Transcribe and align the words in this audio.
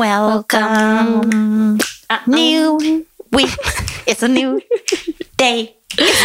welcome. 0.00 1.78
New 2.26 3.04
week, 3.32 3.52
it's 4.06 4.22
a 4.22 4.28
new 4.28 4.60
day. 5.36 5.76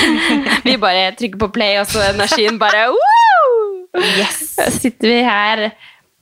Vi 0.63 0.77
bare 0.77 1.11
trykker 1.11 1.39
på 1.39 1.49
play, 1.51 1.79
og 1.79 1.87
så 1.87 1.99
energien 2.13 2.59
bare 2.59 2.87
woo! 2.93 3.87
Yes. 4.19 4.55
Så 4.55 4.71
sitter 4.71 5.07
vi 5.07 5.19
her. 5.23 5.69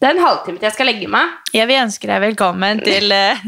Det 0.01 0.07
er 0.09 0.15
en 0.15 0.21
halvtime 0.21 0.57
til 0.57 0.67
jeg 0.67 0.75
skal 0.75 0.89
legge 0.89 1.07
meg. 1.09 1.33
Jeg 1.53 1.69
vil 1.69 1.81
ønske 1.81 2.09
deg 2.09 2.21
velkommen 2.21 2.81
til 2.85 3.13
eh, 3.13 3.45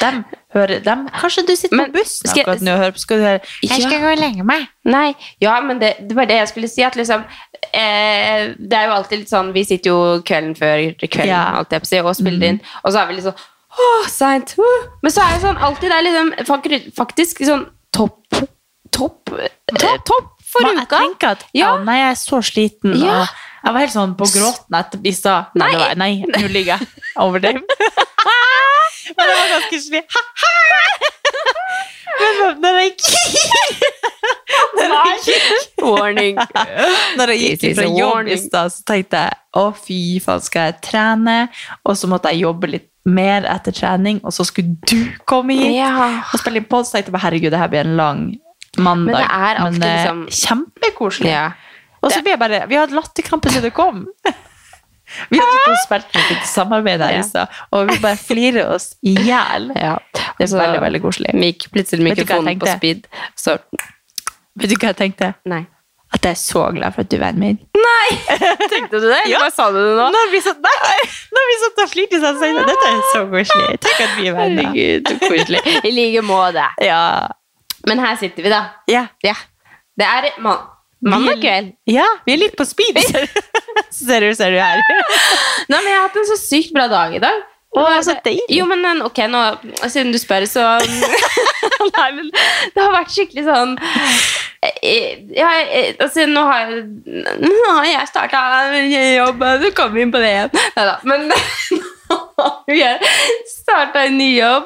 dem. 0.00 0.24
Hører 0.52 0.82
dem. 0.84 1.06
Kanskje 1.08 1.46
du 1.48 1.54
sitter 1.56 1.76
Men 1.76 1.92
på 1.92 1.98
bussen 2.00 2.28
skal 2.28 2.42
akkurat 2.42 2.64
nå 2.66 2.72
og 2.74 2.78
hører 2.82 2.92
på. 2.96 3.02
Skal 3.02 3.18
du 3.18 3.24
høre 3.24 3.40
Jeg 3.62 3.70
Ja. 3.80 3.88
skal 3.88 4.00
gå 4.02 4.10
og 4.12 4.18
legge 4.20 4.44
meg. 4.44 4.66
Nei, 4.84 5.14
ja, 5.40 5.60
men 5.64 5.78
det, 5.80 5.94
det 6.08 6.16
var 6.16 6.26
det 6.28 6.36
jeg 6.42 6.48
skulle 6.48 6.68
si. 6.68 6.82
At 6.82 6.96
liksom, 6.98 7.24
eh, 7.72 8.52
det 8.58 8.76
er 8.78 8.86
jo 8.90 8.96
alltid 8.98 9.18
litt 9.22 9.32
sånn 9.32 9.52
Vi 9.54 9.64
sitter 9.64 9.90
jo 9.90 10.00
kvelden 10.26 10.54
før 10.58 10.84
kvelden 11.06 11.30
Ja. 11.30 11.44
Alt 11.58 11.70
jeg 11.72 11.80
på 11.84 11.86
si, 11.92 12.00
og 12.00 12.16
spiller 12.16 12.48
inn, 12.52 12.60
og 12.84 12.92
så 12.92 13.02
er 13.02 13.06
vi 13.10 13.14
litt 13.20 13.24
sånn 13.30 13.40
Åh, 13.72 14.08
seint. 14.12 14.50
Uh. 14.58 14.88
Men 15.02 15.10
så 15.14 15.22
er 15.24 15.32
det 15.38 15.44
sånn 15.46 15.56
alltid 15.64 15.88
det 15.88 15.96
er 15.96 16.04
liksom 16.04 16.92
faktisk 16.98 17.40
sånn 17.48 17.66
topp 17.96 18.18
Topp 18.92 19.30
Topp, 19.72 20.04
Topp 20.04 20.28
for 20.52 20.60
uka 20.68 20.74
jeg 20.76 20.88
tenker 20.92 21.30
at 21.30 21.46
Ja. 21.56 21.70
ja. 21.78 21.84
nei, 21.84 21.96
jeg 21.96 22.10
er 22.10 22.18
så 22.20 22.42
sliten. 22.44 22.92
Ja. 23.00 23.22
Og 23.22 23.28
jeg 23.64 23.72
var 23.74 23.80
helt 23.84 23.94
sånn 23.94 24.14
på 24.18 24.26
gråten 24.32 24.74
etter 24.78 24.98
i 25.06 25.12
stad. 25.14 25.52
Nei, 25.54 25.72
Nei. 25.74 25.94
nei, 25.94 26.12
nå 26.26 26.48
ligger 26.50 26.78
jeg 26.78 26.88
over 27.22 27.38
dem. 27.44 27.60
Men 29.16 29.28
det 29.28 29.34
var 29.36 29.48
ganske 29.52 29.78
slik 29.82 30.06
Men 32.22 32.60
når 32.62 32.78
jeg 32.78 32.92
gikk 35.26 35.82
Warning. 35.82 36.36
Når 37.18 37.32
jeg 37.34 37.40
gikk 37.58 37.76
fra 37.78 37.86
jobb 37.90 38.28
i 38.30 38.36
stad, 38.40 38.72
så 38.74 38.84
tenkte 38.92 39.22
jeg 39.24 39.38
å 39.58 39.64
fy 39.76 39.98
faen, 40.22 40.42
skal 40.44 40.68
jeg 40.70 40.76
trene? 40.86 41.36
Og 41.88 41.96
så 41.98 42.08
måtte 42.10 42.30
jeg 42.32 42.44
jobbe 42.44 42.70
litt 42.70 42.88
mer 43.08 43.42
etter 43.50 43.74
trening, 43.74 44.20
og 44.22 44.30
så 44.36 44.44
skulle 44.46 44.76
du 44.86 45.10
komme 45.28 45.56
hit 45.58 45.74
Ja. 45.74 45.90
og 46.30 46.38
spille 46.38 46.60
inn 46.62 46.68
pod. 46.70 46.86
Så 46.86 46.98
tenkte 47.00 47.12
jeg 47.16 47.24
herregud, 47.24 47.50
det 47.54 47.58
her 47.62 47.72
blir 47.72 47.82
en 47.86 47.96
lang 47.98 48.20
mandag. 48.78 49.10
Men 49.10 49.18
det 49.18 49.26
er 49.26 49.62
alltid 49.64 49.82
eh, 49.88 49.96
liksom- 49.96 50.24
kjempekoselig. 50.42 51.30
ja. 51.32 51.46
Og 52.02 52.10
så 52.12 52.22
ble 52.22 52.32
jeg 52.34 52.40
bare 52.42 52.64
Vi 52.70 52.78
hadde 52.78 52.96
latterkrampe 52.98 53.50
siden 53.52 53.68
det 53.70 53.74
kom. 53.76 54.06
Vi 55.28 55.36
og 55.42 55.74
spilt 55.82 56.08
med 56.14 56.28
litt 56.30 56.46
samarbeid 56.48 57.02
her 57.04 57.10
Ja. 57.12 57.20
i 57.20 57.26
stad, 57.26 57.56
og 57.74 57.90
vi 57.90 57.98
bare 58.00 58.16
flirer 58.16 58.70
oss 58.72 58.94
i 59.04 59.12
hjel. 59.18 59.66
ja. 59.76 59.98
Det 60.38 60.46
Så 60.48 60.56
er 60.56 60.62
veldig, 60.62 60.80
veldig 60.86 61.00
koselig. 61.02 61.34
Gikk 61.42 61.66
plutselig 61.74 62.00
du 62.00 62.04
mikrofonen 62.06 62.58
på 62.62 62.70
speed. 62.70 63.04
Så 63.36 63.58
Vet 64.56 64.70
du 64.70 64.76
hva 64.76 64.88
jeg 64.92 64.96
tenkte? 64.96 65.34
Nei. 65.48 65.66
At 66.12 66.24
jeg 66.28 66.32
er 66.36 66.40
så 66.40 66.62
glad 66.76 66.92
for 66.94 67.04
at 67.04 67.08
du 67.12 67.16
er 67.16 67.22
vennen 67.26 67.40
min. 67.40 67.60
Nei! 67.76 68.08
Tenkte 68.72 68.98
du 69.00 69.06
det? 69.08 69.20
Ja. 69.30 69.38
Hva 69.40 69.48
sa 69.52 69.70
du 69.72 69.78
det 69.80 69.94
nå? 69.96 70.08
Når 70.12 70.32
vi 70.32 70.40
satt, 70.44 70.58
nei, 70.64 70.98
når 71.36 71.46
vi 71.50 71.54
satt 71.62 71.80
og 71.84 71.88
flirte 71.92 72.20
sammen, 72.20 72.40
sa 72.42 72.50
jeg 72.50 72.66
dette 72.68 72.90
er 72.90 72.98
så 73.12 73.22
koselig. 73.32 73.78
Tenk 73.86 74.02
at 74.06 74.12
vi 74.18 74.28
er 74.28 74.36
venner. 74.36 74.68
Herregud, 74.68 75.08
så 75.08 75.30
koselig. 75.32 75.62
I 75.88 75.92
like 75.96 76.24
måte. 76.28 76.66
Ja. 76.84 77.00
Men 77.88 78.04
her 78.04 78.16
sitter 78.20 78.44
vi, 78.44 78.52
da. 78.52 78.60
Ja. 78.92 79.06
Ja. 79.24 79.34
Det 79.96 80.08
er 80.08 80.28
man 80.44 80.60
mandag 81.02 81.40
kveld. 81.42 81.72
ja, 81.90 82.06
vi 82.26 82.34
er 82.36 82.44
litt 82.44 82.56
på 82.58 82.66
speed. 82.68 83.00
Ser 83.92 84.20
du, 84.24 84.34
ser 84.34 84.52
du 84.52 84.60
her. 84.60 84.82
Nei, 85.70 85.78
men 85.78 85.90
Jeg 85.90 85.96
har 85.96 86.06
hatt 86.08 86.20
en 86.20 86.28
så 86.28 86.38
sykt 86.40 86.74
bra 86.76 86.88
dag 86.90 87.14
i 87.16 87.22
dag. 87.22 87.48
Å, 87.72 87.84
så 88.04 88.14
deilig. 88.20 88.44
Jo, 88.52 88.66
men 88.68 88.84
eh, 88.84 88.98
ok, 89.06 89.22
nå, 89.32 89.40
siden 89.86 90.12
du 90.12 90.18
spør, 90.20 90.44
så 90.48 90.74
Nei, 90.82 92.08
men 92.18 92.28
det 92.28 92.82
har 92.82 92.92
vært 92.92 93.14
skikkelig 93.14 93.46
sånn 93.46 93.72
eh, 93.80 95.22
ja, 95.32 95.48
eh, 95.62 95.94
altså, 95.96 96.26
nå 96.28 96.42
har 96.50 96.68
jeg 96.68 96.82
Nå 97.40 97.70
har 97.70 97.88
jeg 97.88 98.10
starta 98.10 98.42
jobb, 98.84 99.46
så 99.64 99.72
kommer 99.78 99.96
vi 99.96 100.04
inn 100.04 100.12
på 100.12 100.20
det 100.20 100.34
igjen. 100.34 100.52
Nei 100.76 100.86
da. 100.90 100.98
Men 101.08 101.32
jeg 102.82 102.98
starta 103.50 104.04
en 104.08 104.16
ny 104.18 104.30
jobb, 104.38 104.64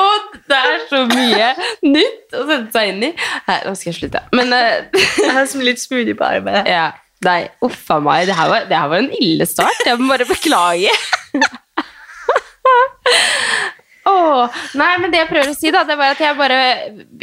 og 0.00 0.14
det 0.50 0.58
er 0.58 0.82
så 0.90 1.00
mye 1.10 1.48
nytt 1.86 2.36
å 2.36 2.44
sette 2.48 2.70
seg 2.74 2.84
inn 2.92 3.02
i. 3.10 3.12
Nei, 3.48 3.58
nå 3.66 3.74
skal 3.78 3.90
jeg 3.92 3.98
slutte. 4.00 4.20
Men 4.36 4.46
uh, 4.54 5.00
Jeg 5.20 5.32
har 5.36 5.44
som 5.50 5.60
litt 5.64 5.80
smoothie 5.82 6.16
på 6.18 6.24
armen. 6.26 6.62
ja, 6.76 6.88
nei, 7.26 7.40
uff 7.64 7.84
a 7.94 7.96
meg. 8.04 8.20
Det 8.30 8.36
her, 8.38 8.48
var, 8.52 8.60
det 8.70 8.76
her 8.78 8.88
var 8.92 8.98
en 9.04 9.12
ille 9.20 9.46
start. 9.48 9.78
Jeg 9.86 9.94
må 10.00 10.04
bare 10.12 10.28
beklage. 10.28 10.92
Åh, 14.04 14.56
nei, 14.76 14.90
men 15.00 15.12
det 15.12 15.22
jeg 15.22 15.28
prøver 15.30 15.50
å 15.50 15.56
si, 15.56 15.70
da, 15.72 15.80
det 15.88 15.94
var 15.96 16.12
at 16.12 16.20
jeg 16.20 16.36
bare 16.36 16.58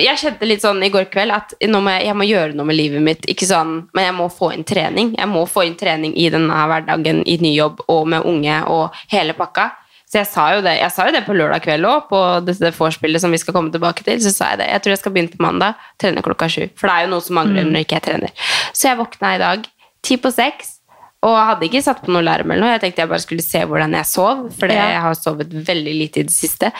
Jeg 0.01 0.17
kjente 0.17 0.47
litt 0.49 0.63
sånn 0.63 0.81
i 0.81 0.89
går 0.89 1.11
kveld 1.13 1.35
at 1.35 1.53
må 1.69 1.83
jeg, 1.93 2.07
jeg 2.07 2.17
må 2.17 2.25
gjøre 2.25 2.57
noe 2.57 2.65
med 2.65 2.77
livet 2.79 3.05
mitt. 3.05 3.27
Ikke 3.29 3.45
sånn, 3.45 3.75
men 3.93 4.07
jeg 4.07 4.15
må 4.17 4.25
få 4.33 4.49
inn 4.55 4.65
trening. 4.67 5.13
Jeg 5.19 5.29
må 5.29 5.45
få 5.49 5.67
inn 5.67 5.77
trening 5.77 6.15
i 6.17 6.25
denne 6.33 6.63
hverdagen, 6.71 7.21
i 7.29 7.37
ny 7.41 7.53
jobb 7.53 7.83
og 7.85 8.09
med 8.09 8.25
unge 8.25 8.57
og 8.73 8.97
hele 9.13 9.37
pakka. 9.37 9.69
Så 10.11 10.19
jeg 10.19 10.27
sa 10.27 10.45
jo 10.51 10.63
det, 10.65 10.73
jeg 10.81 10.91
sa 10.91 11.05
jo 11.07 11.13
det 11.15 11.21
på 11.23 11.35
lørdag 11.37 11.61
kveld 11.63 11.87
òg, 11.87 12.09
på 12.09 12.19
det, 12.43 12.57
det 12.59 12.73
vorspielet 12.75 13.23
som 13.23 13.31
vi 13.31 13.39
skal 13.39 13.55
komme 13.55 13.71
tilbake 13.71 14.03
til. 14.03 14.17
Så 14.19 14.33
sa 14.35 14.49
jeg 14.51 14.63
det. 14.63 14.71
Jeg 14.73 14.83
tror 14.83 14.95
jeg 14.95 15.03
skal 15.05 15.15
begynne 15.15 15.31
på 15.31 15.45
mandag, 15.45 15.85
trene 16.01 16.25
klokka 16.25 16.49
sju. 16.51 16.65
For 16.75 16.89
det 16.89 16.97
er 16.97 17.05
jo 17.05 17.13
noe 17.13 17.23
som 17.23 17.39
mangler 17.39 17.69
når 17.69 17.85
ikke 17.85 17.99
jeg 18.01 18.07
trener. 18.09 18.49
Så 18.73 18.89
jeg 18.89 18.99
våkna 18.99 19.37
i 19.37 19.41
dag 19.45 19.69
ti 20.03 20.17
på 20.19 20.33
seks. 20.33 20.80
Og 21.23 21.35
hadde 21.37 21.67
ikke 21.67 21.83
satt 21.85 21.99
på 22.01 22.09
noe 22.11 22.23
larm 22.25 22.49
eller 22.51 22.63
noe. 22.65 22.71
Jeg 22.77 22.81
tenkte 22.81 23.03
jeg 23.03 23.09
bare 23.11 23.21
skulle 23.21 23.43
se 23.45 23.59
hvordan 23.69 23.93
jeg 23.93 24.05
sov, 24.09 24.47
for 24.57 24.67
Ja. 24.73 24.87
jeg 24.89 25.01
har 25.01 25.13
sovet 25.19 25.51
veldig 25.67 25.93
lite 25.99 26.19
i 26.19 26.23
det 26.23 26.33
siste. 26.33 26.71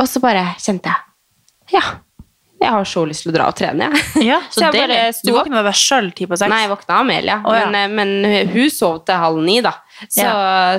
Og 0.00 0.08
så 0.10 0.20
bare 0.20 0.42
kjente 0.58 0.90
jeg 0.90 1.76
Ja, 1.76 1.82
jeg 2.60 2.70
har 2.72 2.84
så 2.84 3.04
lyst 3.06 3.22
til 3.22 3.32
å 3.32 3.36
dra 3.36 3.46
og 3.50 3.54
trene, 3.58 3.90
jeg. 3.92 4.26
Ja, 4.26 4.40
så, 4.50 4.60
Så 4.60 4.72
jeg 4.72 4.72
bare 4.88 5.12
sto 5.12 5.30
opp. 5.30 5.44
Du 5.46 5.50
våkna 5.50 5.62
deg 5.66 5.74
sjøl 5.78 6.10
ti 6.16 6.26
på 6.26 6.36
seks? 6.38 6.50
Nei, 6.50 6.62
jeg 6.64 6.70
våkna 6.74 7.00
Amelia, 7.02 7.40
Oh, 7.44 7.54
ja. 7.54 7.66
men, 7.70 7.76
eh, 7.76 7.88
men 7.94 8.48
hun 8.54 8.70
sov 8.70 9.04
til 9.06 9.14
halv 9.22 9.38
ni, 9.44 9.60
da. 9.62 9.74
Så, 10.08 10.26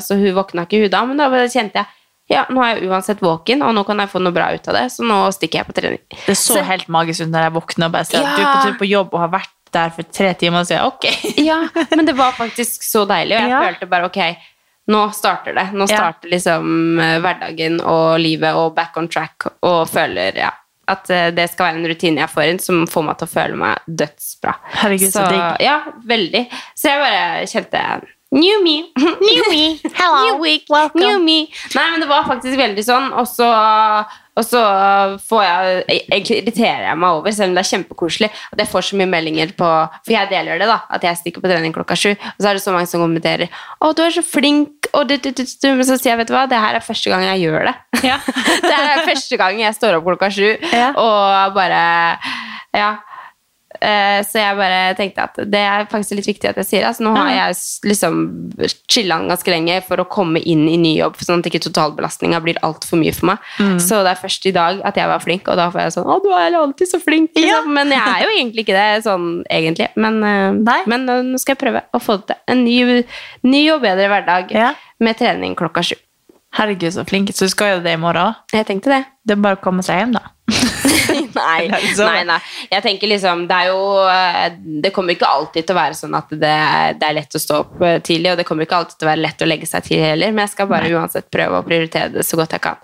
så 0.03 0.16
hun 0.19 0.34
våkna 0.35 0.66
ikke, 0.68 0.81
hun 0.84 0.89
da. 0.91 1.06
Men 1.06 1.18
da 1.18 1.29
kjente 1.47 1.79
jeg 1.84 1.85
ja, 2.29 2.41
nå 2.51 2.59
er 2.59 2.74
jeg 2.81 2.89
uansett 2.91 3.22
våken, 3.24 3.62
og 3.63 3.72
nå 3.74 3.85
kan 3.88 4.01
jeg 4.03 4.09
få 4.12 4.19
noe 4.19 4.35
bra 4.35 4.50
ut 4.51 4.66
av 4.68 4.74
det, 4.75 4.81
så 4.91 5.06
nå 5.07 5.16
stikker 5.31 5.62
jeg 5.62 5.68
på 5.69 5.75
trening. 5.78 6.01
Det 6.25 6.35
så 6.35 6.57
Så- 6.57 6.63
helt 6.68 6.89
magisk 6.91 7.22
ut 7.24 7.29
når 7.31 7.45
jeg 7.47 7.53
våkner 7.56 7.85
og 7.88 7.91
bare 7.94 8.03
ser 8.09 8.18
at 8.19 8.35
du 8.35 8.41
er 8.41 8.44
Ja. 8.44 8.51
på 8.51 8.63
tur 8.68 8.78
på 8.81 8.89
jobb 8.89 9.13
og 9.13 9.19
har 9.22 9.29
vært 9.39 9.53
der 9.78 9.94
for 9.96 10.10
tre 10.20 10.34
timer, 10.42 10.66
jeg, 10.68 10.84
ok. 10.84 11.08
Ja, 11.50 11.62
men 11.96 12.06
det 12.10 12.16
var 12.18 12.34
faktisk 12.38 12.84
så 12.86 13.06
deilig, 13.10 13.38
og 13.38 13.44
jeg 13.46 13.54
Ja. 13.56 13.64
følte 13.70 13.90
bare 13.94 14.10
ok, 14.12 14.22
nå 14.94 15.02
starter 15.16 15.54
det. 15.58 15.68
Nå 15.74 15.88
Ja. 15.90 15.98
starter 15.98 16.32
liksom 16.32 17.00
eh, 17.04 17.18
hverdagen 17.24 17.80
og 17.84 18.20
livet 18.24 18.56
og 18.56 18.74
back 18.76 18.98
on 18.98 19.08
track, 19.12 19.50
og 19.62 19.86
føler 19.92 20.38
ja, 20.44 20.52
at 20.88 21.10
eh, 21.12 21.30
det 21.36 21.50
skal 21.52 21.66
være 21.72 21.82
en 21.82 21.90
rutine 21.92 22.22
jeg 22.24 22.32
får 22.32 22.52
inn 22.54 22.60
som 22.64 22.86
får 22.88 23.04
meg 23.10 23.18
til 23.20 23.28
å 23.28 23.34
føle 23.34 23.58
meg 23.60 23.90
dødsbra. 24.04 24.54
Herregud, 24.84 25.12
så 25.12 25.26
digg. 25.28 25.66
Ja, 25.68 25.80
veldig. 26.08 26.46
Så 26.76 26.94
jeg 26.94 27.04
bare 27.04 27.48
kjente 27.52 27.82
New 28.32 28.62
me. 28.64 28.92
New 28.98 29.44
me. 29.50 29.80
Hello. 29.96 30.24
New 30.26 30.42
week. 30.44 30.66
Welcome. 30.70 31.00
New 31.00 31.20
me. 31.24 31.48
Nei, 31.76 31.86
men 31.94 32.02
det 32.04 32.10
var 32.10 32.26
faktisk 32.28 32.58
veldig 32.60 32.84
sånn, 32.84 33.06
og 33.16 33.24
så, 33.32 33.48
og 34.36 34.44
så 34.44 34.64
får 35.30 35.44
jeg 35.46 36.02
Egentlig 36.10 36.40
irriterer 36.42 36.84
jeg 36.90 37.00
meg 37.00 37.22
over, 37.22 37.32
selv 37.32 37.54
om 37.54 37.56
det 37.56 37.64
er 37.64 37.70
kjempekoselig, 37.72 38.30
at 38.52 38.60
jeg 38.60 38.70
får 38.74 38.88
så 38.90 39.00
mye 39.00 39.08
meldinger 39.14 39.54
på 39.58 39.70
For 40.04 40.12
jeg 40.18 40.28
deler 40.34 40.60
det, 40.60 40.68
da, 40.68 40.82
at 40.92 41.08
jeg 41.08 41.22
stikker 41.22 41.46
på 41.46 41.48
trening 41.54 41.72
klokka 41.76 41.96
sju, 41.96 42.12
og 42.20 42.44
så 42.44 42.52
er 42.52 42.60
det 42.60 42.66
så 42.66 42.76
mange 42.76 42.92
som 42.92 43.06
kommenterer 43.06 43.48
'Å, 43.48 43.94
du 43.96 44.04
er 44.04 44.12
så 44.20 44.26
flink', 44.28 44.92
og 44.92 45.08
du, 45.08 45.16
du, 45.16 45.32
du, 45.32 45.44
du. 45.48 45.68
Men 45.72 45.88
så 45.88 45.96
sier 45.96 46.12
jeg, 46.12 46.20
vet 46.26 46.28
du 46.28 46.36
hva, 46.36 46.44
det 46.52 46.60
her 46.60 46.76
er 46.76 46.84
første 46.84 47.10
gang 47.14 47.24
jeg 47.32 47.48
gjør 47.48 47.72
det. 47.72 47.76
Ja. 48.12 48.20
det 48.68 48.76
er 48.76 49.06
første 49.08 49.40
gang 49.40 49.64
jeg 49.64 49.80
står 49.80 50.02
opp 50.02 50.12
klokka 50.12 50.30
sju, 50.36 50.52
Ja. 50.76 50.92
og 51.00 51.56
bare 51.56 52.20
Ja. 52.76 52.98
Eh, 53.82 54.22
Så 54.24 54.40
jeg 54.40 54.56
bare 54.58 54.96
tenkte 54.98 55.24
at 55.24 55.36
det 55.50 55.60
er 55.62 55.86
faktisk 55.92 56.16
litt 56.18 56.28
viktig 56.28 56.50
at 56.50 56.56
jeg 56.58 56.66
sier 56.66 56.82
det. 56.82 56.88
Altså, 56.90 57.04
nå 57.06 57.14
har 57.16 57.30
jeg 57.30 57.56
liksom 57.92 58.18
chilla 58.90 59.20
ganske 59.28 59.52
lenge 59.54 59.82
for 59.88 59.98
å 59.98 60.08
komme 60.10 60.40
inn 60.42 60.68
i 60.70 60.78
ny 60.78 60.96
jobb, 60.98 61.16
sånn 61.22 61.40
at 61.44 61.50
ikke 61.52 61.62
totalbelastninga 61.68 62.40
blir 62.44 62.58
altfor 62.66 62.98
mye 63.02 63.14
for 63.14 63.26
meg. 63.32 63.38
Så 63.84 64.02
det 64.04 64.14
er 64.16 64.22
først 64.22 64.46
i 64.50 64.52
dag 64.56 64.82
at 64.88 64.96
jeg 64.98 65.08
var 65.08 65.20
flink, 65.24 65.48
og 65.48 65.56
da 65.58 65.70
får 65.72 65.82
jeg 65.86 65.94
sånn 65.98 66.08
'Å, 66.08 66.24
du 66.24 66.30
er 66.34 66.58
alltid 66.58 66.88
så 66.88 67.00
flink'. 67.00 67.34
Liksom. 67.36 67.48
Ja. 67.48 67.62
Men 67.66 67.90
jeg 67.90 68.02
er 68.02 68.24
jo 68.26 68.34
egentlig 68.38 68.66
ikke 68.66 68.78
det 68.78 69.04
sånn 69.04 69.44
egentlig. 69.50 69.90
Men, 69.96 70.24
eh, 70.24 70.81
men 70.88 71.10
eh, 71.10 71.22
nå 71.22 71.38
skal 71.40 71.56
jeg 71.56 71.63
prøve 71.68 71.84
å 71.94 72.00
få 72.01 72.18
det 72.18 72.28
til. 72.28 72.36
En 72.48 72.63
ny, 72.66 73.04
ny 73.44 73.69
og 73.72 73.81
bedre 73.81 74.07
hverdag 74.10 74.51
Ja. 74.51 74.74
med 75.00 75.18
trening 75.18 75.56
klokka 75.56 75.84
sju. 75.84 75.96
Herregud, 76.57 76.92
så 76.94 77.04
flink. 77.06 77.30
Så 77.36 77.46
du 77.46 77.50
skal 77.50 77.78
jo 77.78 77.84
det 77.84 77.94
i 77.94 77.98
morgen. 77.98 78.34
Jeg 78.51 78.66
tenkte 78.66 78.86
det. 78.90 79.06
Det 79.28 79.38
er 79.38 79.42
bare 79.42 79.57
å 79.57 79.62
komme 79.62 79.84
seg 79.84 80.00
hjem, 80.00 80.13
da. 80.13 80.22
nei, 81.38 81.69
nei, 82.01 82.24
nei. 82.31 82.38
Jeg 82.72 82.84
tenker 82.86 83.12
liksom, 83.13 83.45
det 83.50 83.57
er 83.63 83.72
jo 83.72 83.80
eh, 84.12 84.57
Det 84.84 84.92
kommer 84.95 85.16
ikke 85.16 85.30
alltid 85.30 85.68
til 85.69 85.75
å 85.78 85.80
være 85.80 85.98
sånn 86.01 86.18
at 86.19 86.30
det, 86.36 86.54
det 87.01 87.10
er 87.12 87.18
lett 87.22 87.39
å 87.39 87.44
stå 87.45 87.62
opp 87.63 87.81
eh, 87.86 87.98
tidlig, 88.06 88.34
og 88.36 88.38
det 88.42 88.48
kommer 88.50 88.68
ikke 88.68 88.81
alltid 88.81 88.98
til 89.00 89.07
å 89.10 89.13
være 89.13 89.24
lett 89.30 89.42
å 89.45 89.50
legge 89.50 89.69
seg 89.69 89.88
tidlig 89.88 90.12
heller, 90.12 90.31
men 90.36 90.45
jeg 90.48 90.56
skal 90.57 90.72
bare 90.72 90.94
uansett 90.94 91.30
prøve 91.34 91.60
å 91.62 91.66
prioritere 91.68 92.10
det 92.19 92.25
så 92.28 92.39
godt 92.39 92.57
jeg 92.57 92.66
kan. 92.68 92.81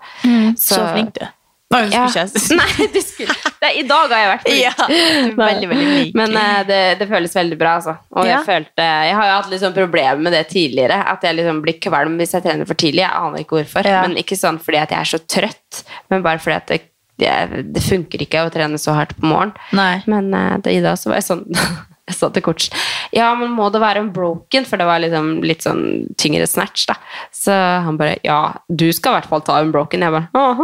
Så, 0.57 0.75
Så- 0.79 0.91
flink 0.95 1.15
du. 1.19 1.25
Nei, 1.73 1.87
Ja. 1.89 2.03
Nei, 2.05 2.85
det, 2.93 3.69
I 3.79 3.81
dag 3.89 4.11
har 4.11 4.19
jeg 4.21 4.27
vært 4.29 4.43
flink. 4.45 4.59
Ja, 4.61 4.73
veldig, 5.39 5.69
veldig 5.71 5.87
flink. 5.87 6.11
Men 6.19 6.35
uh, 6.37 6.59
det, 6.67 6.81
det 6.99 7.07
føles 7.09 7.33
veldig 7.33 7.57
bra, 7.57 7.71
altså. 7.79 7.95
Og 8.13 8.27
Ja. 8.27 8.35
jeg 8.35 8.45
følte 8.45 8.85
Jeg 9.07 9.15
har 9.17 9.25
jo 9.31 9.33
hatt 9.39 9.49
litt 9.49 9.63
sånn 9.63 9.73
problemer 9.73 10.21
med 10.21 10.35
det 10.37 10.43
tidligere. 10.51 10.99
At 11.15 11.25
jeg 11.25 11.39
liksom 11.39 11.63
blir 11.65 11.79
kvalm 11.81 12.19
hvis 12.21 12.35
jeg 12.37 12.45
trener 12.45 12.69
for 12.69 12.77
tidlig. 12.77 13.01
Jeg 13.01 13.17
aner 13.23 13.41
ikke 13.41 13.57
hvorfor. 13.57 13.89
Men 13.89 14.13
ikke 14.21 14.37
sånn 14.37 14.61
fordi 14.61 14.83
at 14.83 14.93
jeg 14.93 14.99
er 15.01 15.11
så 15.15 15.21
trøtt, 15.25 15.81
men 16.13 16.21
bare 16.29 16.43
fordi 16.45 16.59
at 16.59 16.69
det, 16.75 16.79
det, 17.21 17.31
det 17.75 17.83
funker 17.85 18.23
ikke 18.25 18.45
å 18.45 18.51
trene 18.53 18.79
så 18.81 18.95
hardt 18.97 19.15
på 19.19 19.29
morgenen. 19.29 19.57
Nei. 19.77 20.01
Men 20.09 20.31
uh, 20.33 20.55
det, 20.63 20.77
i 20.77 20.83
dag 20.83 20.97
så 20.99 21.11
var 21.11 21.21
jeg 21.21 21.29
sånn 21.29 21.45
Jeg 22.09 22.17
sa 22.17 22.27
til 22.35 22.43
coachen 22.43 22.75
ja, 23.13 23.27
men 23.37 23.51
må 23.53 23.67
det 23.69 23.81
være 23.81 24.01
en 24.01 24.09
broken, 24.13 24.65
For 24.65 24.81
det 24.81 24.87
var 24.89 25.01
liksom 25.03 25.27
litt 25.45 25.63
sånn 25.65 25.83
tyngre 26.19 26.47
snatch, 26.49 26.87
da. 26.89 26.95
Så 27.33 27.53
han 27.53 27.99
bare 27.99 28.17
ja, 28.25 28.55
du 28.69 28.87
skal 28.95 29.13
i 29.13 29.19
hvert 29.19 29.29
fall 29.29 29.43
ta 29.45 29.59
unbroken. 29.61 30.01
Jeg 30.01 30.13
bare 30.15 30.29
åh. 30.33 30.63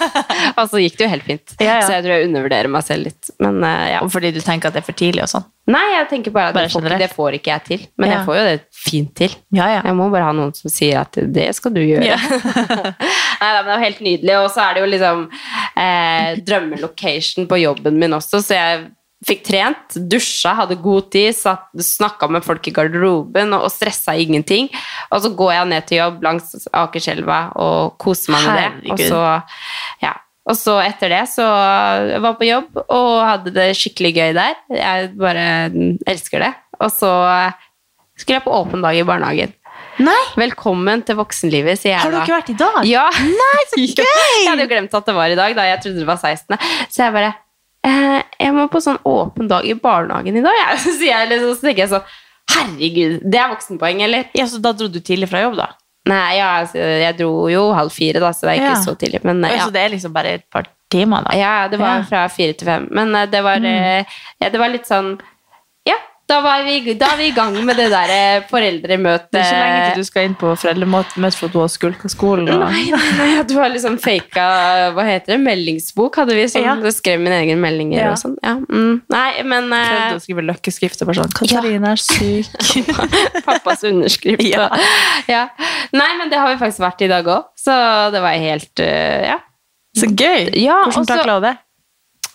Og 0.58 0.64
så 0.72 0.82
gikk 0.82 0.98
det 0.98 1.06
jo 1.06 1.10
helt 1.12 1.26
fint. 1.28 1.54
Ja, 1.60 1.78
ja. 1.78 1.84
Så 1.86 1.94
jeg 1.94 2.04
tror 2.04 2.16
jeg 2.16 2.28
undervurderer 2.30 2.72
meg 2.72 2.86
selv 2.86 3.06
litt. 3.08 3.30
Men 3.42 3.60
eh, 3.62 3.92
ja. 3.94 4.00
Fordi 4.10 4.32
du 4.34 4.40
tenker 4.42 4.70
at 4.70 4.76
det 4.76 4.82
er 4.82 4.88
for 4.88 4.98
tidlig 4.98 5.22
og 5.26 5.30
sånn. 5.36 5.46
Nei, 5.70 5.84
jeg 5.94 6.08
tenker 6.10 6.34
bare 6.34 6.50
at 6.50 6.58
Bare 6.58 6.68
det, 6.68 6.74
får, 6.74 6.96
det 7.00 7.10
får 7.14 7.38
ikke 7.38 7.52
jeg 7.52 7.64
til. 7.68 7.86
Men 8.00 8.12
jeg 8.12 8.26
får 8.26 8.36
jo 8.40 8.42
det 8.48 8.56
fint 8.76 9.14
til. 9.22 9.38
Ja, 9.54 9.70
ja. 9.76 9.78
Jeg 9.86 9.96
må 10.00 10.10
bare 10.12 10.26
ha 10.26 10.34
noen 10.36 10.52
som 10.58 10.72
sier 10.72 11.04
at 11.04 11.16
det 11.38 11.46
skal 11.56 11.72
du 11.76 11.80
gjøre. 11.84 12.18
Nei, 13.40 13.52
men 13.54 13.62
det 13.62 13.70
var 13.70 13.86
helt 13.86 14.02
nydelig. 14.04 14.36
Og 14.42 14.50
så 14.52 14.66
er 14.66 14.74
det 14.74 14.84
jo 14.84 14.90
liksom 14.90 15.24
eh, 15.30 16.42
drømmelocation 16.44 17.48
på 17.48 17.62
jobben 17.62 18.02
min 18.02 18.18
også, 18.18 18.42
så 18.44 18.58
jeg 18.58 18.84
fikk 19.24 19.44
trent, 19.46 19.96
dusja, 20.10 20.54
hadde 20.60 20.76
god 20.82 21.08
tid, 21.14 21.36
snakka 21.36 22.28
med 22.32 22.44
folk 22.46 22.66
i 22.68 22.74
garderoben 22.74 23.54
og, 23.56 23.66
og 23.68 23.72
stressa 23.72 24.16
ingenting. 24.20 24.68
Og 25.10 25.24
så 25.24 25.32
går 25.36 25.54
jeg 25.56 25.70
ned 25.72 25.88
til 25.88 26.00
jobb 26.02 26.26
langs 26.26 26.68
Akerselva 26.74 27.40
og 27.60 27.96
koser 28.02 28.34
meg 28.34 28.46
med 28.46 28.60
det. 28.60 28.92
Og 28.92 29.02
så, 29.02 29.22
ja. 30.04 30.14
og 30.50 30.58
så 30.60 30.78
etter 30.84 31.14
det 31.16 31.24
så 31.32 31.48
jeg 32.12 32.22
var 32.24 32.38
på 32.40 32.48
jobb 32.48 32.80
og 32.84 33.10
hadde 33.24 33.54
det 33.56 33.68
skikkelig 33.80 34.14
gøy 34.18 34.32
der. 34.36 34.56
Jeg 34.76 35.12
bare 35.18 35.48
elsker 36.10 36.44
det. 36.44 36.54
Og 36.82 36.90
så 36.92 37.12
skulle 38.18 38.40
jeg 38.40 38.46
på 38.46 38.54
åpen 38.54 38.84
dag 38.84 38.96
i 38.98 39.06
barnehagen. 39.06 39.54
Nei! 40.02 40.18
Velkommen 40.34 41.04
til 41.06 41.14
voksenlivet, 41.20 41.78
sier 41.78 41.92
jeg 41.94 42.00
da. 42.00 42.02
Har 42.02 42.14
du 42.14 42.18
ikke 42.18 42.34
vært 42.34 42.50
i 42.50 42.56
dag? 42.58 42.78
Ja. 42.88 43.04
Nei, 43.14 43.60
så 43.70 43.78
gøy! 44.02 44.02
Jeg 44.02 44.48
hadde 44.48 44.66
jo 44.66 44.70
glemt 44.72 44.96
at 44.98 45.06
det 45.06 45.14
var 45.14 45.30
i 45.30 45.38
dag, 45.38 45.54
da 45.54 45.66
jeg 45.68 45.82
trodde 45.84 46.02
det 46.02 46.08
var 46.08 46.18
16. 46.18 46.56
Så 46.90 47.04
jeg 47.04 47.14
bare 47.14 47.30
eh, 47.86 48.23
Jeg 48.40 48.52
må 48.56 48.66
på 48.72 48.80
sånn 48.82 48.98
åpen 49.04 49.48
dag 49.48 49.64
i 49.68 49.74
barnehagen 49.74 50.36
i 50.36 50.42
dag, 50.44 50.52
jeg. 50.60 50.78
Så, 50.84 50.92
jeg 51.06 51.28
liksom, 51.30 51.54
så 51.56 51.66
tenker 51.68 51.84
jeg 51.84 51.92
sånn 51.94 52.12
Herregud, 52.54 53.20
det 53.24 53.38
er 53.40 53.48
voksenpoeng, 53.54 54.02
eller? 54.04 54.26
Ja, 54.36 54.44
Så 54.50 54.60
da 54.62 54.72
dro 54.76 54.86
du 54.92 55.00
tidlig 55.00 55.30
fra 55.30 55.40
jobb, 55.46 55.56
da? 55.56 55.70
Nei, 56.10 56.36
ja, 56.36 56.48
altså, 56.60 56.76
jeg 56.78 57.16
dro 57.16 57.46
jo 57.48 57.62
halv 57.72 57.92
fire, 57.94 58.20
da, 58.20 58.28
så 58.36 58.44
det 58.44 58.50
er 58.52 58.58
ikke 58.60 58.72
Ja. 58.74 58.80
så 58.84 58.94
tidlig. 59.00 59.22
Men 59.24 59.44
eh, 59.44 59.50
Ja. 59.54 59.56
ja. 59.56 59.64
Så 59.64 59.72
det 59.72 59.80
er 59.80 59.88
liksom 59.94 60.12
bare 60.12 60.34
et 60.36 60.44
par 60.52 60.66
timer, 60.92 61.24
da? 61.24 61.32
Ja, 61.38 61.68
det 61.68 61.78
var 61.80 61.94
Ja. 61.96 62.00
Mm. 62.02 62.08
fra 62.10 62.28
fire 62.28 62.52
til 62.52 62.66
fem. 62.68 62.88
Men 62.92 63.14
eh, 63.14 63.24
det 63.32 63.40
var, 63.42 63.56
eh, 63.64 64.04
ja, 64.40 64.48
det 64.50 64.58
var 64.60 64.68
litt 64.68 64.84
sånn 64.86 65.14
Ja, 65.16 65.24
da, 66.26 66.38
var 66.40 66.62
vi, 66.64 66.94
da 66.96 67.10
er 67.12 67.18
vi 67.20 67.26
i 67.28 67.32
gang 67.36 67.56
med 67.66 67.76
det 67.76 67.90
der 67.92 68.10
eh, 68.14 68.44
foreldremøtet. 68.48 69.28
Det 69.34 69.40
er 69.42 69.48
ikke 69.50 69.60
lenge 69.60 69.82
til 69.90 70.00
du 70.04 70.08
skal 70.08 70.28
inn 70.28 70.36
på 70.40 70.52
foreldremøte 70.56 71.32
for 71.36 71.48
at 71.50 71.52
du 71.52 71.58
har 71.60 71.72
skulka 71.72 72.10
skolen. 72.12 72.48
Og... 72.54 72.64
Nei, 72.64 72.84
nei, 72.94 73.10
nei, 73.18 73.28
du 73.48 73.54
har 73.60 73.72
liksom 73.72 73.98
faka 74.00 74.46
Hva 74.96 75.04
heter 75.08 75.34
det? 75.34 75.38
Meldingsbok 75.44 76.16
hadde 76.22 76.38
vi. 76.38 76.46
Sånn, 76.48 76.64
Ja. 76.64 76.94
Skrev 76.94 77.20
mine 77.20 77.36
egne 77.42 77.58
meldinger 77.60 78.00
Ja. 78.00 78.10
og 78.14 78.20
sånn. 78.22 78.38
Ja, 78.40 78.54
mm, 78.56 79.02
nei, 79.12 79.28
men 79.44 79.68
eh, 79.76 79.88
Prøvde 79.90 80.20
å 80.20 80.24
skrive 80.24 80.46
løkkeskrift 80.48 81.04
og 81.04 81.10
bare 81.10 81.22
sånn 81.22 81.34
Katarina 81.36 81.92
er 81.92 82.00
syk. 82.00 82.52
Pappas 83.48 83.84
underskrift. 83.84 84.46
Ja. 84.48 84.70
ja. 85.28 85.48
Nei, 85.92 86.10
men 86.20 86.32
det 86.32 86.40
har 86.40 86.54
vi 86.54 86.60
faktisk 86.62 86.84
vært 86.86 87.04
i 87.04 87.10
dag 87.12 87.28
òg, 87.28 87.50
så 87.60 87.74
det 88.14 88.24
var 88.24 88.40
helt 88.40 88.80
eh, 88.84 89.28
Ja. 89.34 89.42
Så 89.94 90.08
gøy! 90.10 90.48
Ja, 90.58 90.80
Hvordan 90.88 91.06
takla 91.06 91.36
du 91.38 91.44
det? 91.46 91.54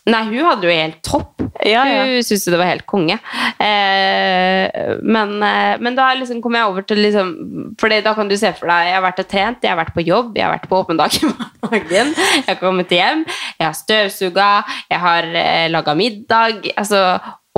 Nei, 0.09 0.23
hun 0.31 0.47
hadde 0.47 0.67
jo 0.67 0.73
helt 0.73 0.99
topp. 1.05 1.35
Ja, 1.65 1.83
ja. 1.87 2.03
Hun 2.07 2.23
syntes 2.23 2.47
det 2.47 2.59
var 2.59 2.69
helt 2.69 2.85
konge. 2.89 3.17
Eh, 3.59 4.93
men, 5.03 5.33
eh, 5.43 5.73
men 5.83 5.97
da 5.97 6.07
liksom 6.15 6.39
kom 6.43 6.55
jeg 6.55 6.69
over 6.69 6.85
til 6.87 7.01
liksom 7.03 7.33
For 7.79 7.91
da 7.91 8.13
kan 8.15 8.29
du 8.31 8.37
se 8.39 8.51
for 8.55 8.71
deg 8.71 8.87
Jeg 8.87 8.95
har 8.95 9.03
vært 9.03 9.19
og 9.23 9.27
trent, 9.31 9.65
jeg 9.65 9.73
har 9.73 9.79
vært 9.81 9.95
på 9.97 10.05
jobb, 10.07 10.37
jeg 10.39 10.45
har 10.45 10.53
vært 10.55 10.69
på 10.71 10.79
åpen 10.79 10.99
dag 10.99 11.17
i 11.19 11.27
morgen. 11.65 12.13
Jeg 12.15 12.47
har 12.47 12.61
kommet 12.61 12.95
hjem, 12.95 13.25
jeg 13.59 13.65
har 13.67 13.75
støvsuga, 13.77 14.49
jeg 14.91 15.03
har 15.03 15.29
eh, 15.43 15.67
laga 15.73 15.97
middag. 15.99 16.71
Altså, 16.79 17.03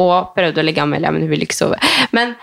og 0.02 0.34
prøvd 0.36 0.58
å 0.62 0.66
legge 0.66 0.82
Amelia, 0.84 1.12
men 1.14 1.26
hun 1.26 1.32
ville 1.32 1.46
ikke 1.46 1.58
sove. 1.58 1.80
Men 2.16 2.34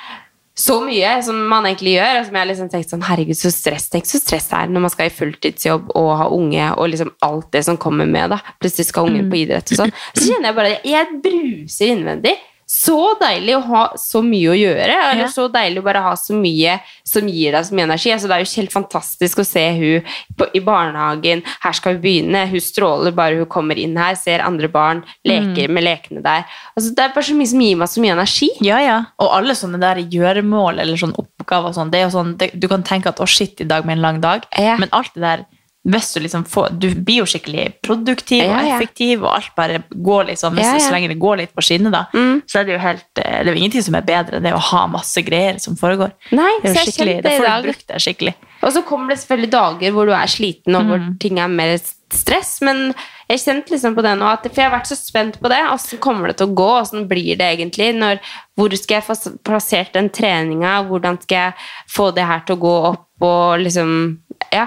så 0.59 0.81
mye 0.83 1.11
som 1.23 1.37
man 1.51 1.67
egentlig 1.69 1.93
gjør, 1.95 2.17
og 2.19 2.25
som 2.27 2.37
jeg 2.41 2.49
liksom 2.51 2.71
tenkte 2.73 2.95
sånn, 2.97 3.07
herregud, 3.07 3.39
så 3.39 3.51
stress, 3.55 3.87
tenk 3.93 4.09
så 4.11 4.19
stress 4.19 4.49
det 4.51 4.59
er 4.59 4.73
når 4.75 4.83
man 4.89 4.93
skal 4.93 5.07
i 5.07 5.15
fulltidsjobb 5.15 5.93
og 5.99 6.09
ha 6.19 6.27
unge, 6.35 6.65
og 6.75 6.91
liksom 6.91 7.13
alt 7.23 7.53
det 7.55 7.63
som 7.69 7.79
kommer 7.79 8.09
med 8.11 8.35
da. 8.35 8.41
Plutselig 8.59 8.89
skal 8.91 9.07
ungen 9.07 9.29
på 9.31 9.39
idrett 9.45 9.71
og 9.71 9.85
sånn. 9.85 9.95
Så 10.17 10.25
kjenner 10.25 10.51
jeg 10.51 10.59
bare, 10.59 10.73
at 10.81 10.89
jeg 10.89 11.21
bruser 11.23 11.93
innvendig. 11.95 12.35
Så 12.69 12.95
deilig 13.17 13.55
å 13.57 13.63
ha 13.65 13.83
så 13.97 14.21
mye 14.21 14.51
å 14.53 14.57
gjøre, 14.59 14.93
eller 14.93 15.23
Ja. 15.25 15.29
så 15.33 15.47
deilig 15.49 15.81
å 15.81 15.85
bare 15.87 16.03
ha 16.05 16.11
så 16.21 16.35
mye 16.37 16.75
som 17.03 17.27
gir 17.27 17.53
deg 17.57 17.65
så 17.65 17.73
mye 17.75 17.87
energi. 17.89 18.11
Altså, 18.13 18.29
det 18.29 18.37
er 18.37 18.45
jo 18.45 18.61
helt 18.61 18.73
fantastisk 18.75 19.39
å 19.41 19.47
se 19.47 19.63
hun 19.79 20.03
på, 20.37 20.49
i 20.53 20.61
barnehagen, 20.61 21.43
her 21.65 21.73
skal 21.73 21.95
hun 21.97 22.03
begynne, 22.03 22.47
hun 22.51 22.61
stråler 22.61 23.15
bare 23.17 23.39
hun 23.41 23.47
kommer 23.47 23.79
inn 23.81 23.97
her, 23.97 24.15
ser 24.21 24.45
andre 24.45 24.69
barn, 24.69 25.03
leker 25.25 25.69
med 25.73 25.83
lekene 25.85 26.23
der. 26.23 26.45
Altså, 26.77 26.93
det 26.95 27.07
er 27.07 27.15
bare 27.17 27.25
så 27.25 27.35
mye 27.41 27.49
som 27.55 27.61
gir 27.65 27.77
meg 27.81 27.89
så 27.89 28.01
mye 28.05 28.13
energi. 28.19 28.51
Ja, 28.61 28.79
ja. 28.85 28.99
Og 29.19 29.33
alle 29.33 29.57
sånne 29.57 29.81
der 29.81 30.03
gjøremål 30.05 30.79
eller 30.85 30.97
sånne 31.01 31.17
oppgaver, 31.25 31.69
og 31.73 31.75
sånn, 31.75 31.91
det 31.91 32.03
er 32.03 32.11
jo 32.11 32.17
sånn, 32.19 32.37
det, 32.37 32.51
du 32.61 32.69
kan 32.69 32.83
tenke 32.85 33.09
at 33.09 33.17
å 33.25 33.27
shit, 33.27 33.61
i 33.65 33.65
dag 33.65 33.87
med 33.89 33.97
en 33.97 34.03
lang 34.03 34.21
dag, 34.21 34.45
Ja. 34.59 34.77
men 34.77 34.91
alt 34.93 35.15
det 35.15 35.23
der, 35.25 35.47
hvis 35.89 36.11
du 36.15 36.21
liksom 36.21 36.45
får, 36.49 36.71
du 36.79 36.89
blir 36.95 37.23
jo 37.23 37.27
skikkelig 37.29 37.67
produktiv 37.85 38.43
og 38.45 38.51
Ja, 38.53 38.63
ja. 38.67 38.77
effektiv, 38.77 39.23
og 39.25 39.35
alt 39.39 39.53
bare 39.57 39.83
går 39.95 40.29
liksom, 40.33 40.55
hvis 40.59 40.85
så 40.87 40.93
lenge 40.95 41.09
det 41.09 41.19
går 41.23 41.37
litt 41.43 41.55
på 41.57 41.65
skinnet 41.65 41.93
da, 41.95 42.05
Mm. 42.15 42.43
så 42.47 42.61
er 42.61 42.65
det 42.69 42.73
jo 42.77 42.79
helt, 42.85 43.07
eh, 43.19 43.39
det 43.45 43.49
er 43.49 43.55
jo 43.55 43.61
ingenting 43.63 43.83
som 43.89 43.95
er 43.95 44.03
bedre 44.03 44.37
enn 44.37 44.43
det 44.49 44.53
å 44.55 44.61
ha 44.71 44.87
masse 44.87 45.23
greier 45.25 45.59
som 45.61 45.77
foregår. 45.77 46.13
Nei, 46.33 46.53
Det 46.63 46.71
er 46.71 46.75
jo 46.75 46.91
skikkelig, 46.93 47.23
da 47.23 47.31
får 47.39 47.47
du 47.63 47.69
brukt 47.71 47.87
det 47.89 48.03
skikkelig. 48.05 48.35
Og 48.63 48.73
så 48.75 48.83
kommer 48.85 49.09
det 49.15 49.19
selvfølgelig 49.23 49.51
dager 49.51 49.93
hvor 49.95 50.07
du 50.07 50.13
er 50.13 50.27
sliten, 50.27 50.75
og 50.75 50.85
hvor 50.91 51.19
ting 51.21 51.39
er 51.39 51.47
mer 51.49 51.79
stress. 52.11 52.61
Men 52.61 52.93
jeg 53.31 53.39
kjente 53.39 53.71
liksom 53.71 53.95
på 53.95 54.03
det 54.03 54.19
nå, 54.19 54.27
at, 54.27 54.43
for 54.43 54.55
jeg 54.63 54.71
har 54.71 54.79
vært 54.81 54.89
så 54.91 54.97
spent 54.99 55.39
på 55.41 55.49
det. 55.49 55.61
Åssen 55.71 55.99
kommer 56.03 56.27
det 56.27 56.39
til 56.39 56.49
å 56.49 56.55
gå? 56.59 56.67
Åssen 56.83 57.07
blir 57.07 57.37
det 57.39 57.47
egentlig? 57.59 57.95
Når, 57.95 58.19
hvor 58.59 58.75
skal 58.77 58.97
jeg 59.01 59.05
få 59.07 59.15
plassert 59.45 59.93
den 59.95 60.09
treninga? 60.11 60.83
Hvordan 60.89 61.21
skal 61.23 61.37
jeg 61.39 61.55
få 61.95 62.11
det 62.17 62.27
her 62.27 62.41
til 62.49 62.57
å 62.57 62.61
gå 62.67 62.75
opp? 62.93 63.05
Og 63.21 63.59
liksom 63.61 64.19
Ja. 64.53 64.67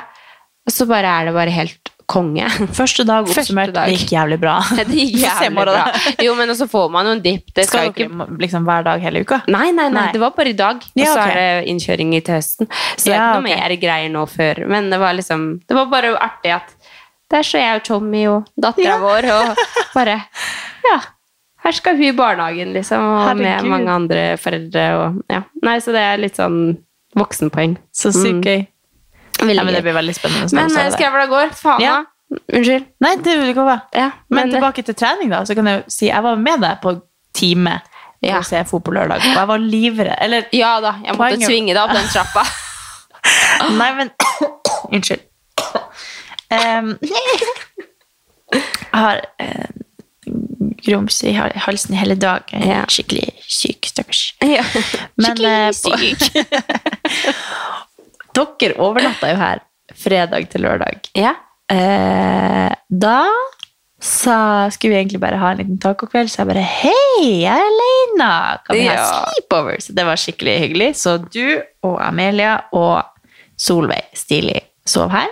Og 0.71 0.75
så 0.77 0.85
bare 0.87 1.09
er 1.19 1.27
det 1.27 1.33
bare 1.35 1.51
helt 1.51 1.89
konge. 2.11 2.43
Første 2.75 3.03
dag 3.07 3.27
oppsummert, 3.27 3.71
dag. 3.75 3.87
det 3.87 3.97
gikk 4.01 4.11
jævlig 4.15 4.37
bra. 4.41 4.53
Det 4.79 4.85
gikk 4.91 5.17
jævlig 5.21 5.51
bra. 5.55 5.83
Jo, 6.23 6.33
men 6.35 6.49
så 6.59 6.67
får 6.67 6.89
man 6.91 7.07
jo 7.07 7.13
en 7.17 7.21
dipp. 7.23 7.51
Det 7.55 7.63
skal 7.67 7.91
Skal 7.91 8.07
jo 8.07 8.15
ikke 8.17 8.39
liksom 8.43 8.65
hver 8.67 8.83
dag 8.87 9.03
hele 9.03 9.21
uka? 9.23 9.41
Nei, 9.51 9.69
nei, 9.71 9.85
nei, 9.87 9.93
Nei. 9.95 10.07
det 10.15 10.19
var 10.23 10.33
bare 10.35 10.51
i 10.51 10.57
dag. 10.59 10.81
Og 10.83 10.99
Ja, 10.99 11.13
så 11.13 11.21
er 11.27 11.37
det 11.39 11.69
innkjøring 11.71 12.11
til 12.19 12.35
høsten. 12.35 12.67
Så 12.97 13.05
det 13.05 13.13
er 13.13 13.19
ikke 13.19 13.37
noe 13.37 13.45
okay. 13.45 13.61
mer 13.61 13.75
greier 13.85 14.11
nå 14.15 14.25
før. 14.31 14.63
Men 14.71 14.89
det 14.91 14.99
var 15.03 15.15
liksom 15.19 15.45
Det 15.67 15.77
var 15.77 15.87
bare 15.93 16.11
artig 16.19 16.51
at 16.57 16.75
der 17.31 17.47
står 17.47 17.63
jeg 17.63 17.79
og 17.79 17.83
Tommy 17.87 18.25
og 18.27 18.49
dattera 18.59 18.97
Ja. 18.97 18.99
vår 18.99 19.29
og 19.37 19.65
bare 19.95 20.17
Ja. 20.87 20.97
Her 21.63 21.71
skal 21.77 21.95
hun 21.95 22.07
i 22.09 22.11
barnehagen, 22.17 22.71
liksom, 22.73 23.03
og 23.21 23.37
med 23.37 23.63
mange 23.69 23.91
andre 23.93 24.21
foreldre 24.41 24.85
og 24.97 25.21
Ja. 25.31 25.43
Nei, 25.63 25.77
så 25.79 25.93
det 25.95 26.01
er 26.09 26.17
litt 26.17 26.35
sånn 26.35 26.77
voksenpoeng. 27.15 27.77
Så 27.93 28.11
sykt 28.11 28.41
Mm. 28.41 28.43
gøy. 28.43 28.59
Veldig 28.59 28.70
Ja, 29.41 29.63
men 29.63 29.73
det 29.73 29.81
blir 29.83 29.93
veldig 29.97 30.15
spennende. 30.15 30.47
Men 30.55 30.71
eh, 30.77 30.83
det. 30.87 30.93
skravla 30.97 31.25
går. 31.31 31.53
Faen, 31.57 31.81
Ja. 31.83 31.99
Unnskyld. 32.31 32.85
Nei, 33.03 33.15
det 33.19 33.33
vil 33.41 33.49
ikke 33.51 33.65
være. 33.67 33.81
Ja, 33.99 34.09
Men, 34.31 34.51
tilbake 34.53 34.83
til 34.87 34.95
trening, 34.95 35.29
da. 35.33 35.41
Så 35.43 35.55
kan 35.57 35.67
jeg 35.67 35.81
si 35.91 36.07
jeg 36.07 36.23
var 36.23 36.37
med 36.39 36.61
deg 36.63 36.77
på 36.83 36.93
time 37.35 37.73
Ja. 38.23 38.37
å 38.39 38.43
se 38.45 38.61
fotball 38.69 38.93
lørdag, 39.01 39.17
og 39.25 39.35
jeg 39.35 39.47
var 39.49 39.57
livredd. 39.59 40.15
Eller 40.21 40.45
Ja 40.55 40.79
da, 40.79 40.93
jeg 41.03 41.15
måtte 41.17 41.17
Poenget- 41.35 41.47
tvinge 41.49 41.73
deg 41.73 41.81
opp 41.83 41.91
den 41.91 42.07
trappa. 42.13 42.45
Nei, 43.81 43.91
men 43.97 44.11
Unnskyld. 44.95 45.27
Um, 46.51 46.97
jeg 48.51 48.99
har 48.99 49.21
uh, 49.39 49.67
grums 50.85 51.21
i 51.23 51.31
halsen 51.35 51.93
i 51.95 51.99
hele 51.99 52.15
dag. 52.19 52.41
Ja. 52.51 52.83
skikkelig 52.91 53.27
syk, 53.47 53.85
stakkars. 53.91 54.23
ja. 54.41 54.63
Men, 55.19 55.43
eh, 55.45 55.71
Skikkelig 55.75 56.17
syk. 56.19 56.31
Dere 58.35 58.77
overnatta 58.81 59.31
jo 59.31 59.39
her 59.41 59.63
fredag 59.97 60.47
til 60.51 60.63
lørdag. 60.65 61.09
Ja. 61.17 61.33
Eh, 61.71 62.71
da 62.87 63.17
sa, 64.01 64.69
skulle 64.73 64.95
vi 64.95 64.99
egentlig 65.01 65.21
bare 65.21 65.39
ha 65.41 65.51
en 65.51 65.61
liten 65.61 65.79
tacokveld, 65.81 66.31
så 66.31 66.41
jeg 66.41 66.49
bare 66.49 66.63
Hei, 66.65 67.43
jeg 67.43 67.51
er 67.51 67.67
alene! 67.67 68.31
Kan 68.65 68.79
vi 68.79 68.87
ha 68.87 68.97
sleepover? 69.03 69.77
Så 69.83 69.95
det 69.97 70.07
var 70.07 70.19
skikkelig 70.19 70.55
hyggelig. 70.65 70.89
Så 71.01 71.17
du 71.27 71.61
og 71.85 71.99
Amelia 72.03 72.57
og 72.77 73.03
Solveig 73.59 74.09
Stili 74.17 74.57
sov 74.87 75.11
her. 75.13 75.29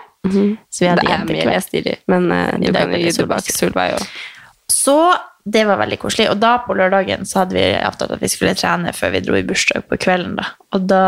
Så 0.70 0.84
vi 0.84 0.92
hadde 0.92 1.08
jentekveld. 1.08 1.50
lest 1.50 1.72
stilig, 1.72 1.96
men 2.12 2.28
uh, 2.30 2.52
du 2.60 2.70
kan 2.76 2.92
jo 2.94 3.00
gi 3.02 3.16
tilbake. 3.16 3.56
Solveig 3.56 3.96
òg. 3.96 4.06
Så 4.70 5.00
det 5.50 5.64
var 5.66 5.80
veldig 5.80 5.98
koselig. 6.02 6.28
Og 6.30 6.38
da 6.42 6.58
på 6.62 6.76
lørdagen 6.78 7.26
så 7.26 7.44
hadde 7.44 7.58
vi 7.58 7.66
avtalt 7.80 8.14
at 8.14 8.22
vi 8.22 8.30
skulle 8.30 8.54
trene 8.60 8.94
før 8.94 9.16
vi 9.16 9.24
dro 9.26 9.38
i 9.40 9.46
bursdag 9.48 9.88
på 9.90 9.98
kvelden. 10.02 10.36
da. 10.38 10.52
Og 10.76 10.86
da 10.92 11.06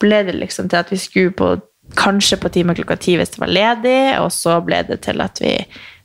ble 0.00 0.22
det 0.26 0.36
liksom 0.38 0.70
til 0.70 0.80
at 0.80 0.90
vi 0.92 0.98
skulle 1.00 1.34
på 1.36 1.54
kanskje 1.98 2.38
på 2.40 2.50
time 2.54 2.74
klokka 2.78 2.96
ti 3.02 3.16
hvis 3.18 3.34
det 3.34 3.42
var 3.42 3.50
ledig, 3.50 4.00
og 4.22 4.30
så 4.34 4.60
ble 4.64 4.82
det 4.88 5.00
til 5.06 5.22
at 5.24 5.40
vi 5.42 5.54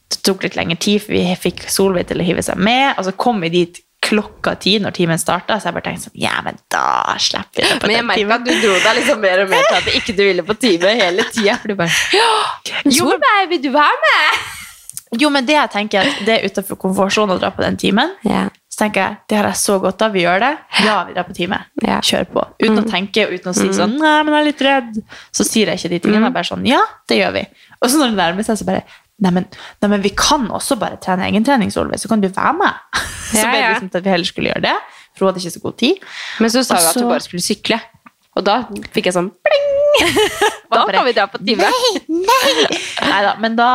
det 0.06 0.22
tok 0.22 0.44
litt 0.46 0.56
lengre 0.58 0.78
tid, 0.78 1.02
for 1.02 1.16
vi 1.16 1.24
fikk 1.40 1.64
Solveig 1.72 2.08
til 2.10 2.22
å 2.22 2.26
hive 2.26 2.44
seg 2.46 2.60
med, 2.62 2.94
og 2.94 3.08
så 3.08 3.14
kom 3.18 3.42
vi 3.42 3.50
dit 3.54 3.80
klokka 4.06 4.54
ti 4.62 4.76
når 4.82 4.94
timen 4.94 5.18
starta, 5.22 5.58
så 5.58 5.70
jeg 5.70 5.78
bare 5.78 5.86
tenkte 5.88 6.08
sånn, 6.10 6.20
ja, 6.22 6.36
men 6.46 6.60
da 6.72 7.16
slipper 7.22 7.64
vi 7.64 7.64
det 7.66 7.80
på 7.82 7.88
Men 7.90 7.96
jeg 7.96 8.04
den 8.04 8.10
merka 8.12 8.36
at 8.38 8.46
du 8.46 8.52
dro 8.62 8.76
deg 8.84 9.00
liksom 9.00 9.24
mer 9.24 9.42
og 9.42 9.50
mer 9.50 9.66
til 9.66 9.78
at 9.80 9.90
ikke 9.98 10.14
du 10.14 10.22
ville 10.22 10.46
på 10.46 10.58
time 10.62 10.92
hele 11.00 11.26
tida. 11.32 11.56
For 11.62 11.74
du 11.74 11.80
bare 11.80 11.96
Ja, 12.14 12.92
Solveig, 13.00 13.48
vil 13.50 13.64
du 13.64 13.72
være 13.74 13.98
med? 14.04 14.44
Jo, 15.22 15.32
men 15.34 15.48
det 15.48 15.56
jeg 15.58 15.72
tenker 15.74 16.06
at 16.06 16.22
det 16.28 16.36
er 16.36 16.46
utenfor 16.52 16.78
komfortsonen 16.86 17.38
å 17.38 17.42
dra 17.42 17.50
på 17.56 17.66
den 17.66 17.80
timen, 17.82 18.14
Ja. 18.28 18.46
Så 18.76 18.82
tenker 18.82 19.00
jeg, 19.06 19.16
det 19.32 19.38
har 19.40 19.46
jeg 19.48 19.56
så 19.62 19.78
godt 19.80 20.02
av, 20.04 20.12
vi 20.12 20.26
gjør 20.26 20.42
det. 20.44 20.50
Ja, 20.84 20.96
vi 21.08 21.14
drar 21.16 21.24
på 21.30 21.34
time. 21.38 21.62
Ja. 21.86 22.02
Kjør 22.04 22.26
på. 22.34 22.42
Uten 22.60 22.82
å 22.82 22.84
tenke 22.92 23.24
og 23.24 23.32
uten 23.38 23.54
å 23.54 23.56
si 23.56 23.70
sånn, 23.72 23.94
nei, 24.02 24.18
men 24.28 24.34
jeg 24.36 24.42
er 24.42 24.48
litt 24.50 24.64
redd. 24.66 24.98
Så 25.32 25.46
sier 25.48 25.72
jeg 25.72 25.80
ikke 25.80 25.92
de 25.94 26.00
tingene. 26.04 26.26
Jeg 26.26 26.34
er 26.34 26.36
bare 26.36 26.50
sånn, 26.50 26.66
ja, 26.68 26.82
det 27.08 27.22
gjør 27.22 27.32
vi. 27.38 27.44
Og 27.80 27.88
så 27.94 28.02
når 28.02 28.12
det 28.12 28.20
nærmer 28.20 28.44
seg, 28.50 28.60
så 28.60 28.68
bare, 28.68 28.82
nei, 29.24 29.32
men, 29.38 29.48
nei, 29.80 29.92
men 29.94 30.04
vi 30.04 30.12
kan 30.20 30.44
også 30.60 30.76
bare 30.82 31.00
trene 31.06 31.30
egentrening, 31.30 31.72
Solveig, 31.72 32.02
så 32.04 32.12
kan 32.12 32.20
du 32.26 32.28
være 32.28 32.52
med. 32.60 32.84
Så 33.32 33.40
Ja, 33.40 33.48
ble 33.48 33.56
det 33.56 33.64
ja. 33.64 33.72
liksom 33.78 33.90
til 33.94 34.02
at 34.02 34.06
vi 34.06 34.12
heller 34.18 34.28
skulle 34.34 34.52
gjøre 34.52 34.66
det, 34.68 34.76
for 35.16 35.24
hun 35.24 35.32
hadde 35.32 35.42
ikke 35.46 35.56
så 35.56 35.64
god 35.64 35.78
tid. 35.86 36.04
Men 36.44 36.52
så 36.54 36.62
sa 36.68 36.76
hun 36.78 36.90
at 36.92 37.00
hun 37.00 37.08
bare 37.16 37.24
skulle 37.26 37.42
sykle. 37.48 37.80
Og 38.36 38.44
da 38.46 38.58
fikk 38.94 39.08
jeg 39.10 39.16
sånn 39.16 39.32
pling! 39.40 39.72
Da 40.76 40.82
bare, 40.84 40.92
kan 41.00 41.06
vi 41.08 41.16
dra 41.16 41.26
på 41.32 41.40
time. 41.40 41.72
Nei, 42.12 42.68
Neida, 43.10 43.34
men 43.40 43.56
da 43.56 43.70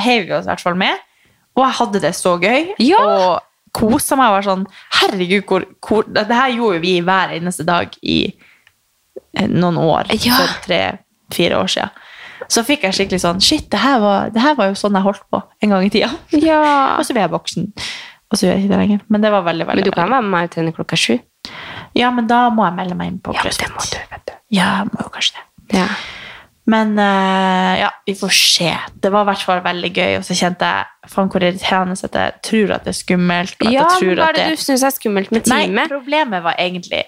heiv 0.00 0.24
vi 0.30 0.34
oss 0.38 0.46
i 0.48 0.50
hvert 0.54 0.64
fall 0.64 0.78
med. 0.80 0.96
Og 1.58 1.66
jeg 1.66 1.76
hadde 1.82 2.00
det 2.06 2.12
så 2.16 2.38
gøy. 2.40 2.70
Ja. 2.80 3.00
Og 3.04 3.51
kosa 3.82 4.18
meg 4.18 4.30
og 4.30 4.38
var 4.38 4.46
sånn 4.46 4.64
Herregud, 5.00 5.44
hvor, 5.48 5.66
hvor 5.82 6.06
Det 6.06 6.28
her 6.30 6.54
gjorde 6.54 6.82
vi 6.84 6.94
hver 7.04 7.34
eneste 7.36 7.66
dag 7.68 7.92
i 8.02 8.20
eh, 8.30 9.48
noen 9.48 9.80
år. 9.82 10.12
Ja. 10.22 10.38
For 10.38 10.62
tre-fire 10.68 11.58
år 11.60 11.74
siden. 11.74 11.98
Så 12.50 12.64
fikk 12.66 12.86
jeg 12.86 12.96
skikkelig 12.96 13.22
sånn 13.22 13.42
Shit, 13.44 13.68
det 13.72 13.80
her, 13.82 14.00
var, 14.02 14.32
det 14.34 14.42
her 14.42 14.56
var 14.58 14.72
jo 14.72 14.78
sånn 14.78 14.96
jeg 14.98 15.06
holdt 15.06 15.26
på 15.32 15.42
en 15.62 15.74
gang 15.74 15.86
i 15.86 15.92
tida. 15.94 16.10
Ja. 16.36 16.62
Og 16.98 17.06
så 17.06 17.16
ble 17.16 17.26
jeg 17.26 17.34
voksen. 17.34 17.68
Og 18.32 18.38
så 18.38 18.46
gjør 18.46 18.56
jeg 18.56 18.64
ikke 18.64 18.72
det 18.72 18.80
lenger. 18.80 19.04
Men 19.12 19.24
det 19.24 19.30
var 19.34 19.44
veldig, 19.44 19.68
veldig 19.68 19.84
Men 19.84 19.90
du 19.90 19.94
kan 19.94 20.08
være 20.08 20.24
med 20.24 20.32
meg 20.32 20.48
og 20.48 20.54
trene 20.54 20.72
klokka 20.72 20.96
sju. 20.96 21.18
Ja, 21.98 22.08
men 22.14 22.28
da 22.30 22.46
må 22.54 22.64
jeg 22.64 22.76
melde 22.78 22.96
meg 22.96 23.12
inn 23.12 23.20
på 23.20 23.34
Ja, 23.36 23.44
det 23.44 23.68
må 23.74 23.84
du, 23.84 23.98
vet 24.08 24.24
du. 24.30 24.34
Ja, 24.56 24.68
må 24.88 25.04
jo 25.04 25.12
kanskje 25.12 25.36
det. 25.36 25.82
Ja. 25.82 25.88
Men 26.70 26.92
uh, 26.94 27.74
ja, 27.80 27.88
vi 28.06 28.14
får 28.14 28.30
se. 28.30 28.68
Det 29.02 29.10
var 29.10 29.24
i 29.24 29.28
hvert 29.32 29.42
fall 29.48 29.62
veldig 29.64 29.88
gøy. 29.96 30.12
Og 30.20 30.26
så 30.26 30.36
kjente 30.38 30.68
jeg 30.68 31.10
faen 31.10 31.30
hvor 31.32 31.42
irriterende 31.42 31.96
at 31.98 32.18
jeg 32.20 32.34
tror 32.46 32.74
at 32.76 32.84
det 32.86 32.92
er 32.92 32.98
skummelt. 33.00 33.56
Ja, 33.66 33.86
jeg 33.98 34.14
hva 34.20 34.28
er 34.28 34.36
det 34.38 34.44
du 34.54 34.62
syns 34.62 34.84
er 34.86 34.94
skummelt 34.94 35.32
med 35.34 35.42
time? 35.48 35.80
Nei, 35.80 35.88
problemet 35.90 36.44
var 36.44 36.54
egentlig 36.62 37.02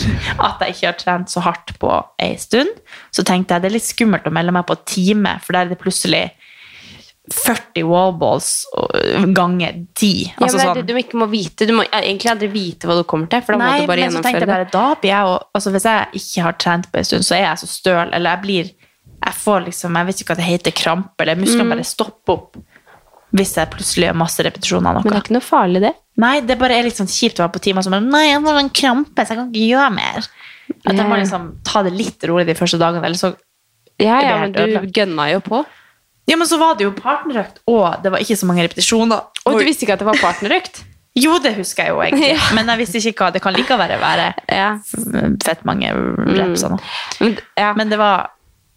at 0.46 0.62
jeg 0.62 0.76
ikke 0.76 0.86
har 0.92 1.00
trent 1.00 1.32
så 1.34 1.42
hardt 1.42 1.74
på 1.82 1.90
ei 2.22 2.36
stund. 2.38 2.70
Så 3.10 3.26
tenkte 3.26 3.56
jeg 3.58 3.64
det 3.66 3.72
er 3.72 3.76
litt 3.80 3.88
skummelt 3.88 4.30
å 4.30 4.34
melde 4.36 4.54
meg 4.54 4.68
på 4.70 4.78
time, 4.86 5.34
for 5.42 5.58
der 5.58 5.66
er 5.66 5.74
det 5.74 5.80
plutselig 5.82 6.28
40 7.30 7.84
wallballs 7.86 8.64
og- 8.78 9.34
ganger 9.36 9.74
10. 9.94 10.30
Ja, 10.30 10.46
Altså 10.46 10.56
men 10.56 10.58
det 10.58 10.62
er 10.62 10.66
sånn- 10.70 10.74
det 10.76 10.86
du 10.86 10.96
ikke 10.98 11.18
må 11.18 11.28
vite. 11.30 11.66
Du 11.66 11.72
må 11.74 11.84
egentlig 11.90 12.30
aldri 12.30 12.48
vite 12.50 12.86
hva 12.86 12.96
du 12.96 13.04
kommer 13.04 13.28
til, 13.30 13.42
for 13.42 13.52
da 13.54 13.58
må 13.58 13.80
du 13.80 13.86
bare 13.86 14.00
men 14.06 14.10
så 14.10 14.22
tenkte 14.22 14.30
gjennomføre 14.30 14.40
jeg 14.40 14.46
det. 14.46 14.54
bare, 14.54 14.70
da 14.70 14.94
blir 14.94 15.10
jeg 15.10 15.26
jo 15.26 15.38
altså 15.54 15.70
Hvis 15.74 15.84
jeg 15.84 16.06
ikke 16.22 16.42
har 16.46 16.52
trent 16.52 16.92
på 16.92 16.98
en 16.98 17.04
stund, 17.04 17.22
så 17.26 17.34
er 17.36 17.44
jeg 17.50 17.58
så 17.58 17.66
støl, 17.68 18.08
eller 18.14 18.30
jeg 18.30 18.42
blir 18.42 18.70
Jeg 19.20 19.36
får 19.36 19.64
liksom, 19.68 19.96
jeg 20.00 20.06
vet 20.10 20.20
ikke 20.22 20.32
hva 20.34 20.38
det 20.40 20.48
heter, 20.48 20.74
krampe, 20.76 21.22
eller 21.24 21.36
musklene 21.40 21.74
bare 21.74 21.84
stopper 21.86 22.32
opp 22.38 22.60
hvis 23.30 23.52
jeg 23.54 23.70
plutselig 23.70 24.08
gjør 24.08 24.16
masse 24.18 24.42
repetisjoner 24.42 24.88
av 24.90 24.94
noe. 24.96 25.02
Men 25.06 25.12
det 25.12 25.18
er 25.20 25.22
ikke 25.22 25.34
noe 25.36 25.44
farlig, 25.46 25.80
det. 25.84 25.90
Nei, 26.18 26.32
det 26.42 26.56
bare 26.58 26.74
er 26.80 26.88
litt 26.88 26.96
sånn 26.98 27.06
kjipt 27.10 27.38
å 27.38 27.44
være 27.44 27.52
på 27.54 27.60
timer 27.62 27.84
som 27.86 27.94
Nei, 27.94 28.24
jeg 28.26 28.40
har 28.42 28.56
en 28.58 28.70
krampe, 28.74 29.22
så 29.22 29.30
jeg 29.36 29.38
kan 29.38 29.52
ikke 29.52 29.68
gjøre 29.70 29.92
mer. 29.94 30.26
At 30.82 30.96
jeg 30.98 31.06
må 31.06 31.18
liksom 31.20 31.44
ta 31.66 31.82
det 31.86 31.92
litt 31.94 32.26
rolig 32.26 32.48
de 32.48 32.56
første 32.58 32.80
dagene, 32.80 33.04
eller 33.06 33.20
så 33.20 33.30
Ja, 34.02 34.16
ja, 34.24 34.32
men 34.40 34.52
du 34.56 34.58
ødelagt. 34.64 34.90
gønna 34.96 35.28
jo 35.30 35.40
på. 35.46 35.60
Ja, 36.26 36.36
men 36.40 36.46
så 36.50 36.58
var 36.58 36.74
det 36.78 36.88
jo 36.88 36.92
partnerøkt, 36.98 37.62
og 37.70 38.02
det 38.02 38.10
var 38.16 38.22
ikke 38.26 38.36
så 38.40 38.46
mange 38.50 38.66
repetisjoner. 38.66 39.22
Og 39.46 39.58
du 39.60 39.64
visste 39.66 39.86
ikke 39.86 39.94
at 39.98 40.02
det 40.02 40.10
var 40.10 40.18
partnerøkt? 40.22 40.82
Jo, 41.18 41.38
det 41.42 41.56
husker 41.56 41.88
jeg 41.88 41.90
jo 41.90 42.02
egentlig, 42.04 42.28
Ja. 42.38 42.50
men 42.54 42.68
jeg 42.70 42.78
visste 42.84 43.00
ikke 43.02 43.24
hva 43.26 43.32
det 43.34 43.40
kan 43.42 43.54
likevel 43.54 43.94
være. 43.98 44.28
Ja. 44.46 44.68
Fett 45.42 45.64
mange 45.66 45.90
reps 46.38 46.62
og 46.66 46.76
noe. 46.76 46.84
Men, 47.18 47.34
ja. 47.58 47.72
Men 47.78 47.90
det 47.90 47.98
var 47.98 48.28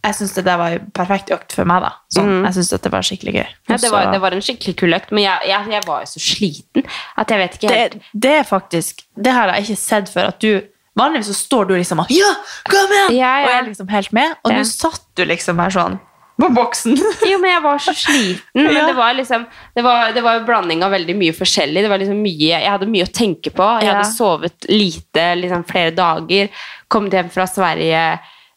Jeg 0.04 0.16
syns 0.18 0.34
det 0.36 0.44
der 0.44 0.58
var 0.60 0.74
en 0.76 0.90
perfekt 0.92 1.32
økt 1.32 1.54
for 1.56 1.70
meg, 1.70 1.86
da. 1.86 1.94
Sånn, 2.12 2.44
Jeg 2.44 2.58
synes 2.58 2.74
det 2.84 2.92
var 2.92 3.06
skikkelig 3.08 3.34
gøy. 3.38 3.48
ja, 3.70 3.78
det, 3.78 3.92
var, 3.94 4.12
det 4.12 4.20
var 4.22 4.36
en 4.36 4.44
skikkelig 4.44 4.76
kul 4.82 4.94
økt, 4.98 5.12
men 5.16 5.24
jeg, 5.24 5.48
jeg, 5.48 5.72
jeg 5.72 5.88
var 5.88 6.04
jo 6.04 6.12
så 6.12 6.20
sliten 6.20 6.88
at 7.18 7.32
jeg 7.32 7.40
vet 7.44 7.58
ikke 7.58 7.74
helt 7.74 7.98
det, 7.98 8.02
det 8.26 8.34
er 8.42 8.48
faktisk 8.48 9.04
Det 9.16 9.32
har 9.32 9.54
jeg 9.54 9.64
ikke 9.68 9.80
sett 9.80 10.12
før. 10.12 10.32
At 10.34 10.40
du 10.44 10.62
Vanligvis 11.00 11.32
så 11.32 11.34
står 11.34 11.70
du 11.72 11.76
liksom 11.78 12.04
og 12.04 12.12
Ja, 12.14 12.34
kom 12.70 12.92
igjen! 12.92 13.16
Ja, 13.18 13.32
ja. 13.42 13.46
Og 13.46 13.50
jeg 13.50 13.60
er 13.62 13.70
liksom 13.72 13.88
helt 13.90 14.12
med. 14.14 14.36
Og 14.44 14.52
nå 14.54 14.66
satt 14.70 15.06
du 15.18 15.24
liksom 15.26 15.58
her 15.64 15.74
sånn 15.74 15.96
på 16.42 16.50
boksen. 16.50 16.98
Jo, 17.30 17.38
men 17.42 17.52
jeg 17.52 17.62
var 17.64 17.82
så 17.82 17.94
sliten. 17.98 18.42
Men 18.58 18.74
det 18.90 18.96
var 18.98 19.14
liksom 19.14 19.46
Det 19.76 19.84
var, 19.86 20.12
det 20.16 20.24
var 20.26 20.40
jo 20.40 20.46
blanding 20.48 20.84
av 20.86 20.94
veldig 20.94 21.16
mye 21.18 21.34
forskjellig. 21.38 21.84
Det 21.86 21.92
var 21.92 22.02
liksom 22.02 22.22
mye 22.26 22.50
Jeg 22.52 22.70
hadde 22.70 22.90
mye 22.90 23.06
å 23.08 23.12
tenke 23.14 23.54
på. 23.54 23.68
Jeg 23.84 23.92
hadde 23.92 24.10
sovet 24.12 24.68
lite 24.70 25.28
liksom 25.40 25.66
flere 25.70 25.94
dager. 25.96 26.50
Kommet 26.92 27.14
hjem 27.18 27.30
fra 27.34 27.46
Sverige. 27.50 28.04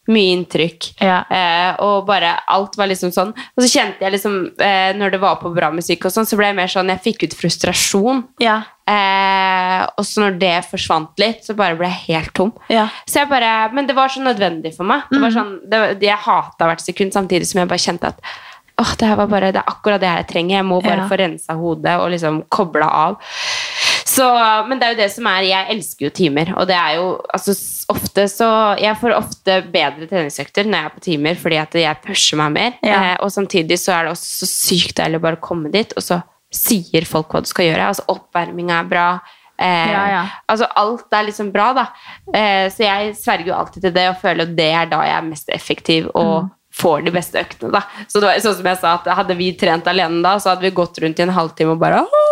Mye 0.07 0.37
inntrykk. 0.37 0.85
Ja. 1.03 1.17
Eh, 1.29 1.75
og 1.83 2.05
bare 2.07 2.29
alt 2.47 2.77
var 2.79 2.87
liksom 2.87 3.11
sånn. 3.11 3.33
Og 3.35 3.63
så 3.63 3.67
kjente 3.67 3.99
jeg 4.05 4.13
liksom 4.13 4.37
eh, 4.63 4.93
Når 4.95 5.11
det 5.11 5.19
var 5.19 5.35
på 5.41 5.51
bra 5.53 5.67
musikk 5.75 6.05
og 6.07 6.11
sånn, 6.15 6.25
så 6.29 6.37
ble 6.39 6.47
jeg 6.47 6.55
mer 6.55 6.67
sånn 6.71 6.87
Jeg 6.93 7.03
fikk 7.03 7.23
ut 7.27 7.35
frustrasjon. 7.35 8.23
Ja. 8.39 8.61
Eh, 8.87 9.83
og 9.97 10.05
så 10.07 10.23
når 10.23 10.37
det 10.39 10.53
forsvant 10.71 11.19
litt, 11.19 11.43
så 11.45 11.55
bare 11.59 11.75
ble 11.79 11.89
jeg 11.91 12.05
helt 12.15 12.33
tom. 12.39 12.53
Ja. 12.71 12.87
Så 13.05 13.19
jeg 13.21 13.29
bare, 13.31 13.53
men 13.75 13.87
det 13.89 13.95
var 13.97 14.07
så 14.13 14.23
nødvendig 14.23 14.73
for 14.77 14.87
meg. 14.87 15.03
Det 15.11 15.19
var 15.19 15.29
Mhm. 15.29 15.37
sånn, 15.37 15.69
det, 15.69 16.01
jeg 16.07 16.17
hata 16.17 16.65
hvert 16.71 16.81
sekund, 16.85 17.11
samtidig 17.11 17.45
som 17.47 17.59
jeg 17.59 17.67
bare 17.67 17.83
kjente 17.83 18.07
at 18.07 18.19
åh, 18.79 18.91
det, 18.95 19.07
her 19.09 19.15
var 19.17 19.25
bare, 19.27 19.51
det 19.51 19.57
er 19.57 19.71
akkurat 19.71 19.99
det 19.99 20.07
her 20.07 20.17
jeg 20.21 20.27
trenger. 20.27 20.55
Jeg 20.57 20.65
må 20.65 20.81
bare 20.83 20.97
Ja. 21.01 21.07
få 21.09 21.17
rensa 21.17 21.53
hodet 21.57 21.99
og 21.99 22.11
liksom 22.11 22.43
koble 22.47 22.85
av. 22.85 23.17
Så, 24.17 24.25
men 24.67 24.79
det 24.81 24.87
er 24.87 24.93
jo 24.95 24.99
det 25.03 25.09
som 25.13 25.27
er 25.29 25.45
Jeg 25.45 25.69
elsker 25.75 26.07
jo 26.07 26.11
timer. 26.17 26.49
Og 26.57 26.65
det 26.69 26.75
er 26.77 26.95
jo 26.97 27.07
altså, 27.33 27.53
ofte 27.93 28.25
så 28.31 28.47
Jeg 28.81 28.97
får 29.01 29.13
ofte 29.17 29.57
bedre 29.73 30.07
treningsøkter 30.09 30.65
når 30.65 30.77
jeg 30.79 30.89
er 30.89 30.95
på 30.95 31.03
timer, 31.09 31.37
fordi 31.43 31.59
at 31.61 31.77
jeg 31.83 32.01
pusher 32.05 32.39
meg 32.41 32.55
mer. 32.57 32.77
Ja. 32.81 32.97
Eh, 33.13 33.15
og 33.21 33.29
samtidig 33.35 33.77
så 33.81 33.93
er 33.97 34.07
det 34.07 34.15
også 34.15 34.45
så 34.45 34.49
sykt 34.51 34.97
deilig 34.97 35.21
å 35.21 35.25
bare 35.27 35.41
komme 35.43 35.69
dit, 35.73 35.93
og 35.97 36.03
så 36.05 36.21
sier 36.53 37.05
folk 37.05 37.29
hva 37.35 37.41
du 37.43 37.49
skal 37.51 37.69
gjøre. 37.69 37.89
Altså 37.91 38.05
Oppvarminga 38.13 38.79
er 38.81 38.89
bra. 38.91 39.07
Eh, 39.59 39.91
Ja, 39.91 40.03
ja. 40.15 40.23
Altså 40.49 40.67
alt 40.77 41.13
er 41.17 41.25
liksom 41.29 41.51
bra, 41.53 41.71
da. 41.77 41.85
Eh, 42.33 42.67
så 42.73 42.85
jeg 42.85 43.15
sverger 43.19 43.51
jo 43.51 43.57
alltid 43.57 43.81
til 43.87 43.93
det 43.95 44.09
og 44.11 44.19
føler 44.21 44.45
at 44.47 44.55
det 44.57 44.71
er 44.81 44.85
da 44.91 45.01
jeg 45.05 45.17
er 45.17 45.25
mest 45.31 45.49
effektiv 45.49 46.09
og 46.13 46.45
Mm. 46.47 46.51
får 46.77 47.05
de 47.07 47.11
beste 47.11 47.39
øktene, 47.41 47.71
da. 47.73 47.81
Så 48.07 48.19
det 48.21 48.27
var 48.29 48.37
sånn 48.43 48.55
som 48.59 48.67
jeg 48.69 48.77
sa, 48.77 48.93
at 48.99 49.07
hadde 49.17 49.35
vi 49.39 49.47
trent 49.57 49.87
alene 49.89 50.21
da, 50.21 50.35
så 50.37 50.51
hadde 50.51 50.61
vi 50.67 50.69
gått 50.77 50.99
rundt 51.01 51.17
i 51.19 51.23
en 51.25 51.33
halvtime 51.33 51.73
og 51.73 51.79
bare 51.81 52.03
«Åh, 52.03 52.26